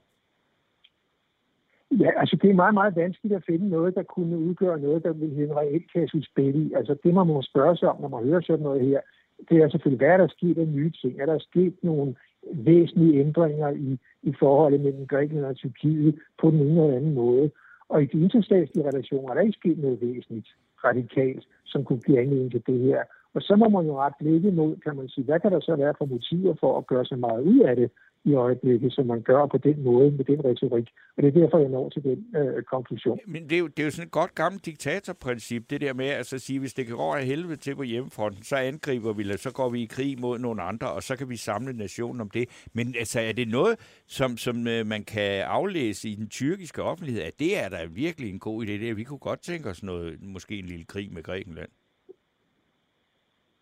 Ja, 1.90 2.10
altså 2.20 2.36
det 2.42 2.50
er 2.50 2.54
meget, 2.54 2.74
meget 2.74 2.96
vanskeligt 2.96 3.34
at 3.34 3.44
finde 3.46 3.68
noget, 3.68 3.94
der 3.94 4.02
kunne 4.02 4.38
udgøre 4.38 4.80
noget, 4.80 5.04
der 5.04 5.12
vil 5.12 5.34
have 5.34 5.48
en 5.48 5.56
reel 5.56 5.84
kasus 5.94 6.30
i. 6.38 6.72
Altså 6.76 6.96
det, 7.04 7.14
man 7.14 7.26
må 7.26 7.42
spørge 7.42 7.76
sig 7.76 7.88
om, 7.88 8.00
når 8.00 8.08
man 8.08 8.24
hører 8.24 8.40
sådan 8.40 8.62
noget 8.62 8.80
her, 8.80 9.00
det 9.48 9.56
er 9.62 9.68
selvfølgelig, 9.68 10.06
hvad 10.06 10.14
er 10.14 10.16
der 10.16 10.28
sket 10.28 10.58
af 10.58 10.68
nye 10.68 10.90
ting? 10.90 11.20
Er 11.20 11.26
der 11.26 11.38
sket 11.38 11.74
nogle 11.82 12.14
væsentlige 12.52 13.20
ændringer 13.20 13.70
i, 13.70 13.98
i 14.22 14.34
forholdet 14.38 14.80
mellem 14.80 15.06
Grækenland 15.06 15.46
og 15.46 15.56
Tyrkiet 15.56 16.18
på 16.40 16.50
den 16.50 16.60
ene 16.60 16.82
eller 16.82 16.96
anden 16.96 17.14
måde? 17.14 17.50
Og 17.88 18.02
i 18.02 18.06
de 18.06 18.20
internationale 18.20 18.88
relationer 18.88 19.30
er 19.30 19.34
der 19.34 19.40
ikke 19.40 19.58
sket 19.58 19.78
noget 19.78 20.00
væsentligt 20.00 20.48
radikalt, 20.84 21.44
som 21.64 21.84
kunne 21.84 22.00
give 22.00 22.20
anledning 22.20 22.50
til 22.50 22.62
det 22.66 22.80
her. 22.80 23.02
Og 23.34 23.42
så 23.42 23.56
må 23.56 23.68
man 23.68 23.86
jo 23.86 24.00
ret 24.00 24.12
blikket 24.18 24.54
mod, 24.54 24.76
kan 24.76 24.96
man 24.96 25.08
sige, 25.08 25.24
hvad 25.24 25.40
kan 25.40 25.52
der 25.52 25.60
så 25.60 25.76
være 25.76 25.94
for 25.98 26.04
motiver 26.04 26.54
for 26.60 26.78
at 26.78 26.86
gøre 26.86 27.04
så 27.04 27.16
meget 27.16 27.42
ud 27.42 27.58
af 27.60 27.76
det? 27.76 27.90
I 28.26 28.34
øjeblikket, 28.34 28.92
som 28.92 29.06
man 29.06 29.22
gør 29.22 29.46
på 29.46 29.58
den 29.58 29.82
måde 29.84 30.10
med 30.10 30.24
den 30.24 30.44
retorik. 30.44 30.88
Og 31.16 31.22
det 31.22 31.28
er 31.28 31.40
derfor, 31.40 31.58
jeg 31.58 31.68
når 31.68 31.88
til 31.88 32.02
den 32.02 32.26
øh, 32.36 32.62
konklusion. 32.62 33.18
Men 33.26 33.42
det 33.42 33.52
er, 33.52 33.58
jo, 33.58 33.66
det 33.66 33.78
er 33.78 33.84
jo 33.84 33.90
sådan 33.90 34.06
et 34.06 34.12
godt 34.12 34.34
gammelt 34.34 34.66
diktatorprincip, 34.66 35.70
det 35.70 35.80
der 35.80 35.94
med 35.94 36.06
altså, 36.06 36.36
at 36.36 36.42
sige, 36.42 36.60
hvis 36.60 36.74
det 36.74 36.88
går 36.88 37.14
af 37.14 37.24
helvede 37.24 37.56
til 37.56 37.76
på 37.76 37.82
hjemmefronten, 37.82 38.42
så 38.42 38.56
angriber 38.56 39.12
vi, 39.12 39.22
eller 39.22 39.36
så 39.36 39.52
går 39.52 39.68
vi 39.70 39.82
i 39.82 39.86
krig 39.86 40.20
mod 40.20 40.38
nogle 40.38 40.62
andre, 40.62 40.92
og 40.92 41.02
så 41.02 41.16
kan 41.16 41.28
vi 41.28 41.36
samle 41.36 41.72
nationen 41.72 42.20
om 42.20 42.30
det. 42.30 42.68
Men 42.72 42.94
altså, 42.98 43.20
er 43.20 43.32
det 43.32 43.48
noget, 43.48 44.02
som, 44.06 44.36
som 44.36 44.66
øh, 44.68 44.86
man 44.86 45.02
kan 45.04 45.42
aflæse 45.42 46.08
i 46.08 46.14
den 46.14 46.28
tyrkiske 46.28 46.82
offentlighed, 46.82 47.22
at 47.22 47.38
det 47.38 47.64
er 47.64 47.68
da 47.68 47.76
virkelig 47.94 48.30
en 48.30 48.38
god 48.38 48.64
idé? 48.64 48.72
Det, 48.72 48.96
vi 48.96 49.04
kunne 49.04 49.18
godt 49.18 49.40
tænke 49.40 49.68
os 49.68 49.82
noget, 49.82 50.22
måske 50.22 50.58
en 50.58 50.64
lille 50.64 50.84
krig 50.84 51.12
med 51.12 51.22
Grækenland. 51.22 51.68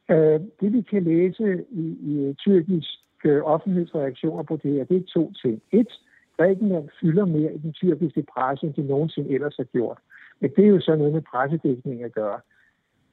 Uh, 0.09 0.41
det 0.61 0.73
vi 0.73 0.83
kan 0.91 1.05
læse 1.05 1.65
i, 1.71 1.85
i 2.03 2.35
tyrkisk 2.39 3.04
øh, 3.25 3.43
offentlighedsreaktioner 3.43 4.43
på 4.43 4.57
det 4.63 4.73
her, 4.73 4.85
det 4.85 4.97
er 4.97 5.13
to 5.15 5.33
ting. 5.43 5.63
Et, 5.73 5.89
Grækenland 6.37 6.89
fylder 7.01 7.25
mere 7.25 7.55
i 7.55 7.59
den 7.59 7.73
tyrkiske 7.73 8.25
presse, 8.35 8.67
end 8.67 8.75
de 8.75 8.83
nogensinde 8.83 9.31
ellers 9.31 9.57
har 9.57 9.65
gjort. 9.65 9.99
Men 10.41 10.51
det 10.57 10.65
er 10.65 10.69
jo 10.69 10.81
så 10.81 10.97
noget 10.97 11.13
med 11.13 11.23
pressedækning 11.23 12.05
at 12.05 12.13
gøre. 12.13 12.41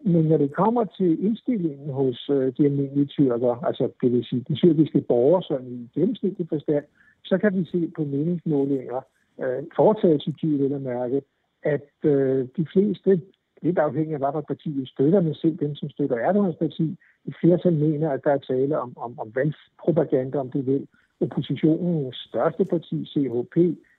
Men 0.03 0.26
når 0.26 0.38
det 0.38 0.53
kommer 0.53 0.86
til 0.86 1.26
indstillingen 1.26 1.89
hos 1.93 2.30
øh, 2.30 2.53
de 2.57 2.66
almindelige 2.66 3.05
tyrker, 3.05 3.66
altså 3.66 3.89
det 4.01 4.12
vil 4.12 4.26
sige 4.26 4.45
de 4.47 4.55
tyrkiske 4.55 5.01
borgere, 5.01 5.43
som 5.43 5.68
i 5.68 5.89
gennemsnitlig 5.93 6.47
forstand, 6.49 6.86
så 7.24 7.38
kan 7.38 7.53
vi 7.53 7.66
se 7.66 7.91
på 7.95 8.03
meningsmålinger, 8.03 9.01
øh, 9.41 9.64
foretaget 9.76 10.16
i 10.16 10.20
Tyrkiet 10.32 10.62
eller 10.62 10.80
mærke, 10.80 11.22
at 11.64 11.91
øh, 12.03 12.47
de 12.57 12.66
fleste 12.74 13.22
lidt 13.62 13.78
afhængig 13.78 14.14
af, 14.14 14.20
hvad 14.20 14.43
partiet 14.47 14.88
støtter, 14.88 15.22
men 15.22 15.34
selv 15.34 15.57
dem, 15.57 15.76
som 15.76 15.89
støtter 15.89 16.16
Erdogans 16.16 16.55
parti, 16.55 16.97
et 17.26 17.36
flertal 17.41 17.74
mener, 17.74 18.09
at 18.12 18.24
der 18.24 18.32
er 18.32 18.38
tale 18.38 18.80
om, 18.80 18.93
om, 18.97 19.20
om 19.20 19.32
valgpropaganda, 19.36 20.38
om 20.38 20.51
det 20.51 20.66
vil. 20.66 20.88
Oppositionens 21.22 22.16
største 22.30 22.66
parti, 22.66 23.05
CHP, 23.05 23.55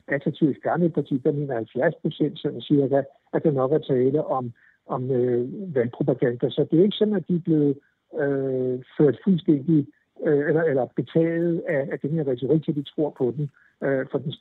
Atatürks 0.08 0.60
gamle 0.62 0.88
parti, 0.88 1.18
der 1.24 1.32
mener 1.32 1.54
70 1.54 1.94
procent 2.02 2.38
sådan 2.38 2.60
cirka, 2.60 3.02
at 3.32 3.44
der 3.44 3.50
nok 3.50 3.72
er 3.72 3.78
tale 3.78 4.26
om, 4.26 4.52
om 4.86 5.10
øh, 5.10 5.74
valgpropaganda. 5.74 6.50
Så 6.50 6.66
det 6.70 6.78
er 6.78 6.82
ikke 6.82 6.96
sådan, 6.96 7.14
at 7.14 7.28
de 7.28 7.34
er 7.34 7.40
blevet 7.44 7.78
øh, 8.20 8.78
ført 8.98 9.18
fuldstændig 9.24 9.86
øh, 10.26 10.48
eller, 10.48 10.62
eller 10.62 10.86
betaget 10.96 11.62
af, 11.68 11.88
af 11.92 11.98
den 12.00 12.10
her 12.10 12.26
retorik, 12.26 12.64
så 12.64 12.72
de 12.72 12.82
tror 12.82 13.10
på 13.10 13.34
den, 13.36 13.50
øh, 13.82 14.06
for, 14.10 14.18
den, 14.18 14.32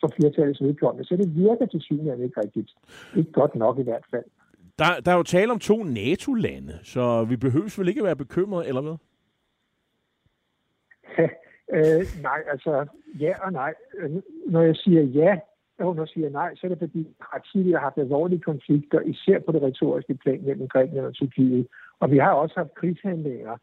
for 0.00 0.08
flertallets 0.16 0.62
vedkommende. 0.62 1.08
Så 1.08 1.16
det 1.16 1.36
virker 1.36 1.66
til 1.66 1.80
synligheden 1.80 2.24
ikke 2.24 2.40
rigtigt. 2.40 2.70
Ikke 3.16 3.32
godt 3.32 3.54
nok 3.54 3.78
i 3.78 3.82
hvert 3.82 4.06
fald. 4.10 4.24
Der, 4.78 5.00
der 5.04 5.12
er 5.12 5.16
jo 5.16 5.22
tale 5.22 5.52
om 5.52 5.58
to 5.58 5.82
NATO-lande, 5.82 6.78
så 6.82 7.24
vi 7.24 7.36
behøver 7.36 7.74
vel 7.78 7.88
ikke 7.88 8.00
at 8.00 8.04
være 8.04 8.16
bekymrede, 8.16 8.68
eller 8.68 8.80
hvad? 8.80 8.96
øh, 11.76 12.02
nej, 12.22 12.40
altså 12.50 12.86
ja 13.20 13.32
og 13.44 13.52
nej. 13.52 13.74
Når 14.46 14.62
jeg 14.62 14.76
siger 14.76 15.02
ja, 15.02 15.38
og 15.78 15.94
når 15.94 16.02
jeg 16.02 16.08
siger 16.08 16.30
nej, 16.30 16.54
så 16.54 16.66
er 16.66 16.68
det 16.68 16.78
fordi, 16.78 17.08
har 17.20 17.48
tidligere 17.52 17.80
haft 17.80 17.98
alvorlige 17.98 18.40
konflikter, 18.40 19.00
især 19.00 19.38
på 19.38 19.52
det 19.52 19.62
retoriske 19.62 20.14
plan 20.14 20.42
mellem 20.42 20.68
Grækenland 20.68 21.06
og 21.06 21.14
Tyrkiet. 21.14 21.66
Og 22.00 22.10
vi 22.10 22.18
har 22.18 22.32
også 22.32 22.54
haft 22.56 22.74
krigshandlinger, 22.74 23.56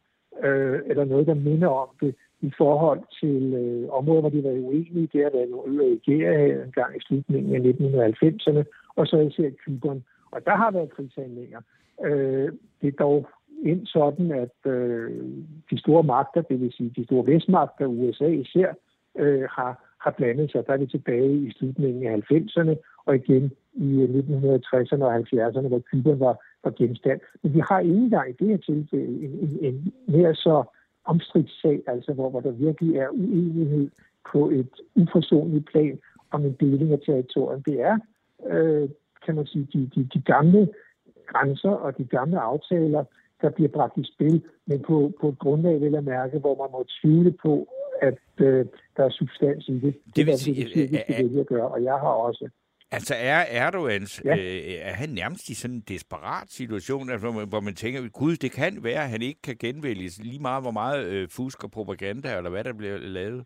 øh, 0.44 0.80
eller 0.86 1.06
noget, 1.06 1.28
der 1.28 1.34
minder 1.34 1.68
om 1.68 1.90
det, 2.02 2.16
i 2.42 2.52
forhold 2.58 3.02
til 3.20 3.54
øh, 3.54 3.90
områder, 3.90 4.22
hvor 4.22 4.30
de 4.30 4.44
var 4.44 4.50
uenige. 4.50 5.10
Det 5.14 5.24
har 5.24 5.32
været 5.38 5.50
nogle 5.50 5.84
øer 5.84 5.98
i 6.08 6.64
en 6.66 6.72
gang 6.72 6.98
i 6.98 7.00
slutningen 7.02 7.56
af 7.56 7.60
1990'erne, 7.60 8.64
og 8.96 9.08
så 9.08 9.18
især 9.20 9.50
Kyberen. 9.50 10.04
Og 10.32 10.46
der 10.46 10.56
har 10.56 10.72
været 10.72 10.90
krigshandlinger. 10.90 11.62
Øh, 12.06 12.52
det 12.82 12.88
er 12.88 12.98
dog 13.00 13.30
ind 13.64 13.86
sådan, 13.86 14.32
at 14.32 14.72
øh, 14.72 15.12
de 15.72 15.80
store 15.80 16.04
magter, 16.04 16.42
det 16.42 16.62
vil 16.62 16.72
sige 16.72 16.94
de 16.96 17.06
store 17.06 17.26
vestmagter, 17.26 17.86
USA 17.86 18.28
især, 18.28 18.74
øh, 19.16 19.44
har, 19.52 19.96
har 20.00 20.12
blandet 20.12 20.52
sig. 20.52 20.68
Der 20.68 20.74
er 20.74 20.78
vi 20.78 20.88
tilbage 20.88 21.34
i 21.38 21.52
slutningen 21.52 22.08
af 22.08 22.32
90'erne, 22.32 22.76
og 23.06 23.16
igen 23.16 23.52
i 23.74 24.02
øh, 24.02 24.10
1960'erne 24.10 25.04
og 25.04 25.16
70'erne, 25.16 25.68
hvor 25.68 25.80
Cuba 25.80 26.14
var, 26.14 26.36
var 26.64 26.72
genstand. 26.72 27.20
Men 27.42 27.54
vi 27.54 27.60
har 27.60 27.80
ikke 27.80 27.96
engang 27.96 28.30
i 28.30 28.34
det 28.40 28.48
her 28.48 28.58
tilfælde 28.58 29.26
en, 29.26 29.32
en, 29.42 29.60
en 29.62 29.94
mere 30.08 30.36
så 30.36 30.64
omstridt 31.06 31.52
sag, 31.62 31.82
altså 31.88 32.14
hvor, 32.14 32.30
hvor 32.30 32.40
der 32.40 32.52
virkelig 32.52 32.96
er 32.96 33.10
uenighed 33.10 33.90
på 34.32 34.50
et 34.50 34.74
uforsonligt 34.96 35.66
plan 35.66 36.00
om 36.32 36.46
en 36.46 36.56
deling 36.60 36.92
af 36.92 37.00
territoriet. 37.06 37.66
Det 37.66 37.82
er, 37.82 37.98
øh, 38.48 38.90
kan 39.26 39.36
man 39.36 39.46
sige, 39.46 39.68
de, 39.74 39.90
de, 39.96 40.10
de 40.14 40.22
gamle 40.22 40.70
grænser 41.28 41.70
og 41.70 41.98
de 41.98 42.06
gamle 42.06 42.40
aftaler, 42.40 43.04
der 43.42 43.50
bliver 43.50 43.70
bragt 43.70 43.98
i 43.98 44.06
spil, 44.14 44.44
men 44.68 44.84
på, 44.88 45.12
på 45.22 45.30
et 45.30 45.40
grundlag, 45.40 45.82
vil 45.82 45.92
jeg 45.92 46.04
mærke, 46.04 46.40
hvor 46.40 46.56
man 46.62 46.70
må 46.72 46.86
tvivle 47.02 47.32
på, 47.32 47.68
at 48.02 48.20
øh, 48.38 48.66
der 48.98 49.04
er 49.04 49.10
substans 49.10 49.68
i 49.68 49.74
det. 49.74 49.82
Det, 50.06 50.16
Det 50.16 50.26
vil 50.26 50.38
sige, 50.38 50.64
det, 50.64 50.92
det, 50.92 51.32
det, 51.32 51.40
at 51.40 51.48
gøre, 51.48 51.68
og 51.68 51.84
jeg 51.84 51.94
har 51.94 52.16
også. 52.28 52.50
Altså 52.92 53.16
er 53.18 53.46
Erdogans. 53.50 54.22
Ja. 54.26 54.36
øh, 54.38 54.74
er 54.82 54.94
han 54.94 55.10
nærmest 55.10 55.50
i 55.50 55.54
sådan 55.54 55.76
en 55.76 55.84
desperat 55.88 56.52
situation, 56.52 57.10
altså, 57.10 57.28
hvor, 57.28 57.40
man, 57.40 57.48
hvor 57.48 57.60
man 57.60 57.76
tænker, 57.76 58.10
gud, 58.10 58.36
det 58.36 58.52
kan 58.52 58.84
være, 58.84 59.04
at 59.04 59.10
han 59.10 59.22
ikke 59.22 59.42
kan 59.42 59.56
genvælges 59.60 60.20
lige 60.24 60.40
meget, 60.40 60.64
hvor 60.64 60.72
meget 60.72 61.06
øh, 61.06 61.28
fusk 61.30 61.64
og 61.64 61.72
propaganda, 61.72 62.38
eller 62.38 62.50
hvad 62.50 62.64
der 62.64 62.74
bliver 62.74 62.98
lavet. 62.98 63.46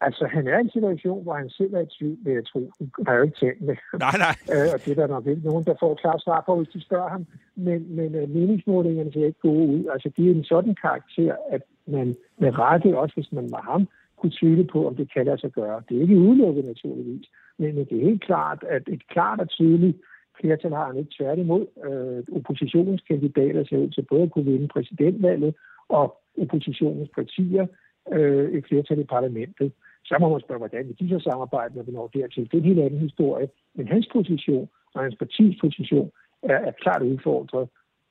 Altså, 0.00 0.26
han 0.26 0.46
er 0.46 0.58
i 0.58 0.60
en 0.60 0.70
situation, 0.70 1.22
hvor 1.22 1.34
han 1.34 1.50
selv 1.50 1.74
er 1.74 1.80
i 1.80 1.92
tvivl, 1.98 2.18
vil 2.24 2.32
jeg 2.32 2.46
tro. 2.46 2.60
Han 2.78 3.06
har 3.06 3.14
jo 3.14 3.22
ikke 3.22 3.40
talt 3.40 3.62
med 3.62 3.76
Nej, 4.06 4.16
nej. 4.26 4.34
Øh, 4.54 4.68
og 4.74 4.78
det 4.84 4.90
er 4.90 5.00
der 5.00 5.14
nok 5.14 5.26
ikke 5.26 5.48
nogen, 5.48 5.64
der 5.64 5.74
får 5.80 5.94
klart 5.94 6.22
svar 6.22 6.42
på, 6.46 6.56
hvis 6.56 6.74
de 6.74 6.80
spørger 6.80 7.10
ham. 7.10 7.26
Men, 7.56 7.96
men 7.96 8.10
uh, 8.22 8.30
meningsmålingerne 8.30 9.12
ser 9.12 9.26
ikke 9.26 9.40
gode 9.48 9.66
ud. 9.74 9.84
Altså, 9.92 10.10
det 10.16 10.26
er 10.26 10.34
en 10.34 10.44
sådan 10.44 10.74
karakter, 10.74 11.34
at 11.50 11.62
man 11.86 12.16
med 12.38 12.58
rette, 12.58 12.98
også 12.98 13.14
hvis 13.14 13.32
man 13.32 13.50
var 13.50 13.62
ham, 13.62 13.88
kunne 14.18 14.32
tvivle 14.40 14.64
på, 14.64 14.86
om 14.86 14.96
det 14.96 15.12
kan 15.12 15.26
lade 15.26 15.40
sig 15.40 15.50
gøre. 15.50 15.82
Det 15.88 15.96
er 15.96 16.00
ikke 16.00 16.16
udelukket 16.16 16.64
naturligvis, 16.64 17.26
men 17.58 17.74
men 17.74 17.84
det 17.84 17.96
er 18.00 18.08
helt 18.10 18.24
klart, 18.24 18.64
at 18.68 18.82
et 18.88 19.08
klart 19.08 19.40
og 19.40 19.48
tydeligt 19.48 19.96
flertal 20.40 20.72
har 20.72 20.86
han 20.86 20.96
ikke 20.96 21.14
tværtimod. 21.18 21.66
Øh, 21.88 22.36
oppositionens 22.36 23.02
kandidater 23.08 23.64
ser 23.64 23.78
ud 23.78 23.90
til 23.90 24.06
både 24.10 24.22
at 24.22 24.30
kunne 24.30 24.50
vinde 24.52 24.68
præsidentvalget 24.68 25.54
og 25.88 26.16
oppositionens 26.42 27.10
partier 27.14 27.66
øh, 28.12 28.50
et 28.52 28.64
flertal 28.68 28.98
i 29.00 29.04
parlamentet. 29.04 29.72
Så 30.04 30.16
må 30.20 30.28
man 30.28 30.40
spørge, 30.40 30.58
hvordan 30.58 30.86
vil 30.88 30.98
de 31.00 31.08
så 31.08 31.30
samarbejde, 31.30 31.76
når 31.76 31.82
vi 31.82 31.92
når 31.92 32.06
dertil. 32.14 32.44
Det 32.44 32.54
er 32.54 32.58
en 32.58 32.64
helt 32.64 32.80
anden 32.80 33.00
historie. 33.00 33.48
Men 33.74 33.88
hans 33.88 34.08
position 34.12 34.68
og 34.94 35.02
hans 35.02 35.16
partis 35.22 35.60
position 35.60 36.10
er, 36.42 36.58
er 36.68 36.72
klart 36.82 37.02
udfordret. 37.02 37.68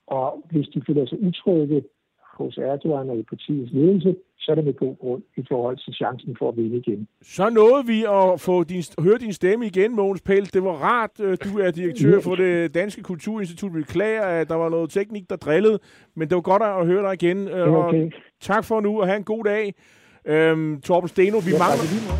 Og 0.08 0.44
hvis 0.52 0.68
de 0.68 0.82
føler 0.88 1.06
sig 1.06 1.20
utrygge 1.22 1.84
hos 2.40 2.58
Erdogan 2.58 3.10
og 3.10 3.18
i 3.18 3.24
partiets 3.24 3.72
ledelse, 3.74 4.16
så 4.40 4.52
er 4.52 4.56
det 4.56 4.66
med 4.66 4.74
god 4.74 4.96
grund 4.98 5.24
i 5.38 5.44
forhold 5.50 5.78
til 5.78 5.94
chancen 5.94 6.36
for 6.40 6.50
at 6.50 6.58
vinde 6.58 6.78
igen. 6.78 7.08
Så 7.22 7.50
nåede 7.50 7.86
vi 7.88 8.00
at 8.04 8.42
få 8.42 8.64
din, 8.64 8.84
høre 9.00 9.18
din 9.18 9.34
stemme 9.34 9.66
igen, 9.66 9.96
Mogens 9.96 10.22
Pelt. 10.22 10.54
Det 10.54 10.64
var 10.64 10.72
rart. 10.72 11.20
øh, 11.20 11.38
Du 11.44 11.60
er 11.60 11.72
direktør 11.72 12.20
for 12.22 12.36
det 12.36 12.74
Danske 12.74 13.02
Kulturinstitut. 13.04 13.74
Vi 13.76 13.80
beklager, 13.82 14.22
at 14.22 14.50
der 14.50 14.56
var 14.56 14.70
noget 14.70 14.90
teknik, 14.90 15.30
der 15.30 15.36
drillede. 15.36 15.80
Men 16.16 16.28
det 16.30 16.36
var 16.36 16.42
godt 16.42 16.64
at 16.64 16.86
høre 16.86 17.04
dig 17.04 17.14
igen. 17.24 17.48
øh, 17.48 17.54
er 17.54 17.64
Og 17.64 17.86
okay. 17.88 18.12
tak 18.42 18.64
for 18.66 18.80
nu, 18.82 19.02
og 19.02 19.08
have 19.08 19.18
en 19.18 19.24
god 19.24 19.44
dag. 19.44 19.74
Øhm, 20.26 20.82
Torben 20.82 21.10
Steno, 21.10 21.38
vi 21.38 21.52
Ja, 21.52 21.58
mangler... 21.58 21.84
i 21.84 21.88
lige 21.88 22.02
måde. 22.08 22.20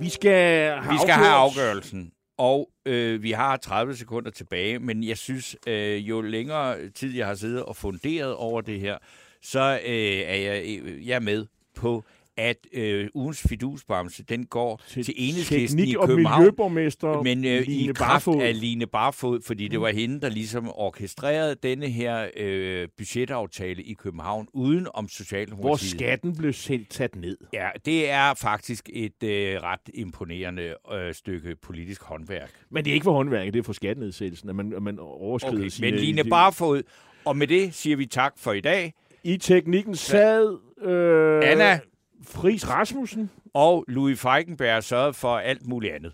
Vi 0.00 0.08
skal 0.08 0.70
have 0.80 0.92
Vi 0.92 0.98
skal 1.02 1.14
have 1.14 1.32
afgørelsen, 1.32 2.10
og 2.38 2.70
øh, 2.86 3.22
vi 3.22 3.30
har 3.30 3.56
30 3.56 3.96
sekunder 3.96 4.30
tilbage, 4.30 4.78
men 4.78 5.04
jeg 5.04 5.18
synes, 5.18 5.56
øh, 5.66 6.08
jo 6.08 6.20
længere 6.20 6.88
tid 6.88 7.14
jeg 7.14 7.26
har 7.26 7.34
siddet 7.34 7.62
og 7.62 7.76
funderet 7.76 8.34
over 8.34 8.60
det 8.60 8.80
her, 8.80 8.98
så 9.42 9.80
øh, 9.86 9.92
er 10.26 10.34
jeg, 10.36 10.62
øh, 10.84 11.08
jeg 11.08 11.14
er 11.16 11.20
med 11.20 11.46
på, 11.74 12.04
at 12.36 12.56
øh, 12.72 13.08
ugens 13.14 13.46
fidusbamse, 13.48 14.24
den 14.24 14.46
går 14.46 14.80
til, 14.88 15.04
til 15.04 15.14
enhedslisten 15.16 15.80
i 15.84 15.96
og 15.96 16.06
København. 16.08 17.24
Men 17.24 17.44
øh, 17.44 17.50
i 17.52 17.60
Line 17.64 17.94
kraft 17.94 18.24
Barfod. 18.24 18.42
af 18.42 18.60
Line 18.60 18.86
Barfod, 18.86 19.40
fordi 19.40 19.68
det 19.68 19.80
var 19.80 19.88
hende, 19.88 20.20
der 20.20 20.28
ligesom 20.28 20.70
orkestrerede 20.74 21.56
denne 21.62 21.86
her 21.88 22.28
øh, 22.36 22.88
budgetaftale 22.96 23.82
i 23.82 23.94
København, 23.94 24.48
uden 24.52 24.86
om 24.94 25.04
Hvor 25.04 25.08
Socialdemokratiet. 25.08 25.90
skatten 25.90 26.36
blev 26.36 26.52
sendt 26.52 26.94
sat 26.94 27.16
ned. 27.16 27.36
Ja, 27.52 27.68
det 27.84 28.10
er 28.10 28.34
faktisk 28.34 28.90
et 28.92 29.22
øh, 29.22 29.62
ret 29.62 29.80
imponerende 29.94 30.74
øh, 30.92 31.14
stykke 31.14 31.56
politisk 31.62 32.02
håndværk. 32.02 32.50
Men 32.70 32.84
det 32.84 32.90
er 32.90 32.94
ikke 32.94 33.04
for 33.04 33.12
håndværket, 33.12 33.54
det 33.54 33.60
er 33.60 33.64
for 33.64 33.72
skattenedsættelsen, 33.72 34.48
at 34.48 34.56
man, 34.56 34.72
at 34.76 34.82
man 34.82 34.98
overskrider 34.98 35.58
Okay, 35.58 35.68
sine... 35.68 35.90
men 35.90 36.00
Line 36.00 36.24
Barfod, 36.24 36.82
og 37.24 37.36
med 37.36 37.46
det 37.46 37.74
siger 37.74 37.96
vi 37.96 38.06
tak 38.06 38.32
for 38.38 38.52
i 38.52 38.60
dag. 38.60 38.94
I 39.24 39.36
teknikken 39.36 39.94
sad... 39.96 40.58
Øh, 40.82 41.50
Anna 41.50 41.80
Fris 42.28 42.68
Rasmussen. 42.68 43.30
og 43.54 43.84
Louis 43.88 44.20
Feigenberg 44.20 44.84
sørgede 44.84 45.14
for 45.14 45.36
alt 45.38 45.66
muligt 45.68 45.94
andet. 45.94 46.12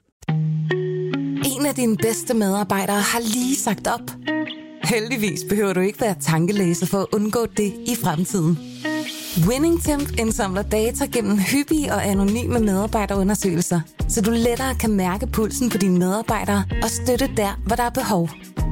En 1.57 1.67
af 1.67 1.75
dine 1.75 1.97
bedste 1.97 2.35
medarbejdere 2.35 3.01
har 3.01 3.21
lige 3.21 3.57
sagt 3.57 3.87
op. 3.87 4.11
Heldigvis 4.85 5.41
behøver 5.49 5.73
du 5.73 5.81
ikke 5.81 6.01
være 6.01 6.15
tankelæser 6.21 6.87
for 6.87 6.99
at 6.99 7.07
undgå 7.13 7.47
det 7.47 7.73
i 7.87 7.97
fremtiden. 8.03 8.59
WinningTemp 9.49 10.19
indsamler 10.19 10.63
data 10.63 11.05
gennem 11.05 11.39
hyppige 11.39 11.93
og 11.93 12.07
anonyme 12.07 12.61
medarbejderundersøgelser, 12.61 13.81
så 14.09 14.23
du 14.23 14.31
lettere 14.31 14.75
kan 14.75 14.91
mærke 14.91 15.27
pulsen 15.27 15.71
på 15.71 15.79
dine 15.79 15.99
medarbejdere 15.99 16.65
og 16.83 16.91
støtte 16.91 17.31
der, 17.37 17.61
hvor 17.67 17.77
der 17.77 17.83
er 17.83 17.91
behov. 17.91 18.29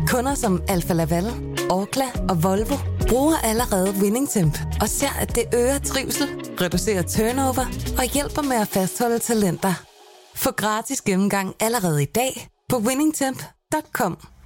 Kunder 0.09 0.35
som 0.35 0.63
Alfa 0.69 0.93
Laval, 0.93 1.25
Orkla 1.71 2.05
og 2.29 2.43
Volvo 2.43 2.98
bruger 3.09 3.37
allerede 3.37 3.95
WinningTemp 4.01 4.59
og 4.81 4.89
ser, 4.89 5.13
at 5.21 5.35
det 5.35 5.45
øger 5.55 5.79
trivsel, 5.79 6.29
reducerer 6.61 7.03
turnover 7.03 7.65
og 7.99 8.05
hjælper 8.05 8.43
med 8.43 8.57
at 8.57 8.69
fastholde 8.69 9.19
talenter. 9.19 9.75
Få 10.35 10.51
gratis 10.51 11.01
gennemgang 11.03 11.55
allerede 11.61 12.03
i 12.03 12.07
dag 12.07 12.49
på 12.69 12.77
winningtemp.com. 12.79 14.38